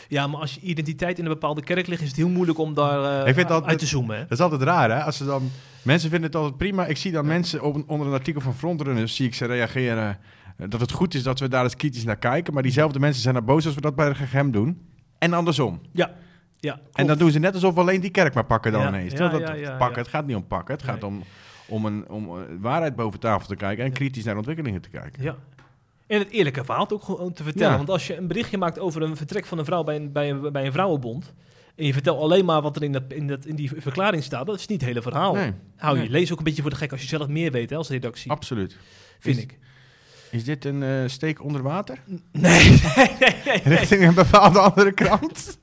Ja, 0.08 0.26
maar 0.26 0.40
als 0.40 0.54
je 0.54 0.60
identiteit 0.60 1.18
in 1.18 1.24
een 1.24 1.30
bepaalde 1.32 1.62
kerk 1.62 1.86
ligt, 1.86 2.02
is 2.02 2.08
het 2.08 2.16
heel 2.16 2.28
moeilijk 2.28 2.58
om 2.58 2.74
daar 2.74 3.20
eh, 3.22 3.28
Ik 3.28 3.34
vind 3.34 3.48
dat- 3.48 3.64
uit 3.64 3.78
te 3.78 3.86
zoomen. 3.86 4.16
Hè? 4.16 4.22
Dat 4.22 4.30
is 4.32 4.40
altijd 4.40 4.62
raar, 4.62 4.90
hè? 4.90 5.02
Als 5.02 5.16
ze 5.16 5.24
dan, 5.24 5.50
mensen 5.82 6.10
vinden 6.10 6.28
het 6.30 6.38
altijd 6.38 6.56
prima. 6.56 6.86
Ik 6.86 6.96
zie 6.96 7.12
dan 7.12 7.26
mensen 7.26 7.62
op, 7.62 7.82
onder 7.86 8.06
een 8.06 8.12
artikel 8.12 8.40
van 8.40 8.54
Frontrunners, 8.54 9.14
zie 9.16 9.26
ik 9.26 9.34
ze 9.34 9.44
reageren 9.46 10.18
eh, 10.56 10.66
dat 10.68 10.80
het 10.80 10.92
goed 10.92 11.14
is 11.14 11.22
dat 11.22 11.38
we 11.40 11.48
daar 11.48 11.62
eens 11.64 11.76
kritisch 11.76 12.04
naar 12.04 12.16
kijken. 12.18 12.54
Maar 12.54 12.62
diezelfde 12.62 12.98
mensen 12.98 13.22
zijn 13.22 13.34
dan 13.34 13.44
boos 13.44 13.66
als 13.66 13.74
we 13.74 13.80
dat 13.80 13.94
bij 13.94 14.08
de 14.08 14.14
GGM 14.14 14.50
doen. 14.50 14.88
En 15.18 15.32
andersom. 15.32 15.80
Ja, 15.92 16.10
ja. 16.60 16.80
En 16.92 17.06
dan 17.06 17.18
doen 17.18 17.30
ze 17.30 17.38
net 17.38 17.54
alsof 17.54 17.74
we 17.74 17.80
alleen 17.80 18.00
die 18.00 18.10
kerk 18.10 18.34
maar 18.34 18.44
pakken 18.44 18.72
dan 18.72 18.80
Ja, 18.80 18.88
ineens. 18.88 19.12
ja, 19.12 19.18
Terwijl 19.18 19.38
dat 19.40 19.48
ja, 19.48 19.54
ja, 19.54 19.76
pakken, 19.76 19.98
het 20.02 20.10
gaat 20.10 20.26
niet 20.26 20.36
om 20.36 20.46
pakken. 20.46 20.74
Het 20.74 20.82
gaat 20.84 21.02
om, 21.02 21.22
om, 21.66 21.84
een, 21.86 22.08
om 22.08 22.28
eh, 22.28 22.34
waarheid 22.60 22.96
boven 22.96 23.20
tafel 23.20 23.46
te 23.48 23.56
kijken 23.56 23.84
en 23.84 23.92
kritisch 23.92 24.24
naar 24.24 24.36
ontwikkelingen 24.36 24.80
te 24.80 24.88
kijken. 24.88 25.22
Ja. 25.22 25.36
En 26.14 26.20
het 26.20 26.30
eerlijke 26.30 26.64
verhaal 26.64 26.90
ook 26.90 27.02
gewoon 27.02 27.32
te 27.32 27.42
vertellen. 27.42 27.70
Ja. 27.70 27.76
Want 27.76 27.90
als 27.90 28.06
je 28.06 28.16
een 28.16 28.26
berichtje 28.26 28.58
maakt 28.58 28.78
over 28.78 29.02
een 29.02 29.16
vertrek 29.16 29.46
van 29.46 29.58
een 29.58 29.64
vrouw 29.64 29.82
bij 29.84 29.96
een, 29.96 30.12
bij 30.12 30.30
een, 30.30 30.52
bij 30.52 30.66
een 30.66 30.72
vrouwenbond. 30.72 31.32
En 31.76 31.86
je 31.86 31.92
vertelt 31.92 32.20
alleen 32.20 32.44
maar 32.44 32.62
wat 32.62 32.76
er 32.76 32.82
in, 32.82 32.92
dat, 32.92 33.02
in, 33.08 33.26
dat, 33.26 33.44
in 33.46 33.56
die 33.56 33.70
verklaring 33.76 34.22
staat. 34.22 34.46
Dat 34.46 34.58
is 34.58 34.66
niet 34.66 34.80
het 34.80 34.88
hele 34.88 35.02
verhaal. 35.02 35.34
Nee, 35.34 35.52
Hou 35.76 35.94
je 35.96 36.02
nee. 36.02 36.10
lees 36.10 36.32
ook 36.32 36.38
een 36.38 36.44
beetje 36.44 36.62
voor 36.62 36.70
de 36.70 36.76
gek 36.76 36.92
als 36.92 37.00
je 37.00 37.06
zelf 37.08 37.28
meer 37.28 37.50
weet 37.52 37.70
hè, 37.70 37.76
als 37.76 37.88
redactie. 37.88 38.30
absoluut. 38.30 38.76
vind 39.18 39.36
is- 39.36 39.42
ik. 39.42 39.58
Is 40.30 40.44
dit 40.44 40.64
een 40.64 40.82
eh, 40.82 40.90
steek 41.06 41.42
onder 41.44 41.62
water? 41.62 41.98
Nee, 42.32 42.68
nee, 42.96 43.16
nee, 43.20 43.34
nee. 43.44 43.60
Richting 43.64 44.06
een 44.06 44.14
bepaalde 44.14 44.58
andere 44.58 44.92
krant? 44.92 45.58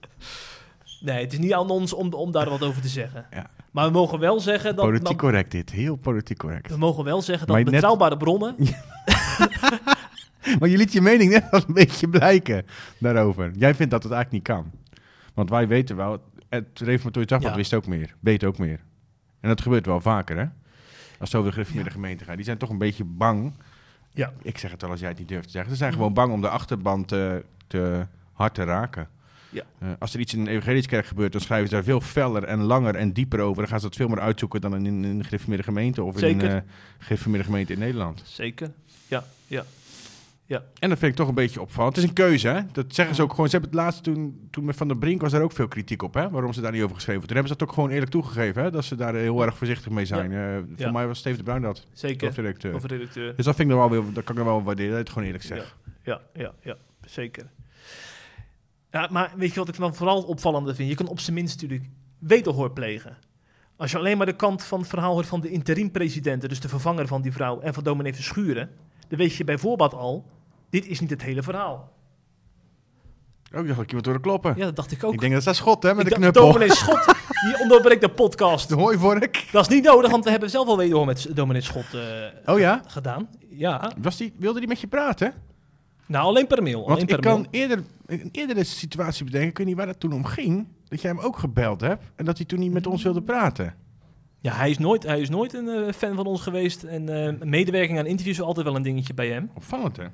Nee, 1.02 1.24
het 1.24 1.34
is 1.34 1.40
niet 1.40 1.54
aan 1.54 1.70
ons 1.70 1.94
om, 1.94 2.14
om 2.14 2.32
daar 2.32 2.50
wat 2.50 2.64
over 2.64 2.82
te 2.82 2.88
zeggen. 2.88 3.26
Ja. 3.32 3.50
Maar 3.72 3.86
we 3.86 3.92
mogen 3.92 4.20
wel 4.20 4.40
zeggen 4.40 4.76
dat... 4.76 4.86
Politiek 4.86 5.18
correct 5.18 5.52
dit. 5.52 5.72
Heel 5.72 5.96
politiek 5.96 6.38
correct. 6.38 6.70
we 6.70 6.78
mogen 6.78 7.04
wel 7.04 7.22
zeggen 7.22 7.48
dat 7.48 7.56
net- 7.56 7.66
betrouwbare 7.70 8.18
bronnen... 8.18 8.56
Maar 10.60 10.70
je 10.70 10.78
liet 10.78 10.92
je 10.94 11.02
mening 11.02 11.32
net 11.32 11.52
al 11.52 11.62
een 11.68 11.74
beetje 11.74 12.08
blijken 12.10 12.66
daarover. 12.98 13.52
Jij 13.56 13.76
vindt 13.76 13.92
dat 13.92 14.04
het 14.04 14.12
eigenlijk 14.12 14.48
niet 14.48 14.56
kan. 14.56 14.72
Want 15.34 15.50
wij 15.50 15.68
weten 15.68 15.96
wel, 15.96 16.24
het 16.50 16.80
reformatorisch 16.80 17.28
dagblad 17.30 17.52
Ja. 17.52 17.58
wist 17.58 17.74
ook 17.74 17.88
meer, 17.88 18.16
weet 18.20 18.44
ook 18.44 18.58
meer. 18.58 18.80
En 19.40 19.50
dat 19.50 19.62
gebeurt 19.62 19.86
wel 19.86 20.02
vaker, 20.02 20.38
hè? 20.38 20.46
Als 21.20 21.32
het 21.32 21.36
over 21.36 21.46
de 21.46 21.52
gereformeerde 21.52 21.90
gemeente 21.92 22.24
gaat. 22.24 22.36
Die 22.36 22.46
zijn 22.46 22.58
toch 22.58 22.70
een 22.70 22.78
beetje 22.78 23.04
bang. 23.04 23.54
Ja. 24.14 24.34
Ik 24.42 24.58
zeg 24.58 24.72
het 24.72 24.82
wel 24.82 24.90
als 24.92 25.00
jij 25.00 25.10
het 25.10 25.18
niet 25.20 25.28
durft 25.28 25.46
te 25.46 25.52
zeggen. 25.52 25.72
Ze 25.72 25.78
zijn 25.78 25.90
Mhm. 25.90 25.98
gewoon 26.00 26.14
bang 26.14 26.34
om 26.34 26.42
de 26.42 26.50
achterban 26.50 27.06
te, 27.06 27.44
te 27.68 28.06
hard 28.34 28.54
te 28.54 28.64
raken. 28.64 29.08
Ja. 29.50 29.64
Eh, 29.80 29.88
als 30.00 30.14
er 30.14 30.20
iets 30.20 30.34
in 30.34 30.40
een 30.40 30.48
evangelische 30.48 30.90
kerk 30.90 31.06
gebeurt, 31.06 31.32
dan 31.32 31.42
schrijven 31.42 31.68
ze 31.70 31.74
daar 31.76 31.84
veel 31.84 32.02
feller 32.02 32.44
en 32.44 32.60
langer 32.62 32.96
en 32.96 33.12
dieper 33.12 33.40
over. 33.40 33.62
Dan 33.62 33.68
gaan 33.68 33.80
ze 33.80 33.86
dat 33.86 33.96
veel 33.96 34.08
meer 34.08 34.20
uitzoeken 34.20 34.62
dan 34.62 34.76
in, 34.76 34.86
in 34.86 35.04
een 35.04 35.24
gereformeerde 35.24 35.64
gemeente 35.64 36.04
of 36.04 36.22
in 36.22 36.40
een 36.40 36.50
eh, 36.50 36.62
gereformeerde 36.98 37.46
gemeente 37.46 37.74
in 37.74 37.80
Nederland. 37.80 38.22
Zeker. 38.26 38.72
Ja, 39.08 39.24
ja. 39.48 39.64
En 40.80 40.90
dat 40.90 40.98
vind 40.98 41.12
ik 41.12 41.16
toch 41.18 41.28
een 41.28 41.34
beetje 41.34 41.62
opvallend. 41.62 41.96
Het 41.96 42.04
is 42.04 42.10
een 42.10 42.16
keuze, 42.16 42.48
hè? 42.48 42.60
Dat 42.72 42.86
zeggen 42.96 43.16
ze 43.16 43.22
ook 43.22 43.30
gewoon. 43.32 43.46
Ze 43.50 43.52
hebben 43.58 43.70
het 43.72 43.80
laatst 43.80 44.04
toen, 44.04 44.48
toen 44.52 44.66
met 44.66 44.76
Van 44.76 44.88
der 44.88 44.98
Brink 44.98 45.22
was 45.22 45.32
daar 45.32 45.42
ook 45.42 45.52
veel 45.52 45.68
kritiek 45.68 46.02
op, 46.02 46.14
hè? 46.14 46.30
Waarom 46.30 46.54
ze 46.54 46.62
daar 46.62 46.72
niet 46.72 46.82
over 46.84 46.96
geschreven. 46.96 47.22
Toen 47.28 47.36
hebben 47.36 47.52
ze 47.52 47.58
dat 47.58 47.68
ook 47.68 47.74
gewoon 47.74 47.90
eerlijk 47.90 48.12
toegegeven, 48.12 48.64
hè? 48.64 48.72
Dat 48.72 48.86
ze 48.86 48.96
daar 48.96 49.16
heel 49.16 49.42
erg 49.46 49.58
voorzichtig 49.58 49.92
mee 49.92 50.06
zijn. 50.06 50.32
Eh, 50.32 50.56
voor 50.56 50.86
Ja. 50.86 50.92
mij 50.92 51.08
was 51.08 51.20
Steven 51.20 51.38
de 51.38 51.44
Bruin 51.44 51.62
dat, 51.62 51.86
Zeker. 51.94 52.26
hoofdredacteur. 52.28 52.76
Of 52.76 52.86
redacteur. 52.86 53.36
Dus 53.36 53.46
dat 53.46 53.56
vind 53.56 53.70
ik 53.70 53.76
nog 53.76 53.90
wel 53.90 54.02
weer, 54.02 54.14
dat 54.14 54.24
kan 54.24 54.38
ik 54.38 54.44
wel 54.44 54.64
waarderen, 54.64 54.90
dat 54.92 55.00
het 55.00 55.10
gewoon 55.10 55.24
eerlijk 55.26 55.44
zegt. 55.44 55.76
Ja, 56.04 56.22
ja, 56.34 56.52
ja, 56.62 56.76
zeker. 57.06 57.50
Ja, 58.92 59.08
maar 59.12 59.32
weet 59.38 59.54
je 59.54 59.60
wat 59.60 59.68
ik 59.70 59.78
dan 59.78 59.96
vooral 59.96 60.22
opvallende 60.24 60.76
vind? 60.76 60.90
Je 60.90 60.96
kan 60.96 61.08
op 61.08 61.20
zijn 61.20 61.36
minst 61.36 61.62
natuurlijk 61.62 61.90
wederhoor 62.20 62.72
plegen. 62.72 63.18
Als 63.76 63.92
je 63.92 63.98
alleen 63.98 64.18
maar 64.18 64.26
de 64.26 64.36
kant 64.36 64.64
van 64.64 64.80
het 64.80 64.88
verhaal 64.90 65.14
hoort 65.14 65.26
van 65.26 65.42
de 65.42 65.50
interim-presidenten, 65.50 66.50
dus 66.50 66.60
de 66.60 66.70
vervanger 66.70 67.08
van 67.08 67.22
die 67.22 67.32
vrouw, 67.32 67.60
en 67.60 67.74
van 67.74 67.84
dominee 67.84 68.14
Verschuren, 68.14 68.70
dan 69.08 69.18
weet 69.18 69.36
je 69.36 69.44
bij 69.44 69.58
voorbaat 69.58 69.94
al, 69.94 70.26
dit 70.72 70.88
is 70.88 71.00
niet 71.00 71.10
het 71.10 71.22
hele 71.22 71.44
verhaal. 71.44 71.92
Ook 73.56 73.68
dacht 73.68 73.80
ik 73.82 73.88
iemand 73.88 74.04
door 74.04 74.14
de 74.14 74.20
kloppen. 74.20 74.54
Ja, 74.58 74.66
dat 74.66 74.76
dacht 74.76 74.92
ik 74.92 75.04
ook. 75.04 75.14
Ik 75.14 75.20
denk 75.20 75.34
dat 75.34 75.44
dat 75.44 75.56
schot, 75.56 75.84
hè? 75.84 75.94
Met 75.96 76.06
Ik 76.06 76.14
de 76.14 76.20
knuppel. 76.20 76.46
Dominee 76.46 76.76
Schot, 76.76 77.06
die 77.46 77.60
onderbreekt 77.62 78.02
de 78.02 78.10
podcast. 78.10 78.70
De 78.70 78.76
hooivork. 78.76 79.48
Dat 79.52 79.62
is 79.70 79.76
niet 79.76 79.84
nodig, 79.84 80.12
want 80.12 80.24
we 80.24 80.30
hebben 80.30 80.50
zelf 80.50 80.68
al 80.68 80.78
wederhoor 80.78 81.06
met 81.06 81.28
dominee 81.36 81.62
Schot 81.62 81.94
eh, 81.94 82.54
Oh 82.54 82.60
ja? 82.60 82.82
gedaan. 82.88 83.30
Ja, 83.50 83.92
Was 83.98 84.18
die, 84.18 84.34
wilde 84.38 84.60
die 84.60 84.68
met 84.68 84.80
je 84.80 84.88
praten? 84.88 85.34
nou 86.06 86.26
alleen 86.26 86.48
per 86.48 86.64
mail. 86.64 86.78
Want 86.78 86.90
alleen 86.90 87.02
ik 87.02 87.08
per 87.08 87.20
kan 87.20 87.34
mail. 87.34 87.48
eerder, 87.52 87.84
een 88.06 88.30
eerdere 88.32 88.64
situatie 88.64 89.26
bedenken, 89.26 89.50
ik 89.50 89.58
weet 89.58 89.68
niet 89.68 89.76
waar 89.76 89.86
dat 89.86 90.00
toen 90.00 90.14
om 90.14 90.26
ging, 90.26 90.68
dat 90.88 91.02
jij 91.02 91.12
hem 91.12 91.20
ook 91.20 91.38
gebeld 91.38 91.82
hebt 91.82 92.04
en 92.16 92.26
dat 92.26 92.38
hij 92.38 92.46
toen 92.46 92.60
niet 92.60 92.72
met 92.72 92.88
ons 92.88 93.04
wilde 93.04 93.22
praten. 93.22 93.76
Ja, 94.40 94.54
hij 94.54 94.70
is 94.70 94.78
nooit, 94.78 95.04
hij 95.04 95.20
is 95.22 95.30
nooit 95.30 95.54
een 95.54 95.68
eh, 95.70 95.94
fan 95.94 96.16
van 96.16 96.26
ons 96.26 96.42
geweest. 96.42 96.84
En 96.84 97.26
eh, 97.26 97.48
medewerking 97.48 98.00
aan 98.00 98.06
interviews 98.06 98.38
is 98.38 98.44
altijd 98.44 98.66
wel 98.66 98.76
een 98.76 98.82
dingetje 98.82 99.14
bij 99.14 99.30
hem. 99.30 99.50
Opvallend, 99.54 99.98
hè? 99.98 100.06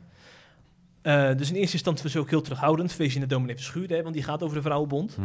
Eh, 1.07 1.37
dus 1.37 1.49
in 1.49 1.55
eerste 1.55 1.73
instantie 1.73 2.03
was 2.03 2.13
hij 2.13 2.21
ook 2.21 2.29
heel 2.29 2.41
terughoudend. 2.41 2.93
Feestje 2.93 3.19
in 3.19 3.27
de 3.27 3.33
dominee 3.33 3.55
Verschuurde, 3.55 3.95
hè, 3.95 4.01
want 4.01 4.13
die 4.13 4.23
gaat 4.23 4.43
over 4.43 4.55
de 4.55 4.61
Vrouwenbond. 4.61 5.17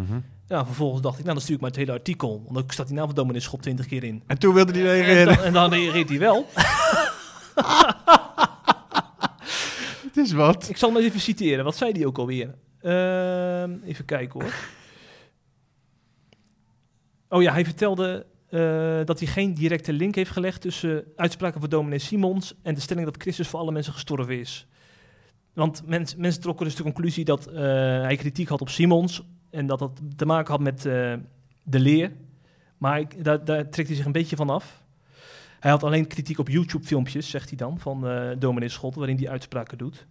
Ja, 0.49 0.65
vervolgens 0.67 1.03
dacht 1.03 1.19
ik, 1.19 1.23
nou 1.23 1.35
dan 1.35 1.43
stuur 1.43 1.55
ik 1.55 1.61
maar 1.61 1.71
het 1.71 1.79
hele 1.79 1.93
artikel. 1.93 2.43
Want 2.45 2.55
dan 2.55 2.65
staat 2.69 2.87
die 2.87 2.97
naam 2.97 3.07
van 3.07 3.15
dominee 3.15 3.41
Schot 3.41 3.63
20 3.63 3.87
keer 3.87 4.05
in. 4.05 4.23
En 4.27 4.39
toen 4.39 4.55
wilde 4.55 4.73
hij 4.73 4.83
En 4.83 5.05
reageren. 5.05 5.45
en 5.45 5.53
dan 5.53 5.71
reageert 5.73 6.09
hij 6.09 6.19
wel. 6.19 6.47
Het 10.07 10.17
is 10.17 10.33
wat. 10.33 10.69
ik 10.69 10.77
zal 10.77 10.93
hem 10.95 11.03
even 11.03 11.21
citeren. 11.21 11.65
Wat 11.65 11.77
zei 11.77 11.93
hij 11.93 12.07
ook 12.07 12.19
alweer? 12.19 12.55
Ehm, 12.81 13.71
even 13.85 14.05
kijken 14.05 14.41
hoor. 14.41 14.55
Oh 17.29 17.43
ja, 17.43 17.53
hij 17.53 17.65
vertelde 17.65 18.27
eh, 18.49 19.01
dat 19.05 19.19
hij 19.19 19.29
geen 19.29 19.55
directe 19.55 19.93
link 19.93 20.15
heeft 20.15 20.31
gelegd 20.31 20.61
tussen 20.61 21.05
uitspraken 21.17 21.61
van 21.61 21.71
dominee 21.71 21.99
Simons 21.99 22.55
en 22.63 22.75
de 22.75 22.81
stelling 22.81 23.07
dat 23.07 23.23
Christus 23.23 23.49
voor 23.49 23.61
alle 23.61 23.73
mensen 23.73 23.93
gestorven 23.93 24.39
is. 24.39 24.67
Want 25.53 25.83
mens, 25.87 26.17
mensen 26.17 26.43
trokken 26.43 26.67
dus 26.67 26.75
de 26.75 26.83
conclusie 26.83 27.25
dat 27.25 27.47
eh, 27.47 27.55
hij 28.01 28.17
kritiek 28.17 28.49
had 28.49 28.61
op 28.61 28.69
Simons 28.69 29.23
en 29.51 29.67
dat 29.67 29.79
dat 29.79 30.01
te 30.17 30.27
maken 30.27 30.51
had 30.51 30.61
met 30.61 30.87
eh, 30.87 31.15
de 31.63 31.81
leer. 31.81 32.13
Maar 32.79 33.01
ik, 33.01 33.25
daar, 33.25 33.45
trekt 33.45 33.77
hij 33.89 33.97
zich 33.97 34.05
een 34.05 34.13
beetje 34.13 34.37
van 34.37 34.51
af. 34.51 34.85
Hij 35.61 35.71
had 35.71 35.83
alleen 35.83 36.07
kritiek 36.07 36.39
op 36.39 36.49
YouTube-filmpjes, 36.49 37.31
zegt 37.31 37.49
hij 37.49 37.59
dan, 37.59 37.79
van 37.79 38.07
eh 38.07 38.31
dominee 38.39 38.69
Schot, 38.69 38.95
waarin 38.95 39.17
hij 39.17 39.29
uitspraken 39.29 39.79
doet. 39.79 40.07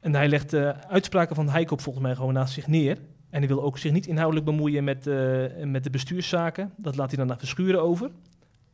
En 0.00 0.14
hij 0.14 0.28
legt 0.28 0.50
de 0.50 0.74
uitspraken 0.88 1.36
van 1.36 1.48
Heikop 1.48 1.80
volgens 1.80 2.04
mij 2.04 2.14
gewoon 2.14 2.32
naast 2.32 2.54
zich 2.54 2.66
neer. 2.66 2.98
En 3.30 3.38
hij 3.38 3.48
wil 3.48 3.62
ook 3.62 3.78
zich 3.78 3.92
niet 3.92 4.06
inhoudelijk 4.06 4.46
bemoeien 4.46 4.84
met, 4.84 5.04
met 5.64 5.84
de 5.84 5.90
bestuurszaken. 5.90 6.72
Dat 6.76 6.96
laat 6.96 7.08
hij 7.08 7.16
dan 7.16 7.26
naar 7.26 7.38
Verschuren 7.38 7.82
over. 7.82 8.10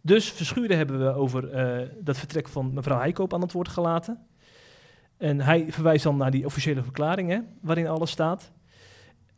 Dus 0.07 0.31
Verschuren 0.31 0.77
hebben 0.77 0.99
we 0.99 1.14
over 1.14 1.51
eh, 1.51 1.88
dat 2.01 2.18
vertrek 2.18 2.49
van 2.49 2.73
mevrouw 2.73 2.99
Heikoop 2.99 3.35
aan 3.35 3.40
het 3.40 3.53
woord 3.53 3.68
gelaten. 3.68 4.18
En 5.24 5.40
hij 5.40 5.66
verwijst 5.68 6.04
dan 6.04 6.16
naar 6.16 6.30
die 6.30 6.44
officiële 6.44 6.82
verklaring, 6.82 7.30
hè, 7.30 7.38
waarin 7.60 7.87
alles 7.87 8.10
staat. 8.10 8.50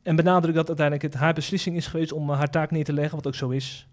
En 0.03 0.17
benadrukt 0.17 0.57
dat 0.57 0.67
uiteindelijk 0.69 1.13
het 1.13 1.23
haar 1.23 1.35
beslissing 1.35 1.77
is 1.77 1.87
geweest 1.87 2.13
om 2.13 2.31
eh, 2.31 2.37
haar 2.39 2.51
taak 2.51 2.71
neer 2.71 2.85
te 2.85 2.93
leggen, 2.93 3.17
wat 3.17 3.27
ook 3.27 3.35
zo 3.35 3.49
is. 3.49 3.89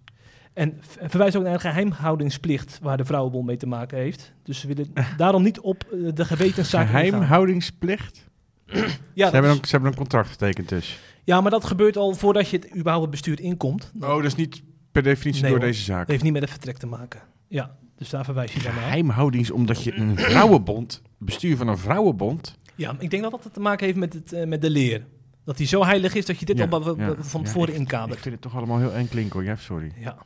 En 0.54 0.78
verwijst 1.02 1.36
ook 1.36 1.44
naar 1.44 1.54
een 1.54 1.60
geheimhoudingsplicht 1.60 2.80
waar 2.82 2.98
de 2.98 3.06
Vrouwenbond 3.06 3.46
mee 3.46 3.58
te 3.58 3.68
maken 3.68 3.98
heeft. 3.98 4.34
Dus 4.44 4.60
ze 4.60 4.68
willen 4.68 4.94
daarom 5.18 5.44
niet 5.44 5.60
op 5.60 5.84
eh, 5.92 6.10
de 6.14 6.26
gewetenszaak. 6.26 6.88
Geheimhoudingsplicht? 6.88 8.22
Ja, 9.14 9.28
ze, 9.28 9.34
hebben 9.34 9.52
is- 9.52 9.58
een, 9.58 9.66
ze 9.66 9.72
hebben 9.72 9.90
een 9.90 9.98
contract 9.98 10.30
getekend 10.30 10.70
dus. 10.70 11.00
ja, 11.24 11.42
maar 11.42 11.52
dat 11.52 11.66
gebeurt 11.66 11.98
al 11.98 12.14
voordat 12.14 12.50
je 12.50 12.58
het 12.58 12.70
überhaupt 12.76 13.02
het 13.02 13.12
bestuur 13.12 13.40
inkomt. 13.40 13.92
Oh, 14.00 14.08
dat 14.16 14.24
is 14.24 14.36
niet 14.36 14.62
per 14.92 15.04
definitie 15.04 15.42
Nee, 15.42 15.52
door 15.52 15.60
hoor. 15.60 15.70
deze 15.70 15.84
zaak. 15.84 16.00
Dat 16.00 16.08
heeft 16.08 16.24
niet 16.24 16.34
met 16.34 16.42
het 16.42 16.52
vertrek 16.52 16.78
te 16.78 16.88
maken. 16.88 17.20
Ja, 17.48 17.76
dus 18.04 18.12
daar 18.12 18.26
verwijs 18.26 18.54
je 18.54 18.64
dan 18.64 18.74
naar. 18.74 18.84
Geheimhoudings, 18.84 19.52
omdat 19.52 19.84
je 19.84 19.96
een 19.96 20.18
vrouwenbond, 20.18 21.02
bestuur 21.18 21.58
van 21.58 21.68
een 21.68 21.78
vrouwenbond... 21.78 22.58
Ja, 22.76 22.96
ik 23.00 23.10
denk 23.10 23.24
dat 23.24 23.32
dat 23.32 23.54
te 23.54 23.60
maken 23.60 23.86
heeft 23.86 23.98
met, 23.98 24.14
het, 24.14 24.34
eh, 24.34 24.48
met 24.48 24.62
de 24.62 24.70
leer. 24.70 25.06
Dat 25.46 25.58
die 25.58 25.68
zo 25.68 25.84
heilig 25.84 26.16
is 26.16 26.26
dat 26.26 26.40
je 26.40 26.46
dit 26.46 26.58
Ja, 26.58 26.68
al 26.70 26.96
ja, 26.98 27.16
van 27.20 27.42
ja, 27.42 27.46
tevoren 27.46 27.74
Ik 27.74 27.80
inkadert. 27.80 28.20
vind 28.20 28.34
het 28.34 28.44
toch 28.44 28.56
allemaal 28.56 28.80
heel 28.80 28.94
eng 28.94 29.08
klinken 29.08 29.34
hoor, 29.34 29.44
ja, 29.44 29.56
sorry. 29.56 29.92
Ja. 30.00 30.18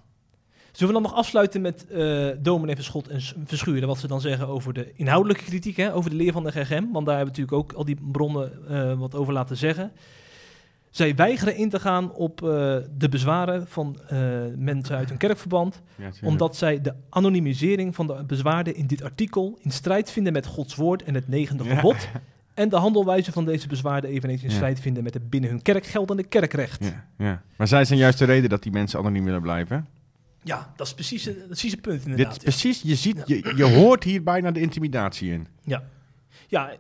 Zullen 0.72 0.94
we 0.96 1.02
dan 1.02 1.10
nog 1.12 1.20
afsluiten 1.20 1.62
met 1.62 1.88
eh 1.88 2.30
dominee 2.40 2.76
Verschot 2.76 3.08
en 3.08 3.22
Verschuren, 3.46 3.88
wat 3.88 3.98
ze 3.98 4.08
dan 4.08 4.22
zeggen 4.22 4.48
over 4.48 4.74
de 4.74 4.92
inhoudelijke 4.96 5.44
kritiek, 5.44 5.78
hè, 5.78 5.94
over 5.94 6.10
de 6.10 6.16
leer 6.16 6.32
van 6.32 6.44
de 6.44 6.52
GGM? 6.52 6.92
Want 6.92 7.06
daar 7.06 7.18
hebben 7.18 7.34
we 7.36 7.42
natuurlijk 7.42 7.58
ook 7.58 7.74
al 7.74 7.86
die 7.86 7.98
bronnen 8.12 8.52
eh, 8.70 9.00
wat 9.00 9.16
over 9.16 9.34
laten 9.34 9.58
zeggen. 9.58 9.92
Zij 10.98 11.16
weigeren 11.16 11.56
in 11.56 11.70
te 11.70 11.80
gaan 11.80 12.12
op 12.14 12.42
eh, 12.44 12.48
de 12.98 13.10
bezwaren 13.10 13.68
van 13.68 14.00
eh, 14.08 14.20
mensen 14.56 14.96
uit 14.96 15.10
hun 15.10 15.18
kerkverband, 15.18 15.82
omdat 16.24 16.56
zij 16.56 16.82
de 16.82 16.94
anonimisering 17.10 17.96
van 17.96 18.08
de 18.08 18.24
bezwaarden 18.28 18.76
in 18.76 18.88
dit 18.88 19.04
artikel 19.04 19.58
in 19.62 19.72
strijd 19.72 20.12
vinden 20.12 20.34
met 20.34 20.46
Gods 20.46 20.76
woord 20.76 21.04
en 21.04 21.14
het 21.14 21.28
negende 21.28 21.64
Ja. 21.64 21.76
gebod. 21.76 22.08
En 22.54 22.70
de 22.70 22.76
handelwijze 22.76 23.32
van 23.32 23.46
deze 23.46 23.68
bezwaarden 23.68 24.10
eveneens 24.10 24.44
in 24.44 24.50
Ja. 24.50 24.56
strijd 24.56 24.80
vinden 24.80 25.04
met 25.04 25.14
het 25.14 25.30
binnen 25.30 25.50
hun 25.50 25.62
kerk 25.62 25.86
geldende 25.86 26.24
kerkrecht. 26.24 26.84
Ja, 26.84 27.06
Ja, 27.18 27.26
ja. 27.26 27.42
Maar 27.58 27.68
zij 27.68 27.86
zijn 27.86 28.00
juist 28.00 28.20
de 28.20 28.26
reden 28.26 28.50
dat 28.50 28.64
die 28.64 28.72
mensen 28.72 29.00
anoniem 29.00 29.24
willen 29.26 29.42
blijven. 29.42 29.88
dat 30.76 30.88
is 30.88 30.94
precies 30.94 31.26
het, 31.26 31.46
precies 31.46 31.72
het 31.72 31.82
punt 31.82 31.98
Dit 32.00 32.08
inderdaad. 32.08 32.36
is 32.36 32.44
precies, 32.44 32.82
je, 32.82 32.96
ziet, 32.96 33.22
je, 33.26 33.54
je 33.56 33.64
hoort 33.64 34.04
hier 34.04 34.24
bijna 34.24 34.52
de 34.52 34.60
intimidatie 34.60 35.32
in. 35.32 35.48
Ja. 35.64 35.84
ja, 36.48 36.72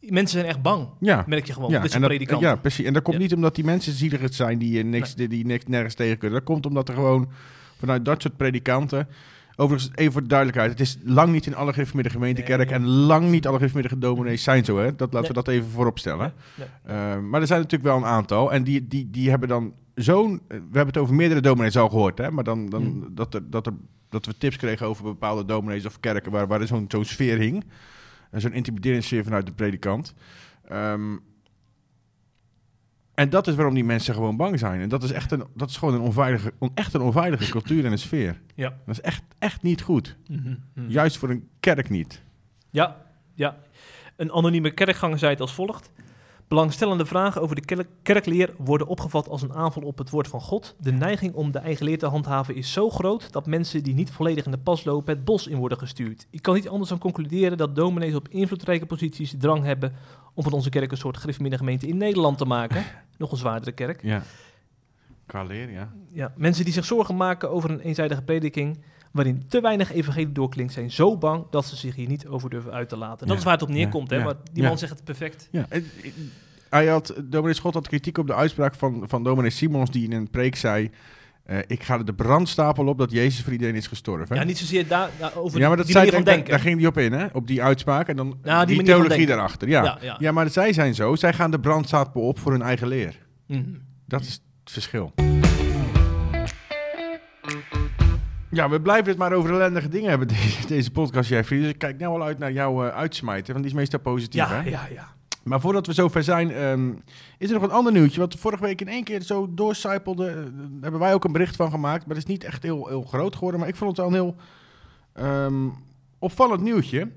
mensen 0.00 0.38
zijn 0.38 0.50
echt 0.50 0.62
bang, 0.62 0.88
Ja, 1.00 1.24
merk 1.26 1.46
je 1.46 1.52
gewoon. 1.52 1.70
ja, 1.70 1.80
dit 1.80 1.94
en 1.94 2.00
dat, 2.00 2.40
ja, 2.40 2.56
precies. 2.56 2.84
En 2.86 2.92
dat 2.92 3.02
komt 3.02 3.16
Ja. 3.16 3.22
niet 3.22 3.34
omdat 3.34 3.54
die 3.54 3.64
mensen 3.64 3.92
zielig 3.92 4.34
zijn 4.34 4.58
die, 4.58 4.84
niks, 4.84 5.14
die, 5.14 5.28
die 5.28 5.46
niks, 5.46 5.64
nergens 5.66 5.94
tegen 5.94 6.18
kunnen. 6.18 6.38
Dat 6.38 6.46
komt 6.48 6.66
omdat 6.66 6.88
er 6.88 6.94
gewoon 6.94 7.28
vanuit 7.78 8.04
dat 8.04 8.22
soort 8.22 8.36
predikanten... 8.36 9.08
Overigens, 9.56 9.90
even 9.94 10.12
voor 10.12 10.22
de 10.22 10.28
duidelijkheid. 10.28 10.70
Het 10.70 10.80
is 10.80 10.98
lang 11.04 11.32
niet 11.32 11.46
in 11.46 11.54
alle 11.54 11.72
gereformeerde 11.72 12.10
gemeentekerk... 12.10 12.68
Nee. 12.70 12.78
en 12.78 12.86
lang 12.86 13.30
niet 13.30 13.46
alle 13.46 13.56
gereformeerde 13.56 13.98
dominees 13.98 14.42
zijn 14.42 14.64
zo. 14.64 14.78
Hè? 14.78 14.84
Dat, 14.96 15.12
laten 15.12 15.18
Nee. 15.20 15.28
we 15.28 15.34
dat 15.34 15.48
even 15.48 15.70
voorop 15.70 15.98
stellen. 15.98 16.32
Nee, 16.54 16.66
Eh, 16.84 17.18
maar 17.18 17.40
er 17.40 17.46
zijn 17.46 17.60
natuurlijk 17.60 17.90
wel 17.90 17.96
een 17.96 18.04
aantal. 18.14 18.52
En 18.52 18.64
die, 18.64 18.86
die, 18.88 19.10
die 19.10 19.30
hebben 19.30 19.48
dan 19.48 19.72
zo'n... 19.94 20.40
We 20.48 20.54
hebben 20.56 20.86
het 20.86 20.96
over 20.98 21.14
meerdere 21.14 21.40
dominees 21.40 21.76
al 21.76 21.88
gehoord. 21.88 22.18
Hè? 22.18 22.30
Maar 22.30 22.44
dan, 22.44 22.68
dan 22.68 22.82
Hmm. 22.82 23.08
dat, 23.14 23.34
er, 23.34 23.50
dat, 23.50 23.66
er, 23.66 23.72
dat 24.08 24.26
we 24.26 24.36
tips 24.38 24.56
kregen 24.56 24.86
over 24.86 25.04
bepaalde 25.04 25.44
dominees 25.44 25.86
of 25.86 26.00
kerken... 26.00 26.32
waar, 26.32 26.46
waar 26.46 26.66
zo'n 26.66 26.84
zo'n 26.88 27.04
sfeer 27.04 27.38
hing. 27.38 27.64
En 28.30 28.40
zo'n 28.40 28.52
intimiderende 28.52 29.22
vanuit 29.24 29.46
de 29.46 29.52
predikant. 29.52 30.14
Ehm, 30.68 31.16
en 33.14 33.30
dat 33.30 33.46
is 33.46 33.54
waarom 33.54 33.74
die 33.74 33.84
mensen 33.84 34.14
gewoon 34.14 34.36
bang 34.36 34.58
zijn. 34.58 34.80
En 34.80 34.88
dat 34.88 35.02
is 35.02 35.10
echt 35.12 35.30
een, 35.32 35.44
dat 35.54 35.70
is 35.70 35.76
gewoon 35.76 35.94
een 35.94 36.00
onveilige, 36.00 36.52
on- 36.58 36.70
echt 36.74 36.94
een 36.94 37.00
onveilige 37.00 37.50
cultuur 37.56 37.84
en 37.84 37.92
een 37.92 37.98
sfeer. 37.98 38.40
Ja. 38.54 38.68
Dat 38.68 38.94
is 38.96 39.00
echt, 39.00 39.22
echt 39.38 39.62
niet 39.62 39.82
goed. 39.82 40.16
Mhm, 40.28 40.54
mhm. 40.74 40.88
Juist 40.90 41.16
voor 41.16 41.30
een 41.30 41.48
kerk 41.60 41.90
niet. 41.90 42.22
Ja, 42.70 43.06
ja. 43.34 43.58
Een 44.16 44.32
anonieme 44.32 44.70
kerkganger 44.70 45.18
zei 45.18 45.30
het 45.32 45.40
als 45.40 45.54
volgt. 45.54 45.90
Belangstellende 46.50 47.06
vragen 47.06 47.40
over 47.42 47.54
de 47.54 47.64
kerk- 47.64 47.88
kerkleer 48.02 48.54
worden 48.58 48.86
opgevat 48.86 49.28
als 49.28 49.42
een 49.42 49.54
aanval 49.54 49.82
op 49.82 49.98
het 49.98 50.10
woord 50.10 50.28
van 50.28 50.40
God. 50.40 50.74
De 50.78 50.92
neiging 50.92 51.34
om 51.34 51.50
de 51.50 51.58
eigen 51.58 51.84
leer 51.84 51.98
te 51.98 52.06
handhaven 52.06 52.54
is 52.54 52.72
zo 52.72 52.90
groot 52.90 53.32
dat 53.32 53.46
mensen 53.46 53.82
die 53.82 53.94
niet 53.94 54.10
volledig 54.10 54.44
in 54.44 54.50
de 54.50 54.58
pas 54.58 54.84
lopen 54.84 55.14
het 55.14 55.24
bos 55.24 55.46
in 55.46 55.56
worden 55.56 55.78
gestuurd. 55.78 56.26
Ik 56.30 56.42
kan 56.42 56.54
niet 56.54 56.68
anders 56.68 56.88
dan 56.88 56.98
concluderen 56.98 57.58
dat 57.58 57.76
dominees 57.76 58.14
op 58.14 58.28
invloedrijke 58.28 58.86
posities 58.86 59.34
drang 59.38 59.64
hebben 59.64 59.92
om 60.34 60.42
van 60.42 60.52
onze 60.52 60.70
kerk 60.70 60.90
een 60.90 60.96
soort 60.96 61.16
gereformeerde 61.16 61.58
gemeente 61.58 61.86
in 61.86 61.96
Nederland 61.96 62.38
te 62.38 62.44
maken. 62.44 62.84
Nog 63.18 63.30
een 63.32 63.38
zwaardere 63.38 63.72
kerk. 63.72 64.02
Ja. 64.02 64.22
Qua 65.26 65.42
leer, 65.44 65.70
ja. 65.70 65.92
Ja, 66.12 66.32
mensen 66.36 66.64
die 66.64 66.72
zich 66.72 66.84
zorgen 66.84 67.16
maken 67.16 67.50
over 67.50 67.70
een 67.70 67.80
eenzijdige 67.80 68.22
prediking 68.22 68.78
waarin 69.10 69.44
te 69.48 69.60
weinig 69.60 69.92
evangelie 69.92 70.32
doorklinkt, 70.32 70.72
zijn 70.72 70.90
zo 70.90 71.16
bang 71.18 71.44
dat 71.50 71.66
ze 71.66 71.76
zich 71.76 71.94
hier 71.94 72.08
niet 72.08 72.26
over 72.26 72.50
durven 72.50 72.72
uit 72.72 72.88
te 72.88 72.96
laten. 72.96 73.18
Dat 73.18 73.28
Ja, 73.28 73.34
is 73.34 73.44
waar 73.44 73.52
het 73.52 73.62
op 73.62 73.68
neerkomt, 73.68 74.10
ja, 74.10 74.16
hè? 74.18 74.24
Maar 74.24 74.34
die 74.52 74.62
ja. 74.62 74.68
man 74.68 74.78
zegt 74.78 74.92
het 74.92 75.04
perfect. 75.04 75.48
Ja, 75.50 75.66
het- 75.68 75.84
hij 76.70 76.86
had, 76.86 77.14
dominee 77.24 77.54
Schot 77.54 77.74
had 77.74 77.88
kritiek 77.88 78.18
op 78.18 78.26
de 78.26 78.34
uitspraak 78.34 78.74
van, 78.74 79.04
van 79.06 79.22
dominee 79.24 79.50
Simons... 79.50 79.90
die 79.90 80.04
in 80.04 80.12
een 80.12 80.30
preek 80.30 80.56
zei... 80.56 80.90
eh, 81.44 81.58
ik 81.66 81.82
ga 81.82 81.94
er 81.98 82.04
de 82.04 82.14
brandstapel 82.14 82.86
op 82.86 82.98
dat 82.98 83.10
Jezus 83.10 83.42
voor 83.42 83.52
iedereen 83.52 83.74
is 83.74 83.86
gestorven. 83.86 84.36
Ja, 84.36 84.42
niet 84.44 84.58
zozeer 84.58 84.88
daar, 84.88 85.10
ja, 85.18 85.32
over 85.34 85.58
Ja, 85.60 85.68
maar 85.68 85.76
dat 85.76 85.86
die 85.86 85.94
zei, 85.94 86.06
manier 86.06 86.18
van 86.20 86.24
daar, 86.26 86.34
denken. 86.34 86.52
daar 86.52 86.62
ging 86.62 86.78
hij 86.78 86.86
op 86.88 86.98
in, 86.98 87.12
hè? 87.12 87.26
Op 87.32 87.46
die 87.46 87.62
uitspraak 87.62 88.08
en 88.08 88.16
dan 88.16 88.38
Ja, 88.44 88.64
die 88.64 88.82
theologie 88.82 89.26
daarachter. 89.26 89.68
Ja. 89.68 89.82
Ja, 89.84 89.98
Ja, 90.02 90.16
ja. 90.18 90.32
maar 90.32 90.50
zij 90.50 90.72
zijn 90.72 90.94
zo. 90.94 91.14
Zij 91.14 91.32
gaan 91.32 91.50
de 91.50 91.60
brandstapel 91.60 92.22
op 92.22 92.38
voor 92.38 92.52
hun 92.52 92.62
eigen 92.62 92.88
leer. 92.88 93.18
Mhm. 93.46 93.62
Dat 94.06 94.20
is 94.20 94.32
het 94.32 94.42
verschil. 94.64 95.12
Ja, 98.50 98.68
we 98.70 98.80
blijven 98.80 99.08
het 99.08 99.18
maar 99.18 99.32
over 99.32 99.50
ellendige 99.52 99.88
dingen 99.88 100.08
hebben, 100.08 100.28
deze, 100.38 100.66
deze 100.66 100.90
podcast, 100.90 101.28
Jeffrey. 101.28 101.58
Dus 101.60 101.68
ik 101.68 101.78
kijk 101.78 101.98
nou 101.98 102.14
al 102.14 102.22
uit 102.26 102.38
naar 102.38 102.52
jouw 102.52 102.84
eh, 102.84 102.94
uitsmijten, 102.96 103.52
want 103.52 103.64
die 103.64 103.72
is 103.74 103.78
meestal 103.80 104.00
positief, 104.00 104.40
Ja, 104.40 104.48
hè? 104.62 104.70
ja, 104.70 104.86
ja. 104.92 105.08
Maar 105.42 105.60
voordat 105.60 105.86
we 105.86 105.92
zover 105.92 106.22
zijn, 106.22 106.50
ehm, 106.52 106.92
is 107.38 107.48
er 107.48 107.54
nog 107.54 107.62
een 107.62 107.70
ander 107.70 107.92
nieuwtje. 107.92 108.20
Wat 108.20 108.34
vorige 108.34 108.62
week 108.62 108.80
in 108.80 108.88
één 108.88 109.04
keer 109.04 109.20
zo 109.22 109.54
doorcijpelde. 109.54 110.28
Eh, 110.28 110.34
Daar 110.34 110.44
hebben 110.80 111.00
wij 111.00 111.14
ook 111.14 111.24
een 111.24 111.32
bericht 111.32 111.56
van 111.56 111.70
gemaakt. 111.70 112.06
Maar 112.06 112.16
het 112.16 112.24
is 112.24 112.30
niet 112.32 112.44
echt 112.44 112.62
heel, 112.62 112.86
heel 112.88 113.02
groot 113.02 113.34
geworden. 113.34 113.60
Maar 113.60 113.68
ik 113.68 113.76
vond 113.76 113.96
het 113.96 113.98
wel 113.98 114.06
een 114.06 114.12
heel 114.24 114.36
ehm, 115.12 115.68
opvallend 116.18 116.60
nieuwtje. 116.62 117.10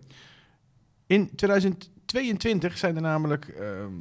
In 1.08 1.36
2022 1.36 2.78
zijn 2.78 2.96
er 2.96 3.02
namelijk... 3.02 3.48
ehm, 3.48 3.92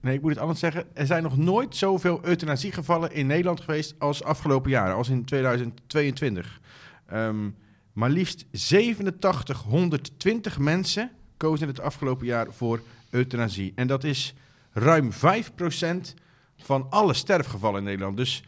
nee, 0.00 0.14
ik 0.14 0.20
moet 0.20 0.30
het 0.30 0.40
anders 0.40 0.60
zeggen. 0.60 0.84
Er 0.94 1.06
zijn 1.06 1.22
nog 1.22 1.36
nooit 1.36 1.76
zoveel 1.76 2.24
euthanasiegevallen 2.24 3.12
in 3.12 3.26
Nederland 3.26 3.60
geweest 3.60 3.94
als 3.98 4.22
afgelopen 4.22 4.70
jaren. 4.70 4.94
Als 4.94 5.08
in 5.08 5.24
2022. 5.24 6.60
Ehm, 7.06 7.50
maar 7.92 8.10
liefst 8.10 8.46
8720 8.52 10.58
mensen 10.58 11.10
kozen 11.36 11.68
het 11.68 11.80
afgelopen 11.80 12.26
jaar 12.26 12.52
voor 12.52 12.80
euthanasie. 13.10 13.72
En 13.74 13.86
dat 13.86 14.04
is 14.04 14.34
ruim 14.72 15.12
5% 15.12 16.14
van 16.56 16.86
alle 16.90 17.14
sterfgevallen 17.14 17.78
in 17.78 17.84
Nederland. 17.84 18.16
Dus 18.16 18.42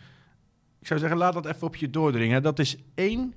ik 0.81 0.87
zou 0.87 1.01
zeggen, 1.01 1.19
laat 1.19 1.33
dat 1.33 1.47
even 1.47 1.67
op 1.67 1.77
je 1.77 1.91
doordringen. 1.91 2.43
Dat 2.43 2.59
is 2.59 2.77
één 2.95 3.35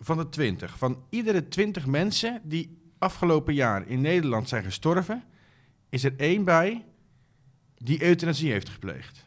van 0.00 0.16
de 0.16 0.28
20. 0.28 0.78
Van 0.78 1.02
iedere 1.08 1.48
20 1.48 1.86
mensen 1.86 2.40
die 2.42 2.78
afgelopen 2.98 3.54
jaar 3.54 3.88
in 3.88 4.00
Nederland 4.00 4.48
zijn 4.48 4.64
gestorven, 4.64 5.24
is 5.88 6.04
er 6.04 6.14
één 6.16 6.44
bij 6.44 6.84
die 7.78 8.02
euthanasie 8.02 8.52
heeft 8.52 8.68
gepleegd. 8.68 9.24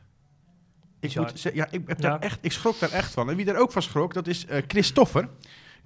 Ik, 1.00 1.16
moet, 1.16 1.42
ja, 1.54 1.68
ik, 1.72 1.82
heb 1.88 2.00
Ja. 2.02 2.10
Daar 2.10 2.20
echt, 2.20 2.40
ik 2.42 2.52
schrok 2.52 2.80
daar 2.80 2.92
echt 2.92 3.14
van. 3.14 3.30
En 3.30 3.36
wie 3.36 3.46
daar 3.46 3.58
ook 3.60 3.72
van 3.72 3.82
schrok, 3.82 4.14
dat 4.14 4.28
is 4.28 4.46
eh 4.46 4.62
Christoffer, 4.68 5.30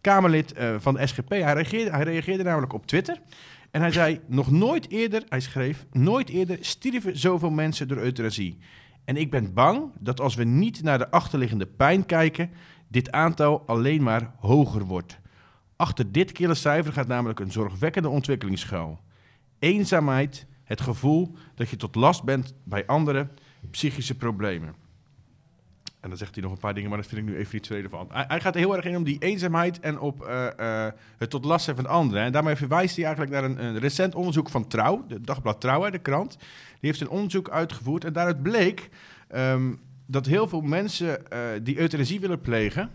Kamerlid 0.01 0.53
eh, 0.53 0.75
van 0.79 0.93
de 0.93 1.07
SGP. 1.07 1.29
Hij 1.29 1.53
reageerde, 1.53 1.91
hij 1.91 2.03
reageerde 2.03 2.43
namelijk 2.43 2.73
op 2.73 2.87
Twitter. 2.87 3.21
En 3.71 3.81
hij 3.81 3.91
zei, 3.91 4.19
nog 4.27 4.51
nooit 4.51 4.89
eerder, 4.89 5.23
hij 5.29 5.39
schreef, 5.39 5.85
nooit 5.91 6.29
eerder 6.29 6.57
stierven 6.61 7.17
zoveel 7.17 7.49
mensen 7.49 7.87
door 7.87 7.97
euthanasie. 7.97 8.57
En 9.05 9.17
ik 9.17 9.31
ben 9.31 9.53
bang 9.53 9.91
dat 9.99 10.21
als 10.21 10.35
we 10.35 10.43
niet 10.43 10.83
naar 10.83 10.97
de 10.97 11.11
achterliggende 11.11 11.65
pijn 11.65 12.05
kijken, 12.05 12.51
dit 12.87 13.11
aantal 13.11 13.63
alleen 13.65 14.03
maar 14.03 14.33
hoger 14.39 14.85
wordt. 14.85 15.19
Achter 15.75 16.11
dit 16.11 16.31
kille 16.31 16.53
cijfer 16.53 16.93
gaat 16.93 17.07
namelijk 17.07 17.39
een 17.39 17.51
zorgwekkende 17.51 18.09
ontwikkeling 18.09 18.59
schuil. 18.59 18.99
Eenzaamheid, 19.59 20.45
het 20.71 20.81
gevoel 20.81 21.35
dat 21.55 21.69
je 21.69 21.75
tot 21.75 21.95
last 21.95 22.23
bent 22.23 22.53
bij 22.63 22.85
anderen, 22.85 23.31
psychische 23.71 24.15
problemen. 24.15 24.75
En 25.99 26.09
dan 26.09 26.17
zegt 26.17 26.33
hij 26.33 26.43
nog 26.43 26.51
een 26.51 26.57
paar 26.57 26.73
dingen, 26.73 26.89
maar 26.89 26.97
dat 26.97 27.07
vind 27.07 27.21
ik 27.21 27.27
nu 27.27 27.37
even 27.37 27.49
niet 27.53 27.65
zo 27.65 27.73
relevant. 27.73 28.11
Hij, 28.11 28.25
hij 28.27 28.39
gaat 28.39 28.53
er 28.53 28.59
heel 28.59 28.75
erg 28.75 28.85
in 28.85 28.95
om 28.95 29.03
die 29.03 29.19
eenzaamheid 29.19 29.79
en 29.79 29.99
op 29.99 30.25
eh, 30.25 30.85
eh, 30.87 30.93
het 31.17 31.29
tot 31.29 31.45
last 31.45 31.63
zijn 31.65 31.75
van 31.75 31.85
anderen. 31.85 32.23
En 32.23 32.31
daarmee 32.31 32.55
verwijst 32.55 32.95
hij 32.95 33.05
eigenlijk 33.05 33.33
naar 33.35 33.43
een, 33.43 33.63
een 33.63 33.79
recent 33.79 34.15
onderzoek 34.15 34.49
van 34.49 34.67
Trouw, 34.67 35.05
de 35.07 35.21
dagblad 35.21 35.61
Trouw, 35.61 35.89
de 35.89 35.99
krant. 35.99 36.37
Die 36.39 36.89
heeft 36.89 37.01
een 37.01 37.09
onderzoek 37.09 37.49
uitgevoerd 37.49 38.05
en 38.05 38.13
daaruit 38.13 38.41
bleek 38.41 38.89
ehm, 39.27 39.73
dat 40.05 40.25
heel 40.25 40.47
veel 40.47 40.61
mensen 40.61 41.27
eh, 41.31 41.39
die 41.63 41.79
euthanasie 41.79 42.19
willen 42.19 42.41
plegen, 42.41 42.89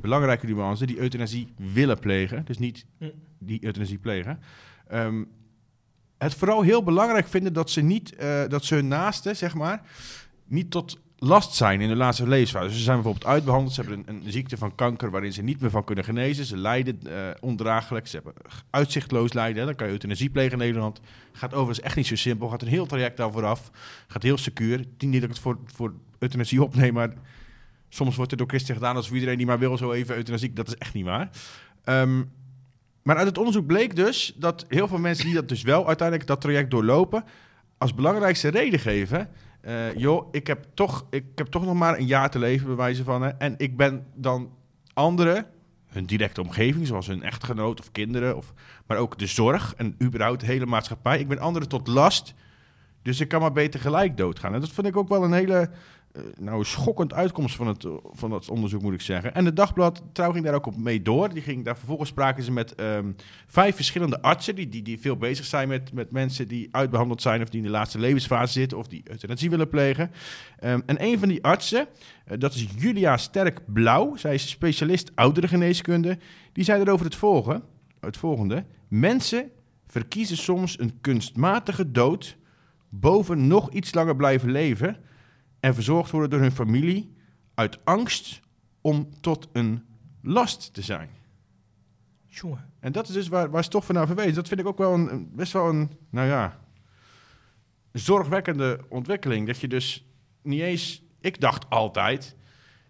belangrijke 0.00 0.46
nuance, 0.46 0.86
die 0.86 0.98
euthanasie 0.98 1.52
willen 1.56 1.98
plegen, 1.98 2.44
dus 2.44 2.58
niet 2.58 2.86
Hm. 2.98 3.10
die 3.38 3.64
euthanasie 3.64 3.98
plegen, 3.98 4.40
ehm, 4.88 5.24
het 6.18 6.34
vooral 6.34 6.62
heel 6.62 6.82
belangrijk 6.82 7.28
vinden 7.28 7.52
dat 7.52 7.70
ze 7.70 7.80
niet, 7.80 8.14
eh, 8.14 8.42
dat 8.48 8.64
ze 8.64 8.74
hun 8.74 8.88
naasten, 8.88 9.36
zeg 9.36 9.54
maar, 9.54 9.82
niet 10.46 10.70
tot 10.70 10.98
last 11.18 11.54
zijn 11.54 11.80
in 11.80 11.88
de 11.88 11.96
laatste 11.96 12.28
levensfase. 12.28 12.74
Ze 12.74 12.82
zijn 12.82 12.94
bijvoorbeeld 12.94 13.32
uitbehandeld, 13.32 13.74
ze 13.74 13.80
hebben 13.80 14.02
een, 14.06 14.22
een 14.24 14.32
ziekte 14.32 14.56
van 14.56 14.74
kanker 14.74 15.10
waarin 15.10 15.32
ze 15.32 15.42
niet 15.42 15.60
meer 15.60 15.70
van 15.70 15.84
kunnen 15.84 16.04
genezen. 16.04 16.44
Ze 16.44 16.56
lijden 16.56 17.00
eh, 17.06 17.30
ondraaglijk, 17.40 18.06
ze 18.06 18.16
hebben 18.16 18.34
uitzichtloos 18.70 19.32
lijden. 19.32 19.66
Dan 19.66 19.74
kan 19.74 19.86
je 19.86 19.92
euthanasie 19.92 20.30
plegen 20.30 20.52
in 20.52 20.58
Nederland. 20.58 21.00
Gaat 21.32 21.54
overigens 21.54 21.80
echt 21.80 21.96
niet 21.96 22.06
zo 22.06 22.16
simpel, 22.16 22.48
gaat 22.48 22.62
een 22.62 22.68
heel 22.68 22.86
traject 22.86 23.16
daar 23.16 23.32
vooraf. 23.32 23.70
Gaat 24.08 24.22
heel 24.22 24.38
secuur. 24.38 24.84
Niet 24.98 25.12
dat 25.12 25.22
ik 25.22 25.28
het 25.28 25.38
voor, 25.38 25.58
voor 25.64 25.92
euthanasie 26.18 26.62
opneem, 26.62 26.94
maar 26.94 27.12
soms 27.88 28.16
wordt 28.16 28.30
het 28.30 28.40
door 28.40 28.48
christen 28.48 28.74
gedaan 28.74 28.96
als 28.96 29.10
iedereen 29.10 29.36
die 29.36 29.46
maar 29.46 29.58
wil 29.58 29.76
zo 29.76 29.92
even 29.92 30.16
euthanasie. 30.16 30.52
Dat 30.52 30.66
is 30.66 30.76
echt 30.76 30.94
niet 30.94 31.04
waar. 31.04 31.30
Ehm, 31.84 32.22
maar 33.02 33.16
uit 33.16 33.26
het 33.26 33.38
onderzoek 33.38 33.66
bleek 33.66 33.96
dus 33.96 34.34
dat 34.36 34.64
heel 34.68 34.88
veel 34.88 34.98
mensen 34.98 35.24
die 35.24 35.34
dat 35.34 35.48
dus 35.48 35.62
wel 35.62 35.86
uiteindelijk 35.86 36.28
dat 36.28 36.40
traject 36.40 36.70
doorlopen, 36.70 37.24
als 37.78 37.94
belangrijkste 37.94 38.48
reden 38.48 38.80
geven. 38.80 39.28
eh, 39.60 39.94
joh, 39.94 40.28
ik 40.30 40.46
heb, 40.46 40.66
toch, 40.74 41.06
ik 41.10 41.24
heb 41.34 41.46
toch 41.46 41.64
nog 41.64 41.74
maar 41.74 41.98
een 41.98 42.06
jaar 42.06 42.30
te 42.30 42.38
leven, 42.38 42.66
bij 42.66 42.76
wijze 42.76 43.04
van. 43.04 43.22
Hè, 43.22 43.28
en 43.28 43.54
ik 43.56 43.76
ben 43.76 44.06
dan 44.14 44.52
anderen, 44.94 45.46
hun 45.86 46.06
directe 46.06 46.40
omgeving, 46.40 46.86
zoals 46.86 47.06
hun 47.06 47.22
echtgenoot 47.22 47.80
of 47.80 47.92
kinderen, 47.92 48.36
of, 48.36 48.52
maar 48.86 48.96
ook 48.96 49.18
de 49.18 49.26
zorg 49.26 49.74
en 49.76 49.96
überhaupt 50.02 50.40
de 50.40 50.46
hele 50.46 50.66
maatschappij. 50.66 51.18
Ik 51.18 51.28
ben 51.28 51.38
anderen 51.38 51.68
tot 51.68 51.86
last, 51.86 52.34
dus 53.02 53.20
ik 53.20 53.28
kan 53.28 53.40
maar 53.40 53.52
beter 53.52 53.80
gelijk 53.80 54.16
doodgaan. 54.16 54.54
En 54.54 54.60
dat 54.60 54.70
vind 54.70 54.86
ik 54.86 54.96
ook 54.96 55.08
wel 55.08 55.24
een 55.24 55.32
hele 55.32 55.70
eh, 56.18 56.24
nou, 56.38 56.64
schokkend 56.64 57.12
uitkomst 57.12 57.56
van 57.56 57.66
het, 57.66 57.86
van 58.10 58.32
het 58.32 58.48
onderzoek, 58.48 58.82
moet 58.82 58.92
ik 58.92 59.00
zeggen. 59.00 59.34
En 59.34 59.44
de 59.44 59.52
dagblad 59.52 60.02
Trouw 60.12 60.32
ging 60.32 60.44
daar 60.44 60.54
ook 60.54 60.66
op 60.66 60.76
mee 60.76 61.02
door. 61.02 61.32
Die 61.32 61.42
ging 61.42 61.64
daar 61.64 61.76
vervolgens 61.76 62.08
spraken 62.08 62.42
ze 62.42 62.52
met 62.52 62.74
ehm, 62.74 63.12
vijf 63.46 63.76
verschillende 63.76 64.22
artsen 64.22 64.54
die, 64.54 64.68
die, 64.68 64.82
die 64.82 65.00
veel 65.00 65.16
bezig 65.16 65.44
zijn 65.44 65.68
met, 65.68 65.92
met 65.92 66.10
mensen 66.10 66.48
die 66.48 66.68
uitbehandeld 66.70 67.22
zijn 67.22 67.42
of 67.42 67.48
die 67.48 67.58
in 67.58 67.66
de 67.66 67.72
laatste 67.72 67.98
levensfase 67.98 68.52
zitten 68.52 68.78
of 68.78 68.86
die 68.86 69.02
euthanasie 69.04 69.50
willen 69.50 69.68
plegen. 69.68 70.10
Ehm, 70.58 70.80
en 70.86 71.02
een 71.04 71.18
van 71.18 71.28
die 71.28 71.44
artsen, 71.44 71.86
eh, 72.24 72.38
dat 72.38 72.54
is 72.54 72.66
Julia 72.76 73.16
Sterk-Blauw. 73.16 74.16
Zij 74.16 74.34
is 74.34 74.48
specialist 74.48 75.12
ouderengeneeskunde. 75.14 76.18
Die 76.52 76.64
zei 76.64 76.80
erover 76.80 77.04
het 77.04 77.16
volgende, 77.16 77.62
het 78.00 78.16
volgende. 78.16 78.64
Mensen 78.88 79.50
verkiezen 79.86 80.36
soms 80.36 80.78
een 80.78 81.00
kunstmatige 81.00 81.90
dood 81.90 82.36
boven 82.88 83.46
nog 83.46 83.70
iets 83.70 83.94
langer 83.94 84.16
blijven 84.16 84.50
leven 84.50 84.96
en 85.60 85.74
verzorgd 85.74 86.10
worden 86.10 86.30
door 86.30 86.40
hun 86.40 86.52
familie 86.52 87.14
uit 87.54 87.84
angst 87.84 88.40
om 88.80 89.08
tot 89.20 89.48
een 89.52 89.84
last 90.22 90.74
te 90.74 90.82
zijn. 90.82 91.08
Jongen. 92.26 92.70
En 92.80 92.92
dat 92.92 93.08
is 93.08 93.14
dus 93.14 93.28
waar, 93.28 93.50
waar 93.50 93.64
Stoffen 93.64 93.94
naar 93.94 94.06
verwees. 94.06 94.34
Dat 94.34 94.48
vind 94.48 94.60
ik 94.60 94.66
ook 94.66 94.78
wel 94.78 94.94
een, 94.94 95.30
best 95.34 95.52
wel 95.52 95.68
een, 95.68 95.90
nou 96.10 96.28
ja, 96.28 96.58
zorgwekkende 97.92 98.80
ontwikkeling. 98.88 99.46
Dat 99.46 99.58
je 99.58 99.68
dus 99.68 100.04
niet 100.42 100.60
eens, 100.60 101.02
ik 101.20 101.40
dacht 101.40 101.70
altijd, 101.70 102.36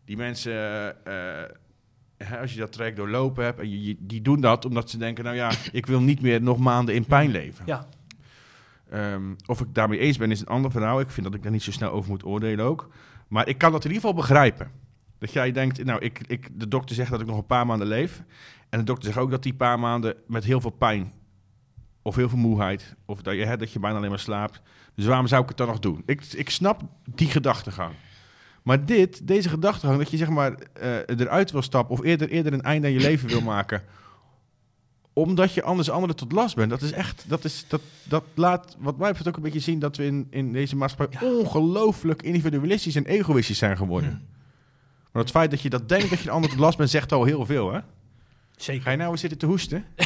die 0.05 0.16
mensen, 0.16 0.53
eh, 1.07 1.43
eh, 1.45 2.41
als 2.41 2.53
je 2.53 2.59
dat 2.59 2.73
traject 2.73 2.97
doorlopen 2.97 3.45
hebt, 3.45 3.59
en 3.61 3.83
je- 3.83 3.97
die 3.99 4.23
doen 4.23 4.41
dat 4.41 4.64
omdat 4.64 4.91
ze 4.91 4.99
denken, 4.99 5.25
nou 5.25 5.37
ja, 5.37 5.51
ik 5.73 5.87
wil 5.87 6.01
niet 6.01 6.21
meer 6.21 6.43
nog 6.43 6.59
maanden 6.59 6.95
in 6.95 7.05
pijn 7.05 7.31
leven. 7.31 7.66
Ja. 7.66 7.89
Ehm, 8.91 9.34
of 9.47 9.61
ik 9.61 9.74
daarmee 9.74 9.99
eens 9.99 10.16
ben, 10.16 10.30
is 10.30 10.41
een 10.41 10.47
ander 10.47 10.70
verhaal. 10.70 11.01
Ik 11.01 11.11
vind 11.11 11.26
dat 11.26 11.34
ik 11.34 11.43
daar 11.43 11.53
niet 11.53 11.62
zo 11.62 11.72
snel 11.72 11.91
over 11.91 12.11
moet 12.11 12.24
oordelen 12.24 12.64
ook. 12.64 12.89
Maar 13.28 13.49
ik 13.49 13.59
kan 13.59 13.72
dat 13.72 13.84
in 13.84 13.91
ieder 13.91 14.09
geval 14.09 14.20
begrijpen. 14.20 14.70
Dat 15.18 15.32
jij 15.32 15.53
denkt, 15.53 15.84
nou, 15.84 16.01
ik, 16.01 16.20
ik, 16.26 16.49
de 16.61 16.68
dokter 16.68 16.95
zegt 16.95 17.11
dat 17.11 17.20
ik 17.20 17.26
nog 17.26 17.36
een 17.36 17.47
paar 17.47 17.66
maanden 17.66 17.86
leef. 17.86 18.22
En 18.68 18.78
de 18.78 18.84
dokter 18.84 19.05
zegt 19.05 19.18
ook 19.18 19.30
dat 19.30 19.43
die 19.43 19.55
paar 19.55 19.78
maanden 19.78 20.14
met 20.26 20.45
heel 20.45 20.61
veel 20.61 20.70
pijn... 20.70 21.12
of 22.03 22.16
heel 22.16 22.28
veel 22.28 22.39
moeheid, 22.39 22.97
of 23.05 23.22
dat 23.22 23.34
je, 23.34 23.57
dat 23.57 23.72
je 23.72 23.78
bijna 23.78 23.97
alleen 23.97 24.11
maar 24.11 24.18
slaapt. 24.18 24.62
Dus 24.95 25.07
waarom 25.07 25.26
zou 25.26 25.43
ik 25.43 25.49
het 25.49 25.57
dan 25.57 25.66
nog 25.66 25.78
doen? 25.78 26.03
Ik, 26.07 26.24
ik 26.24 26.51
snap 26.51 26.82
die 27.14 27.28
gedachtegang. 27.28 27.95
Maar 28.62 28.84
dit, 28.84 29.26
deze 29.26 29.49
gedachtegang, 29.49 29.99
dat 29.99 30.11
je 30.11 30.16
zeg 30.16 30.28
maar 30.28 30.53
eh, 30.53 30.97
eruit 31.07 31.51
wil 31.51 31.62
stappen... 31.62 31.95
of 31.97 32.05
eerder, 32.05 32.28
eerder 32.28 32.53
een 32.53 32.62
einde 32.62 32.86
aan 32.86 32.93
je 32.93 33.01
leven 33.01 33.28
wil 33.28 33.41
maken 33.41 33.82
omdat 35.23 35.53
je 35.53 35.62
anders 35.62 35.91
anderen 35.91 36.16
tot 36.16 36.33
last 36.33 36.57
bent. 36.57 36.71
Dat 36.71 36.83
is 36.83 36.93
echt, 36.93 37.25
dat, 37.27 37.45
is, 37.45 37.64
dat, 37.69 37.81
dat 38.03 38.25
laat 38.35 38.77
wat 38.79 38.99
mij 38.99 39.09
betreft 39.09 39.29
ook 39.29 39.37
een 39.37 39.43
beetje 39.43 39.61
zien 39.61 39.79
dat 39.79 39.97
we 39.97 40.05
in, 40.05 40.27
in 40.31 40.53
deze 40.53 40.77
maatschappij 40.77 41.29
ongelooflijk 41.29 42.23
individualistisch 42.23 42.95
en 42.95 43.07
egoïstisch 43.07 43.59
zijn 43.59 43.77
geworden. 43.77 44.29
Maar 45.12 45.23
het 45.23 45.31
feit 45.31 45.51
dat 45.51 45.61
je 45.61 45.71
dat 45.71 45.89
denkt 45.89 46.11
dat 46.11 46.19
je 46.19 46.25
de 46.25 46.31
ander 46.31 46.51
tot 46.51 46.59
last 46.59 46.79
bent, 46.79 46.91
zegt 46.91 47.12
al 47.12 47.25
heel 47.25 47.47
veel, 47.47 47.73
hè? 47.73 47.79
Ga 47.79 47.85
Zeker. 48.57 48.91
je 48.91 48.97
nou 48.97 49.11
eens 49.11 49.21
zitten 49.21 49.39
te 49.39 49.47
hoesten? 49.47 49.85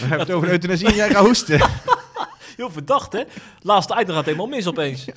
We 0.00 0.06
hebben 0.06 0.18
het 0.18 0.30
over 0.30 0.48
euthanasie 0.48 0.86
en 0.86 0.94
jij 0.94 1.10
gaat 1.10 1.24
hoesten. 1.24 1.60
Heel 2.56 2.70
verdacht, 2.70 3.12
hè? 3.12 3.22
Laatste 3.62 4.00
item 4.00 4.14
gaat 4.14 4.24
helemaal 4.24 4.46
mis 4.46 4.66
opeens. 4.66 5.04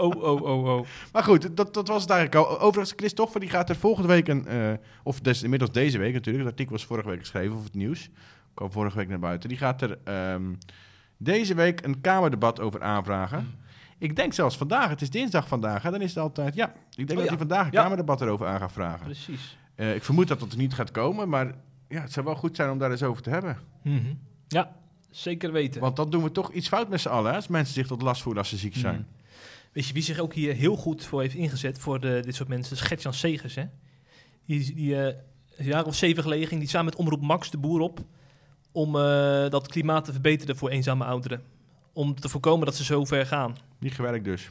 oh, 0.00 0.22
oh, 0.22 0.42
oh, 0.42 0.64
oh. 0.64 0.86
Maar 1.12 1.22
goed, 1.24 1.56
dat, 1.56 1.74
dat 1.74 1.88
was 1.88 2.02
het 2.02 2.10
eigenlijk 2.10 2.48
al. 2.48 2.60
Overigens, 2.60 2.92
Christopher 2.96 3.40
die 3.40 3.50
gaat 3.50 3.68
er 3.68 3.76
volgende 3.76 4.08
week, 4.08 4.28
een, 4.28 4.46
eh, 4.46 4.72
of 5.02 5.20
des, 5.20 5.42
inmiddels 5.42 5.70
deze 5.72 5.98
week 5.98 6.12
natuurlijk, 6.12 6.44
het 6.44 6.52
artikel 6.52 6.74
was 6.76 6.84
vorige 6.84 7.08
week 7.08 7.18
geschreven, 7.20 7.56
of 7.56 7.64
het 7.64 7.74
nieuws, 7.74 8.08
kwam 8.54 8.72
vorige 8.72 8.96
week 8.96 9.08
naar 9.08 9.18
buiten. 9.18 9.48
Die 9.48 9.58
gaat 9.58 9.82
er 9.82 9.98
ehm, 10.04 10.52
deze 11.16 11.54
week 11.54 11.84
een 11.84 12.00
Kamerdebat 12.00 12.60
over 12.60 12.82
aanvragen. 12.82 13.58
Ik 13.98 14.16
denk 14.16 14.32
zelfs 14.32 14.56
vandaag, 14.56 14.88
het 14.88 15.02
is 15.02 15.10
dinsdag 15.10 15.48
vandaag, 15.48 15.82
hè, 15.82 15.90
dan 15.90 16.00
is 16.00 16.08
het 16.14 16.18
altijd, 16.22 16.54
ja, 16.54 16.66
ik 16.68 16.74
denk 16.96 17.10
Oh, 17.10 17.16
dat 17.16 17.24
ja. 17.24 17.28
hij 17.30 17.38
vandaag 17.38 17.66
een 17.66 17.72
Ja. 17.72 17.82
Kamerdebat 17.82 18.20
erover 18.20 18.46
aan 18.46 18.58
gaat 18.60 18.72
vragen. 18.72 19.04
Precies. 19.04 19.58
Eh, 19.74 19.94
ik 19.94 20.04
vermoed 20.04 20.28
dat 20.28 20.40
dat 20.40 20.52
er 20.52 20.58
niet 20.58 20.74
gaat 20.74 20.90
komen, 20.90 21.28
maar 21.28 21.54
ja, 21.88 22.00
het 22.00 22.12
zou 22.12 22.26
wel 22.26 22.34
goed 22.34 22.56
zijn 22.56 22.70
om 22.70 22.78
daar 22.78 22.90
eens 22.90 23.02
over 23.02 23.22
te 23.22 23.30
hebben. 23.30 23.58
Mhm. 23.82 24.14
Ja, 24.48 24.76
zeker 25.10 25.52
weten. 25.52 25.80
Want 25.80 25.96
dan 25.96 26.10
doen 26.10 26.22
we 26.22 26.32
toch 26.32 26.52
iets 26.52 26.68
fout 26.68 26.88
met 26.88 27.00
z'n 27.00 27.08
allen, 27.08 27.30
hè, 27.30 27.36
als 27.36 27.48
mensen 27.48 27.74
zich 27.74 27.86
tot 27.86 28.02
last 28.02 28.22
voelen 28.22 28.40
als 28.40 28.50
ze 28.50 28.56
ziek 28.56 28.76
zijn. 28.76 28.94
Mhm. 28.94 29.04
Weet 29.72 29.86
je 29.86 29.92
wie 29.92 30.02
zich 30.02 30.18
ook 30.18 30.34
hier 30.34 30.54
heel 30.54 30.76
goed 30.76 31.04
voor 31.04 31.20
heeft 31.20 31.34
ingezet 31.34 31.78
voor 31.78 32.00
de, 32.00 32.20
dit 32.24 32.34
soort 32.34 32.48
mensen? 32.48 32.76
Gert-Jan 32.76 33.14
Segers, 33.14 33.54
hè? 33.54 33.64
Die, 34.46 34.74
die 34.74 34.96
eh, 35.02 35.16
een 35.56 35.64
jaar 35.64 35.84
of 35.84 35.94
zeven 35.96 36.22
geleden 36.22 36.48
ging 36.48 36.60
die 36.60 36.68
samen 36.68 36.86
met 36.86 36.96
Omroep 36.96 37.20
Max 37.20 37.50
de 37.50 37.58
boer 37.58 37.80
op... 37.80 38.00
om 38.72 38.96
eh, 38.96 39.02
dat 39.48 39.66
klimaat 39.68 40.04
te 40.04 40.12
verbeteren 40.12 40.56
voor 40.56 40.70
eenzame 40.70 41.04
ouderen. 41.04 41.42
Om 41.92 42.14
te 42.20 42.28
voorkomen 42.28 42.66
dat 42.66 42.76
ze 42.76 42.84
zo 42.84 43.04
ver 43.04 43.26
gaan. 43.26 43.56
Niet 43.78 43.92
gewerkt 43.94 44.24
dus. 44.24 44.48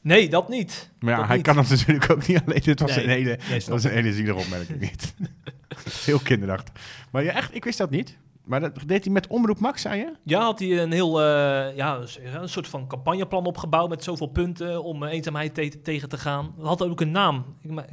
Nee, 0.00 0.28
dat 0.28 0.48
niet. 0.48 0.90
Maar 0.98 1.10
ja, 1.10 1.16
Dat 1.18 1.26
hij 1.26 1.36
niet. 1.36 1.46
kan 1.46 1.56
dat 1.56 1.68
natuurlijk 1.68 2.10
ook 2.10 2.26
niet 2.26 2.42
alleen. 2.46 2.60
Dit 2.60 2.80
was 2.80 2.94
Nee, 2.96 3.04
een 3.04 3.10
hele, 3.10 3.38
dat 3.48 3.66
was 3.66 3.84
een 3.84 3.90
hele 3.90 4.12
zielige 4.12 4.38
opmerking 4.38 4.80
niet. 4.80 5.14
Heel 6.04 6.18
kinderachtig. 6.18 6.74
Maar 7.10 7.24
ja, 7.24 7.32
echt, 7.32 7.54
ik 7.54 7.64
wist 7.64 7.78
dat 7.78 7.90
niet. 7.90 8.16
Maar 8.48 8.60
dat 8.60 8.72
deed 8.86 9.04
hij 9.04 9.12
met 9.12 9.26
Omroep 9.26 9.58
Max, 9.60 9.82
zei 9.82 9.98
je? 9.98 10.12
Ja, 10.22 10.40
had 10.40 10.58
hij 10.58 10.82
een 10.82 10.92
heel, 10.92 11.20
eh, 11.20 11.76
ja, 11.76 11.98
een 12.32 12.48
soort 12.48 12.68
van 12.68 12.86
campagneplan 12.86 13.46
opgebouwd 13.46 13.88
met 13.88 14.04
zoveel 14.04 14.26
punten 14.26 14.82
om 14.84 15.04
eenzaamheid 15.04 15.54
te- 15.54 15.80
tegen 15.82 16.08
te 16.08 16.18
gaan. 16.18 16.54
Had 16.60 16.82
ook 16.82 17.00
een 17.00 17.10
naam. 17.10 17.44
Ik, 17.62 17.70
maar, 17.70 17.86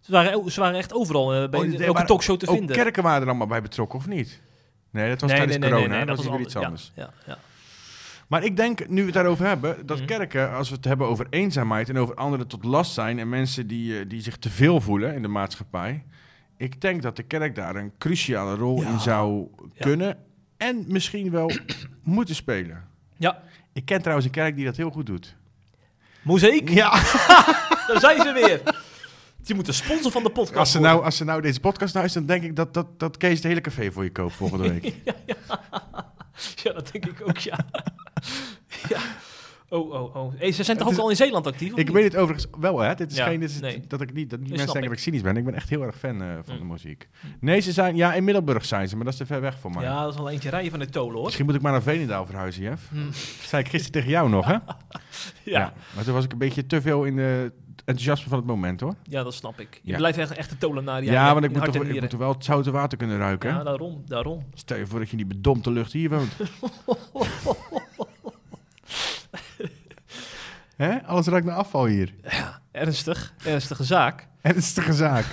ze, 0.00 0.12
waren, 0.12 0.50
ze 0.52 0.60
waren 0.60 0.78
echt 0.78 0.92
overal 0.94 1.34
eh, 1.34 1.48
bij 1.48 1.60
Oh, 1.60 1.80
elke 1.80 2.04
talkshow 2.04 2.36
te 2.38 2.48
Ook 2.48 2.56
vinden. 2.56 2.76
kerken 2.76 3.02
waren 3.02 3.22
er 3.22 3.28
allemaal 3.28 3.46
bij 3.46 3.62
betrokken, 3.62 3.98
of 3.98 4.06
niet? 4.06 4.40
Nee, 4.90 5.08
dat 5.08 5.20
was 5.20 5.30
Nee, 5.30 5.38
tijdens 5.38 5.58
nee, 5.60 5.70
corona. 5.70 5.96
nee, 5.96 6.06
dat 6.06 6.16
was 6.16 6.26
weer 6.26 6.40
iets 6.40 6.54
ander- 6.56 6.64
anders. 6.70 6.92
Ja, 6.94 7.02
ja, 7.02 7.32
ja. 7.32 7.38
Maar 8.28 8.44
ik 8.44 8.56
denk, 8.56 8.88
nu 8.88 8.98
we 9.00 9.04
het 9.04 9.14
daarover 9.14 9.46
hebben, 9.46 9.86
dat 9.86 9.96
Mhm. 9.96 10.06
kerken, 10.06 10.52
als 10.52 10.68
we 10.68 10.74
het 10.76 10.84
hebben 10.84 11.06
over 11.06 11.26
eenzaamheid 11.30 11.88
en 11.88 11.98
over 11.98 12.14
anderen 12.14 12.46
tot 12.46 12.64
last 12.64 12.92
zijn 12.92 13.18
en 13.18 13.28
mensen 13.28 13.66
die, 13.66 13.98
eh, 13.98 14.04
die 14.08 14.20
zich 14.22 14.36
te 14.36 14.50
veel 14.50 14.80
voelen 14.80 15.14
in 15.14 15.22
de 15.22 15.28
maatschappij, 15.28 16.04
ik 16.56 16.80
denk 16.80 17.02
dat 17.02 17.16
de 17.16 17.22
kerk 17.22 17.54
daar 17.54 17.76
een 17.76 17.92
cruciale 17.98 18.54
rol 18.56 18.82
Ja. 18.82 18.88
in 18.88 19.00
zou 19.00 19.46
Ja. 19.72 19.84
kunnen 19.84 20.18
en 20.56 20.84
misschien 20.88 21.30
wel 21.30 21.50
moeten 22.02 22.34
spelen. 22.34 22.84
ja. 23.16 23.42
Ik 23.72 23.84
ken 23.84 23.98
trouwens 23.98 24.26
een 24.26 24.32
kerk 24.32 24.56
die 24.56 24.64
dat 24.64 24.76
heel 24.76 24.90
goed 24.90 25.06
doet. 25.06 25.36
Mozaïek, 26.22 26.68
Ja, 26.68 26.90
daar 27.88 28.00
zijn 28.00 28.20
ze 28.20 28.32
weer. 28.32 28.60
Die 29.42 29.54
moeten 29.54 29.74
sponsor 29.74 30.10
van 30.10 30.22
de 30.22 30.30
podcast 30.30 30.56
als 30.58 30.70
ze, 30.70 30.78
worden. 30.78 30.94
nou, 30.94 31.04
als 31.06 31.16
ze 31.16 31.24
nou 31.24 31.40
deze 31.40 31.60
podcast 31.60 31.94
luisteren, 31.94 32.26
dan 32.26 32.36
denk 32.38 32.50
ik 32.50 32.56
dat, 32.56 32.74
dat, 32.74 32.98
dat 32.98 33.16
Kees 33.16 33.34
het 33.34 33.42
hele 33.42 33.60
café 33.60 33.92
voor 33.92 34.04
je 34.04 34.10
koopt 34.12 34.34
volgende 34.34 34.68
week. 34.68 34.94
Ja, 36.62 36.72
dat 36.72 36.88
denk 36.92 37.06
ik 37.06 37.28
ook, 37.28 37.38
ja. 37.38 37.58
ja. 38.88 38.98
Oh, 39.68 39.90
oh, 39.92 40.16
oh. 40.16 40.32
Hey, 40.36 40.52
ze 40.52 40.62
zijn 40.62 40.76
toch 40.76 40.88
ook 40.88 40.96
al 40.98 41.10
in 41.10 41.16
Zeeland 41.16 41.46
actief? 41.46 41.70
Ik 41.70 41.76
niet? 41.76 41.90
weet 41.92 42.04
het 42.04 42.16
overigens 42.16 42.46
wel, 42.60 42.78
hè. 42.78 42.94
Dit 42.94 43.10
is 43.10 43.16
Ja, 43.16 43.26
geen, 43.26 43.40
dit 43.40 43.50
is 43.50 43.60
nee. 43.60 43.82
dat 43.88 44.00
ik 44.00 44.12
niet, 44.12 44.30
dat 44.30 44.38
die 44.38 44.48
mensen 44.48 44.66
denken 44.66 44.84
dat 44.90 44.92
ik 44.92 44.98
cynisch 45.04 45.20
ben. 45.22 45.36
Ik 45.36 45.44
ben 45.44 45.54
echt 45.54 45.68
heel 45.68 45.82
erg 45.82 45.96
fan 45.98 46.22
eh, 46.22 46.28
van 46.44 46.54
Mm. 46.54 46.60
de 46.60 46.64
muziek. 46.66 47.08
Nee, 47.40 47.60
ze 47.60 47.72
zijn, 47.72 47.96
ja, 47.96 48.14
in 48.14 48.24
Middelburg 48.24 48.64
zijn 48.64 48.88
ze, 48.88 48.96
maar 48.96 49.04
dat 49.04 49.12
is 49.12 49.18
te 49.18 49.26
ver 49.26 49.40
weg 49.40 49.58
voor 49.58 49.70
mij. 49.70 49.82
Ja, 49.82 50.02
dat 50.02 50.12
is 50.12 50.18
wel 50.18 50.30
eentje 50.30 50.50
rijden 50.50 50.70
van 50.70 50.80
de 50.80 50.88
tolen, 50.88 51.14
hoor. 51.14 51.24
Misschien 51.24 51.46
moet 51.46 51.54
ik 51.54 51.62
maar 51.62 51.72
naar 51.72 51.82
Veenendaal 51.82 52.26
verhuizen, 52.26 52.62
Jeff. 52.62 52.88
Hm. 52.90 53.04
Dat 53.04 53.14
zei 53.46 53.62
ik 53.62 53.68
gisteren 53.68 53.92
tegen 53.92 54.10
jou 54.10 54.28
nog, 54.28 54.46
hè? 54.46 54.56
Ja. 55.44 55.72
Maar 55.94 56.04
toen 56.04 56.14
was 56.14 56.24
ik 56.24 56.32
een 56.32 56.38
beetje 56.38 56.66
te 56.66 56.80
veel 56.80 57.04
in 57.04 57.16
de 57.16 57.52
enthousiasme 57.84 58.28
van 58.28 58.38
het 58.38 58.46
moment, 58.46 58.80
hoor. 58.80 58.94
ja, 59.02 59.22
dat 59.22 59.34
snap 59.34 59.60
ik. 59.60 59.80
Je 59.82 59.90
Ja. 59.90 59.96
blijft 59.96 60.18
echt, 60.18 60.30
echt 60.30 60.50
een 60.50 60.58
tolenaar. 60.58 61.04
Ja, 61.04 61.32
want 61.32 61.44
ik 61.44 61.52
moet, 61.52 61.64
toch, 61.64 61.74
ik 61.84 62.00
moet 62.00 62.10
toch 62.10 62.20
wel 62.20 62.32
het 62.32 62.44
zoute 62.44 62.70
water 62.70 62.98
kunnen 62.98 63.18
ruiken? 63.18 63.50
Ja, 63.50 63.62
daarom, 63.62 64.02
daarom. 64.06 64.42
Stel 64.54 64.76
je 64.78 64.86
voor 64.86 64.98
dat 64.98 65.10
je 65.10 65.16
in 65.16 65.26
die 65.26 65.36
bedompte 65.36 65.70
lucht 65.70 65.92
hier 65.92 66.10
woont. 66.10 66.32
Hè? 70.76 71.02
Alles 71.02 71.26
ruikt 71.26 71.46
naar 71.46 71.56
afval 71.56 71.86
hier. 71.86 72.14
Ernstig, 72.72 73.34
ernstige 73.44 73.84
zaak. 73.84 74.28
Ernstige 74.40 74.92
zaak. 74.92 75.24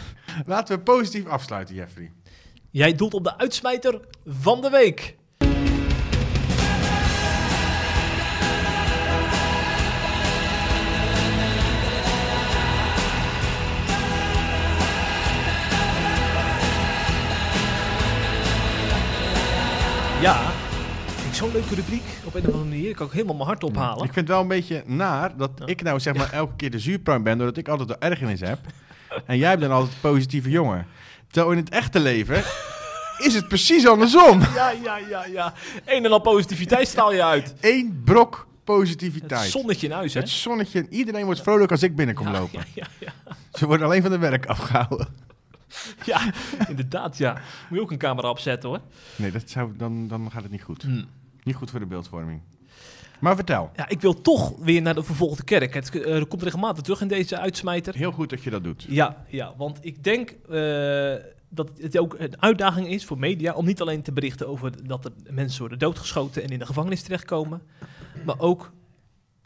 Laten 0.46 0.78
we 0.78 0.84
positief 0.84 1.26
afsluiten, 1.26 1.76
Jeffrey. 1.76 2.12
Jij 2.72 2.94
doelt 2.94 3.14
op 3.14 3.24
de 3.24 3.38
uitsmijter 3.38 4.00
van 4.26 4.62
de 4.62 4.70
week. 4.70 5.16
Ja, 20.22 20.53
zo'n 21.44 21.52
leuke 21.52 21.76
rubriek. 21.76 22.04
Op 22.26 22.34
een 22.36 22.41
of 22.41 22.48
andere 22.48 22.64
manier. 22.70 22.89
Ik 22.89 22.96
kan 22.96 23.06
ook 23.06 23.12
helemaal 23.14 23.36
mijn 23.36 23.48
hart 23.48 23.64
ophalen. 23.64 23.98
Ik 24.06 24.14
vind 24.14 24.16
het 24.16 24.28
wel 24.28 24.41
een 24.41 24.48
beetje 24.48 24.84
naar 24.86 25.38
dat 25.38 25.52
Ja. 25.56 25.66
ik 25.66 25.82
nou 25.82 26.00
zeg 26.00 26.16
maar 26.16 26.32
elke 26.32 26.56
keer 26.56 26.72
de 26.72 26.80
zuurpruim 26.80 27.24
ben, 27.24 27.38
doordat 27.38 27.58
ik 27.58 27.68
altijd 27.68 27.88
de 27.89 27.96
ergernis 28.00 28.39
heb. 28.39 28.60
En 29.26 29.38
jij 29.38 29.58
bent 29.58 29.70
dan 29.70 29.78
altijd 29.80 29.94
de 30.02 30.08
positieve 30.08 30.50
jongen. 30.50 30.88
Terwijl 31.32 31.52
in 31.58 31.64
het 31.64 31.70
echte 31.74 32.00
leven 32.00 32.44
is 33.28 33.34
het 33.36 33.48
precies 33.48 33.88
andersom. 33.88 34.39
Ja, 34.41 34.72
ja, 34.84 34.98
ja, 34.98 35.26
ja. 35.26 35.54
Een 35.86 36.06
en 36.06 36.12
al 36.12 36.20
positiviteit 36.20 36.88
straal 36.88 37.14
je 37.14 37.24
uit. 37.24 37.54
Eén 37.62 38.02
brok 38.06 38.36
Het 38.36 38.64
positiviteit. 38.64 39.50
zonnetje 39.52 39.88
in 39.88 39.94
huis, 39.94 40.14
hè? 40.14 40.20
Het 40.20 40.30
zonnetje. 40.30 40.80
en 40.80 40.88
Iedereen 40.94 41.26
wordt 41.26 41.41
vrolijk 41.41 41.72
als 41.72 41.84
ik 41.84 41.96
binnenkom 41.96 42.26
ja, 42.28 42.32
lopen. 42.39 42.64
Ja, 42.74 42.88
ja. 43.00 43.12
Ze 43.54 43.66
worden 43.68 43.86
alleen 43.86 44.02
van 44.02 44.12
de 44.12 44.18
werk 44.18 44.46
afgehouden. 44.46 45.08
ja, 46.06 46.22
inderdaad, 46.68 47.18
ja. 47.18 47.32
Moet 47.70 47.78
je 47.78 47.82
ook 47.84 47.91
een 47.91 47.98
camera 47.98 48.30
opzetten, 48.30 48.70
hoor. 48.70 48.80
Nee, 49.16 49.32
dat 49.32 49.50
zou, 49.50 49.72
dan, 49.78 50.08
dan 50.08 50.32
gaat 50.32 50.44
het 50.44 50.52
niet 50.52 50.64
goed. 50.64 50.82
Hm. 50.82 51.04
Niet 51.44 51.56
goed 51.56 51.72
voor 51.72 51.80
de 51.80 51.86
beeldvorming. 51.86 52.41
Maar 53.20 53.36
vertel. 53.36 53.72
Ja, 53.76 53.89
ik 53.89 54.02
wil 54.02 54.22
toch 54.22 54.54
weer 54.58 54.82
naar 54.82 54.96
de 54.96 55.04
vervolgde 55.04 55.44
kerk. 55.44 55.74
Het 55.74 56.02
eh, 56.02 56.22
komt 56.28 56.44
regelmatig 56.44 56.84
terug 56.84 57.02
in 57.02 57.08
deze 57.08 57.39
uitsmijter. 57.39 57.96
Heel 57.96 58.12
goed 58.12 58.30
dat 58.30 58.44
je 58.44 58.50
dat 58.50 58.64
doet. 58.64 58.86
Ja, 58.89 59.26
ja, 59.28 59.54
want 59.58 59.78
ik 59.82 60.04
denk 60.04 60.30
eh, 60.30 61.14
dat 61.50 61.72
het 61.78 61.98
ook 61.98 62.16
een 62.18 62.41
uitdaging 62.41 62.88
is 62.88 63.06
voor 63.06 63.20
media 63.20 63.54
om 63.54 63.66
niet 63.66 63.82
alleen 63.82 64.02
te 64.02 64.12
berichten 64.12 64.48
over 64.48 64.88
dat 64.88 65.06
er 65.06 65.12
mensen 65.30 65.60
worden 65.60 65.80
doodgeschoten 65.80 66.44
en 66.44 66.50
in 66.50 66.60
de 66.60 66.66
gevangenis 66.66 67.02
terechtkomen, 67.02 67.62
maar 68.26 68.39
ook 68.39 68.72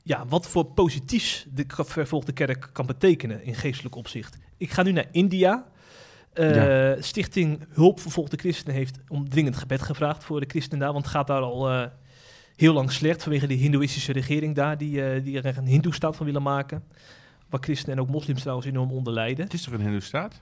ja, 0.04 0.26
wat 0.28 0.48
voor 0.48 0.66
positiefs 0.66 1.45
de 1.54 1.66
vervolgde 1.68 2.32
kerk 2.32 2.70
kan 2.74 2.86
betekenen 2.86 3.43
in 3.43 3.56
geestelijk 3.56 3.95
opzicht. 3.95 4.38
Ik 4.58 4.72
ga 4.72 4.84
nu 4.84 4.91
naar 4.91 5.08
India. 5.12 5.66
Eh, 6.38 6.56
Ja. 6.96 7.02
Stichting 7.02 7.66
Hulp 7.70 8.00
Vervolgde 8.00 8.38
Christenen 8.38 8.76
heeft 8.76 9.00
om 9.08 9.30
dringend 9.30 9.56
gebed 9.58 9.82
gevraagd 9.82 10.24
voor 10.24 10.40
de 10.40 10.46
christenen 10.50 10.80
daar, 10.80 10.94
want 10.94 11.06
het 11.06 11.14
gaat 11.14 11.28
daar 11.28 11.42
al 11.42 11.70
eh, 11.70 11.86
heel 12.56 12.74
lang 12.74 12.92
slecht 12.92 13.24
vanwege 13.24 13.48
de 13.48 13.54
hindoeïstische 13.54 14.12
regering 14.12 14.56
daar, 14.56 14.78
die, 14.78 15.04
eh, 15.06 15.24
die 15.24 15.42
er 15.42 15.58
een 15.58 15.66
hindoestaat 15.68 16.16
van 16.16 16.26
willen 16.26 16.42
maken. 16.42 16.84
Waar 17.50 17.62
christenen 17.64 17.96
en 17.98 18.02
ook 18.04 18.10
moslims 18.10 18.42
trouwens 18.42 18.68
enorm 18.68 18.92
onder 18.92 19.14
lijden. 19.14 19.44
Het 19.46 19.54
is 19.54 19.64
toch 19.64 19.74
een 19.74 19.82
hindoestaat? 19.82 20.40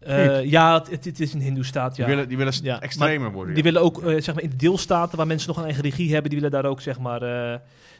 Eh, 0.00 0.44
ja, 0.44 0.74
het, 0.78 0.90
het, 0.90 1.04
het 1.04 1.20
is 1.20 1.32
een 1.32 1.40
hindoestaat, 1.40 1.96
ja. 1.96 2.04
Die 2.06 2.14
willen, 2.14 2.28
die 2.28 2.36
willen 2.38 2.52
Ja, 2.62 2.80
extremer 2.80 3.32
worden. 3.32 3.54
Die 3.54 3.64
ja. 3.64 3.70
willen 3.72 3.86
ook, 3.86 4.22
zeg 4.22 4.34
maar, 4.34 4.42
in 4.44 4.50
de 4.50 4.56
deelstaten 4.56 5.16
waar 5.16 5.26
mensen 5.26 5.48
nog 5.48 5.56
een 5.56 5.64
eigen 5.64 5.82
regie 5.82 6.12
hebben, 6.12 6.30
die 6.30 6.40
willen 6.40 6.62
daar 6.62 6.70
ook, 6.70 6.80
zeg 6.80 6.98
maar, 6.98 7.22
eh, 7.22 7.58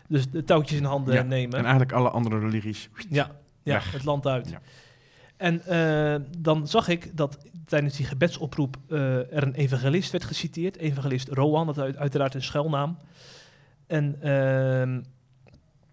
dus 0.08 0.30
de 0.30 0.44
touwtjes 0.44 0.78
in 0.78 0.84
handen 0.84 1.14
Ja, 1.14 1.22
nemen. 1.22 1.54
En 1.58 1.62
eigenlijk 1.62 1.92
alle 1.92 2.08
andere 2.10 2.38
religies. 2.38 2.88
ja, 3.08 3.30
ja 3.62 3.72
weg. 3.74 3.92
het 3.92 4.04
land 4.04 4.26
uit. 4.26 4.48
Ja. 4.50 4.60
En 5.40 5.64
eh, 5.64 6.20
dan 6.38 6.68
zag 6.68 6.88
ik 6.88 7.16
dat 7.16 7.38
tijdens 7.64 7.96
die 7.96 8.06
gebedsoproep 8.06 8.76
eh, 8.88 9.16
er 9.16 9.42
een 9.42 9.54
evangelist 9.54 10.10
werd 10.10 10.24
geciteerd. 10.24 10.76
Evangelist 10.76 11.28
Rowan, 11.28 11.66
dat 11.66 11.76
is 11.76 11.82
uit- 11.82 11.96
uiteraard 11.96 12.34
een 12.34 12.42
schuilnaam. 12.42 12.98
En 13.86 14.16
ehm, 14.20 15.00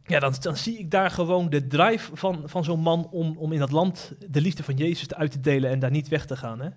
ja, 0.03 0.19
dan, 0.19 0.33
dan 0.39 0.57
zie 0.57 0.77
ik 0.77 0.91
daar 0.91 1.11
gewoon 1.11 1.49
de 1.49 1.67
drive 1.67 2.15
van, 2.15 2.41
van 2.45 2.63
zo'n 2.63 2.79
man 2.79 3.07
om, 3.11 3.37
om 3.37 3.51
in 3.51 3.59
dat 3.59 3.71
land 3.71 4.11
de 4.29 4.41
liefde 4.41 4.63
van 4.63 4.75
Jezus 4.75 5.13
uit 5.13 5.31
te 5.31 5.39
delen 5.39 5.69
en 5.69 5.79
daar 5.79 5.91
niet 5.91 6.07
weg 6.07 6.25
te 6.25 6.37
gaan. 6.37 6.59
Hè? 6.59 6.69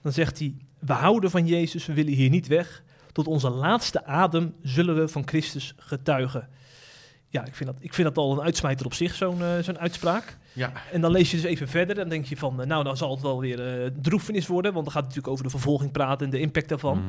Dan 0.00 0.12
zegt 0.12 0.38
hij, 0.38 0.54
we 0.78 0.92
houden 0.92 1.30
van 1.30 1.46
Jezus, 1.46 1.86
we 1.86 1.92
willen 1.92 2.12
hier 2.12 2.30
niet 2.30 2.46
weg. 2.46 2.82
Tot 3.12 3.26
onze 3.26 3.50
laatste 3.50 4.04
adem 4.04 4.54
zullen 4.62 4.96
we 4.96 5.08
van 5.08 5.28
Christus 5.28 5.74
getuigen. 5.76 6.48
Ja, 7.28 7.44
ik 7.44 7.54
vind 7.54 7.70
dat, 7.70 7.78
ik 7.80 7.94
vind 7.94 8.08
dat 8.08 8.16
al 8.16 8.32
een 8.32 8.44
uitsmijter 8.44 8.86
op 8.86 8.94
zich, 8.94 9.14
zo'n 9.14 9.42
eh, 9.42 9.58
zo'n 9.58 9.78
uitspraak. 9.78 10.38
Ja. 10.52 10.72
En 10.92 11.00
dan 11.00 11.10
lees 11.10 11.30
je 11.30 11.36
dus 11.36 11.46
even 11.46 11.68
verder. 11.68 11.94
Dan 11.94 12.08
denk 12.08 12.24
je 12.24 12.36
van, 12.36 12.60
eh, 12.60 12.66
nou, 12.66 12.84
dan 12.84 12.96
zal 12.96 13.10
het 13.10 13.20
wel 13.20 13.40
weer 13.40 13.82
eh 13.84 13.90
droefenis 14.02 14.46
worden. 14.46 14.72
Want 14.72 14.84
dan 14.84 14.94
gaat 14.94 15.04
het 15.04 15.14
natuurlijk 15.14 15.32
over 15.32 15.44
de 15.44 15.58
vervolging 15.58 15.92
praten 15.92 16.26
en 16.26 16.32
de 16.32 16.40
impact 16.40 16.68
daarvan. 16.68 16.98
Mhm. 16.98 17.06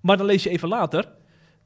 Maar 0.00 0.16
dan 0.16 0.26
lees 0.26 0.42
je 0.42 0.50
even 0.50 0.68
later. 0.68 1.08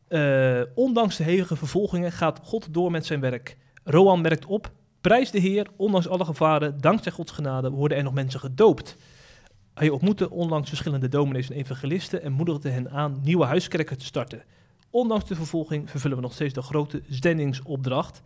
eh, 0.08 0.60
ondanks 0.74 1.16
de 1.16 1.24
hevige 1.24 1.56
vervolgingen 1.56 2.12
gaat 2.12 2.40
God 2.42 2.74
door 2.74 2.90
met 2.90 3.06
zijn 3.06 3.20
werk. 3.20 3.56
Roan 3.84 4.20
merkt 4.20 4.46
op, 4.46 4.70
prijs 5.00 5.30
de 5.30 5.38
Heer, 5.38 5.66
ondanks 5.76 6.08
alle 6.08 6.24
gevaren, 6.24 6.80
dankzij 6.80 7.12
Gods 7.12 7.32
genade 7.32 7.70
worden 7.70 7.98
er 7.98 8.04
nog 8.04 8.14
mensen 8.14 8.40
gedoopt. 8.40 8.96
Hij 9.74 9.88
ontmoette 9.88 10.30
onlangs 10.30 10.68
verschillende 10.68 11.08
dominees 11.08 11.50
en 11.50 11.56
evangelisten 11.56 12.22
en 12.22 12.32
moedigde 12.32 12.68
hen 12.68 12.90
aan 12.90 13.20
nieuwe 13.22 13.44
huiskerken 13.44 13.98
te 13.98 14.04
starten. 14.04 14.42
Ondanks 14.90 15.24
de 15.24 15.34
vervolging 15.34 15.90
vervullen 15.90 16.16
we 16.16 16.22
nog 16.22 16.32
steeds 16.32 16.54
de 16.54 16.62
grote 16.62 17.02
zendingsopdracht. 17.08 18.22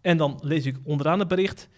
En 0.00 0.16
dan 0.16 0.38
lees 0.42 0.66
ik 0.66 0.76
onderaan 0.84 1.18
het 1.18 1.28
bericht 1.28 1.68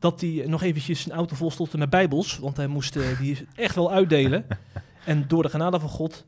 dat 0.00 0.20
hij 0.20 0.44
nog 0.46 0.62
eventjes 0.62 1.00
zijn 1.02 1.14
auto 1.14 1.36
vol 1.36 1.50
stopte 1.50 1.78
met 1.78 1.90
bijbels, 1.90 2.38
want 2.38 2.56
hij 2.56 2.66
moest 2.66 2.96
eh, 2.96 3.18
die 3.18 3.46
echt 3.54 3.74
wel 3.74 3.92
uitdelen. 3.92 4.46
en 5.04 5.24
door 5.28 5.42
de 5.42 5.48
genade 5.48 5.80
van 5.80 5.88
God 5.88 6.24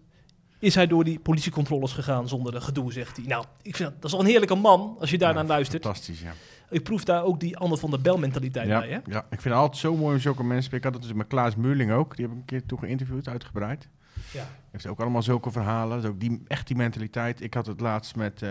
is 0.58 0.74
hij 0.74 0.86
door 0.86 1.04
die 1.04 1.18
politiecontroles 1.18 1.92
gegaan 1.92 2.28
zonder 2.28 2.54
een 2.54 2.62
gedoe, 2.62 2.92
zegt 2.92 3.16
hij. 3.16 3.26
Nou, 3.26 3.44
ik 3.62 3.76
vind 3.76 3.88
dat, 3.88 3.94
dat 4.02 4.04
is 4.04 4.10
wel 4.10 4.20
een 4.20 4.30
heerlijke 4.30 4.54
man 4.54 4.96
als 5.00 5.10
je 5.10 5.18
daar 5.18 5.28
Ja, 5.28 5.34
naar 5.34 5.44
luistert. 5.46 5.82
Fantastisch, 5.82 6.20
ja. 6.20 6.32
Ik 6.70 6.82
proef 6.82 7.04
daar 7.04 7.24
ook 7.24 7.40
die 7.40 7.56
Anne 7.56 7.76
van 7.76 7.90
der 7.90 8.00
Bel 8.00 8.18
mentaliteit 8.18 8.66
Ja, 8.68 8.78
bij, 8.78 8.88
hè? 8.88 8.98
ja, 9.04 9.18
ik 9.18 9.40
vind 9.40 9.44
het 9.44 9.52
altijd 9.52 9.80
zo 9.80 9.96
mooi 9.96 10.14
om 10.14 10.20
zulke 10.20 10.44
mensen. 10.44 10.72
Ik 10.72 10.84
had 10.84 10.94
het 10.94 11.02
dus 11.02 11.12
met 11.12 11.26
Klaas 11.26 11.56
Muurling 11.56 11.92
ook. 11.92 12.16
Die 12.16 12.24
heb 12.24 12.34
ik 12.34 12.40
een 12.40 12.46
keer 12.46 12.66
toen 12.66 12.78
geïnterviewd, 12.78 13.28
uitgebreid. 13.28 13.88
Ja. 14.32 14.48
Heeft 14.70 14.86
ook 14.86 15.00
allemaal 15.00 15.22
zulke 15.22 15.50
verhalen. 15.50 16.00
Dus 16.00 16.10
ook 16.10 16.20
die, 16.20 16.42
echt 16.46 16.66
die 16.66 16.76
mentaliteit. 16.76 17.42
Ik 17.42 17.54
had 17.54 17.66
het 17.66 17.80
laatst 17.80 18.16
met 18.16 18.42
eh, 18.42 18.50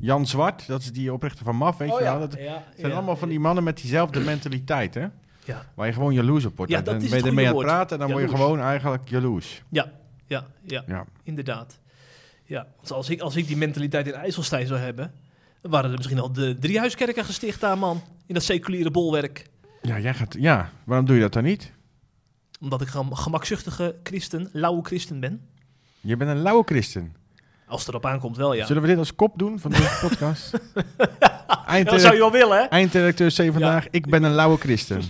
Jan 0.00 0.26
Zwart. 0.26 0.66
Dat 0.66 0.80
is 0.80 0.92
die 0.92 1.12
oprichter 1.12 1.44
van 1.44 1.56
MAF, 1.56 1.76
weet 1.76 1.90
Oh 1.90 1.98
je 1.98 2.04
ja, 2.04 2.18
wel. 2.18 2.28
Dat 2.28 2.38
zijn 2.76 2.92
allemaal 2.92 3.16
van 3.16 3.28
die 3.28 3.40
mannen 3.40 3.64
met 3.64 3.76
diezelfde 3.80 4.20
mentaliteit, 4.20 4.94
hè. 4.94 5.06
Ja, 5.44 5.66
Waar 5.74 5.86
je 5.86 5.92
gewoon 5.92 6.14
jaloers 6.14 6.44
op 6.44 6.56
wordt. 6.56 6.72
Ja, 6.72 6.78
En 6.78 6.84
dat 6.84 7.00
dan 7.00 7.10
ben 7.10 7.18
je 7.18 7.24
ermee 7.26 7.48
aan 7.48 7.56
het 7.56 7.64
praten 7.64 8.00
en 8.00 8.06
dan 8.06 8.16
word 8.18 8.30
je 8.30 8.36
gewoon 8.36 8.60
eigenlijk 8.60 9.08
jaloers. 9.08 9.62
ja, 9.68 9.92
ja, 10.26 10.46
ja, 10.62 10.84
Ja. 10.86 11.04
inderdaad. 11.22 11.78
Ja, 12.44 12.66
want 12.76 12.92
als 12.92 13.10
ik, 13.10 13.20
als 13.20 13.36
ik 13.36 13.46
die 13.46 13.56
mentaliteit 13.56 14.06
in 14.06 14.12
IJsselstein 14.12 14.66
zou 14.66 14.80
hebben, 14.80 15.12
dan 15.62 15.70
waren 15.70 15.90
er 15.90 15.96
misschien 15.96 16.18
al 16.18 16.32
de 16.32 16.56
drie 16.58 16.78
huiskerken 16.78 17.24
gesticht 17.24 17.60
daar, 17.60 17.78
man. 17.78 18.02
In 18.26 18.34
dat 18.34 18.42
seculiere 18.42 18.90
bolwerk. 18.90 19.46
Ja, 19.82 19.98
jij 19.98 20.14
gaat, 20.14 20.36
ja, 20.38 20.70
waarom 20.84 21.06
doe 21.06 21.14
je 21.16 21.22
dat 21.22 21.32
dan 21.32 21.42
niet? 21.44 21.72
Omdat 22.60 22.80
ik 22.80 22.94
een 22.94 23.16
gemakzuchtige 23.16 23.96
christen, 24.02 24.48
lauwe 24.52 24.82
christen 24.84 25.20
ben. 25.20 25.40
Je 26.00 26.16
bent 26.16 26.30
een 26.30 26.42
lauwe 26.42 26.62
christen. 26.64 27.14
Als 27.68 27.80
het 27.80 27.88
erop 27.88 28.06
aankomt 28.06 28.36
wel, 28.36 28.52
ja. 28.54 28.66
Zullen 28.66 28.82
we 28.82 28.88
dit 28.88 28.98
als 28.98 29.14
kop 29.14 29.38
doen 29.38 29.58
van 29.58 29.70
deze 29.70 29.98
podcast? 30.00 30.52
Ja, 31.68 31.84
dat 31.84 32.00
zou 32.00 32.12
je 32.14 32.18
wel 32.20 32.30
willen, 32.32 32.58
hè? 32.58 32.64
Eindredacteur 32.64 33.30
C 33.30 33.52
vandaag, 33.52 33.86
ik 33.90 34.06
ben 34.10 34.22
een 34.22 34.32
lauwe 34.32 34.58
christen. 34.58 35.02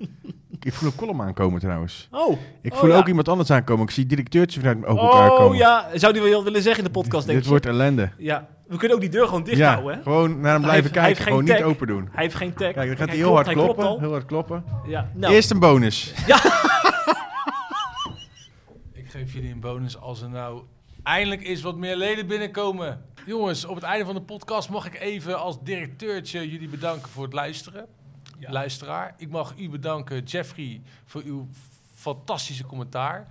ik 0.60 0.72
voel 0.72 0.88
een 0.88 0.94
column 0.96 1.22
aankomen 1.22 1.60
trouwens. 1.60 2.08
Oh, 2.10 2.38
Ik 2.62 2.72
Oh, 2.72 2.78
voel 2.78 2.88
ja. 2.90 2.96
ook 2.96 3.06
iemand 3.08 3.28
anders 3.28 3.50
aankomen. 3.50 3.84
Ik 3.84 3.90
zie 3.90 4.06
directeurtje 4.06 4.60
vanuit 4.60 4.78
mijn 4.80 4.92
ogen 4.92 5.04
elkaar 5.04 5.30
oh 5.30 5.36
komen. 5.36 5.56
ja, 5.56 5.86
zou 5.94 6.12
die 6.12 6.22
wel 6.22 6.44
willen 6.44 6.62
zeggen 6.62 6.84
in 6.84 6.92
de 6.92 6.98
podcast, 6.98 7.24
denk 7.26 7.34
Dit 7.36 7.44
je? 7.44 7.50
wordt 7.50 7.66
ellende. 7.66 8.10
Ja, 8.18 8.48
we 8.66 8.76
kunnen 8.76 8.96
ook 8.96 9.02
die 9.02 9.10
deur 9.12 9.26
gewoon 9.26 9.42
dicht 9.44 9.56
Ja, 9.56 9.72
houden, 9.72 9.96
hè? 9.96 10.02
gewoon 10.02 10.40
naar 10.40 10.52
hem 10.52 10.62
blijven 10.62 10.82
heeft- 10.82 10.94
kijken. 11.04 11.24
Gewoon 11.24 11.44
niet 11.44 11.62
open 11.62 11.86
doen. 11.86 12.08
Hij 12.12 12.22
heeft 12.22 12.34
geen 12.34 12.54
tag. 12.54 12.72
Kijk, 12.72 12.74
dan 12.74 12.86
gaat 12.96 12.98
hij 12.98 13.06
klopt- 13.06 13.22
heel 13.22 13.34
hard 13.34 13.46
klopt 13.48 13.62
kloppen. 13.64 13.86
al. 13.86 13.98
Heel 13.98 14.10
hard 14.12 14.26
kloppen. 14.26 14.64
Ja, 14.86 15.10
nou, 15.14 15.34
Eerst 15.34 15.50
een 15.50 15.58
bonus. 15.58 16.12
Ik 18.92 19.10
geef 19.10 19.32
jullie 19.32 19.52
een 19.52 19.60
bonus 19.60 19.98
als 20.00 20.22
er 20.22 20.28
nou 20.30 20.62
eindelijk 21.02 21.46
eens 21.46 21.62
wat 21.62 21.76
meer 21.76 21.96
leden 21.96 22.26
binnenkomen. 22.26 23.04
Jongens, 23.26 23.64
op 23.64 23.74
het 23.74 23.84
einde 23.84 24.04
van 24.04 24.14
de 24.14 24.20
podcast 24.20 24.68
mag 24.68 24.86
ik 24.86 25.00
even 25.00 25.38
als 25.40 25.62
directeurtje 25.62 26.50
jullie 26.50 26.68
bedanken 26.68 27.08
voor 27.10 27.24
het 27.24 27.32
luisteren. 27.32 27.86
Ja. 28.38 28.52
Luisteraar. 28.52 29.14
Ik 29.16 29.30
mag 29.30 29.54
u 29.58 29.68
bedanken, 29.68 30.22
Jeffrey, 30.24 30.80
voor 31.04 31.22
uw 31.24 31.48
fantastische 31.94 32.66
commentaar. 32.66 33.26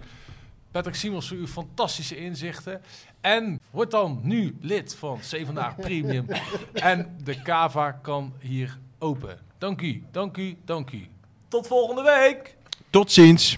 Patrick 0.72 0.96
Simons 0.96 1.28
voor 1.28 1.38
uw 1.38 1.48
fantastische 1.48 2.18
inzichten. 2.18 2.82
En 3.22 3.60
word 3.72 3.92
dan 3.92 4.20
nu 4.24 4.58
lid 4.62 4.96
van 4.96 5.20
C 5.20 5.46
Vandaag 5.46 5.76
Premium. 5.88 6.26
en 6.74 7.16
de 7.24 7.42
Kava 7.42 7.92
kan 7.92 8.34
hier 8.40 8.78
open. 9.00 9.40
Dank 9.58 9.82
u, 9.82 10.04
dank 10.12 10.38
u, 10.38 10.58
dank 10.66 10.92
u. 10.92 11.08
Tot 11.48 11.68
volgende 11.68 12.04
week! 12.04 12.56
Tot 12.90 13.12
ziens. 13.12 13.58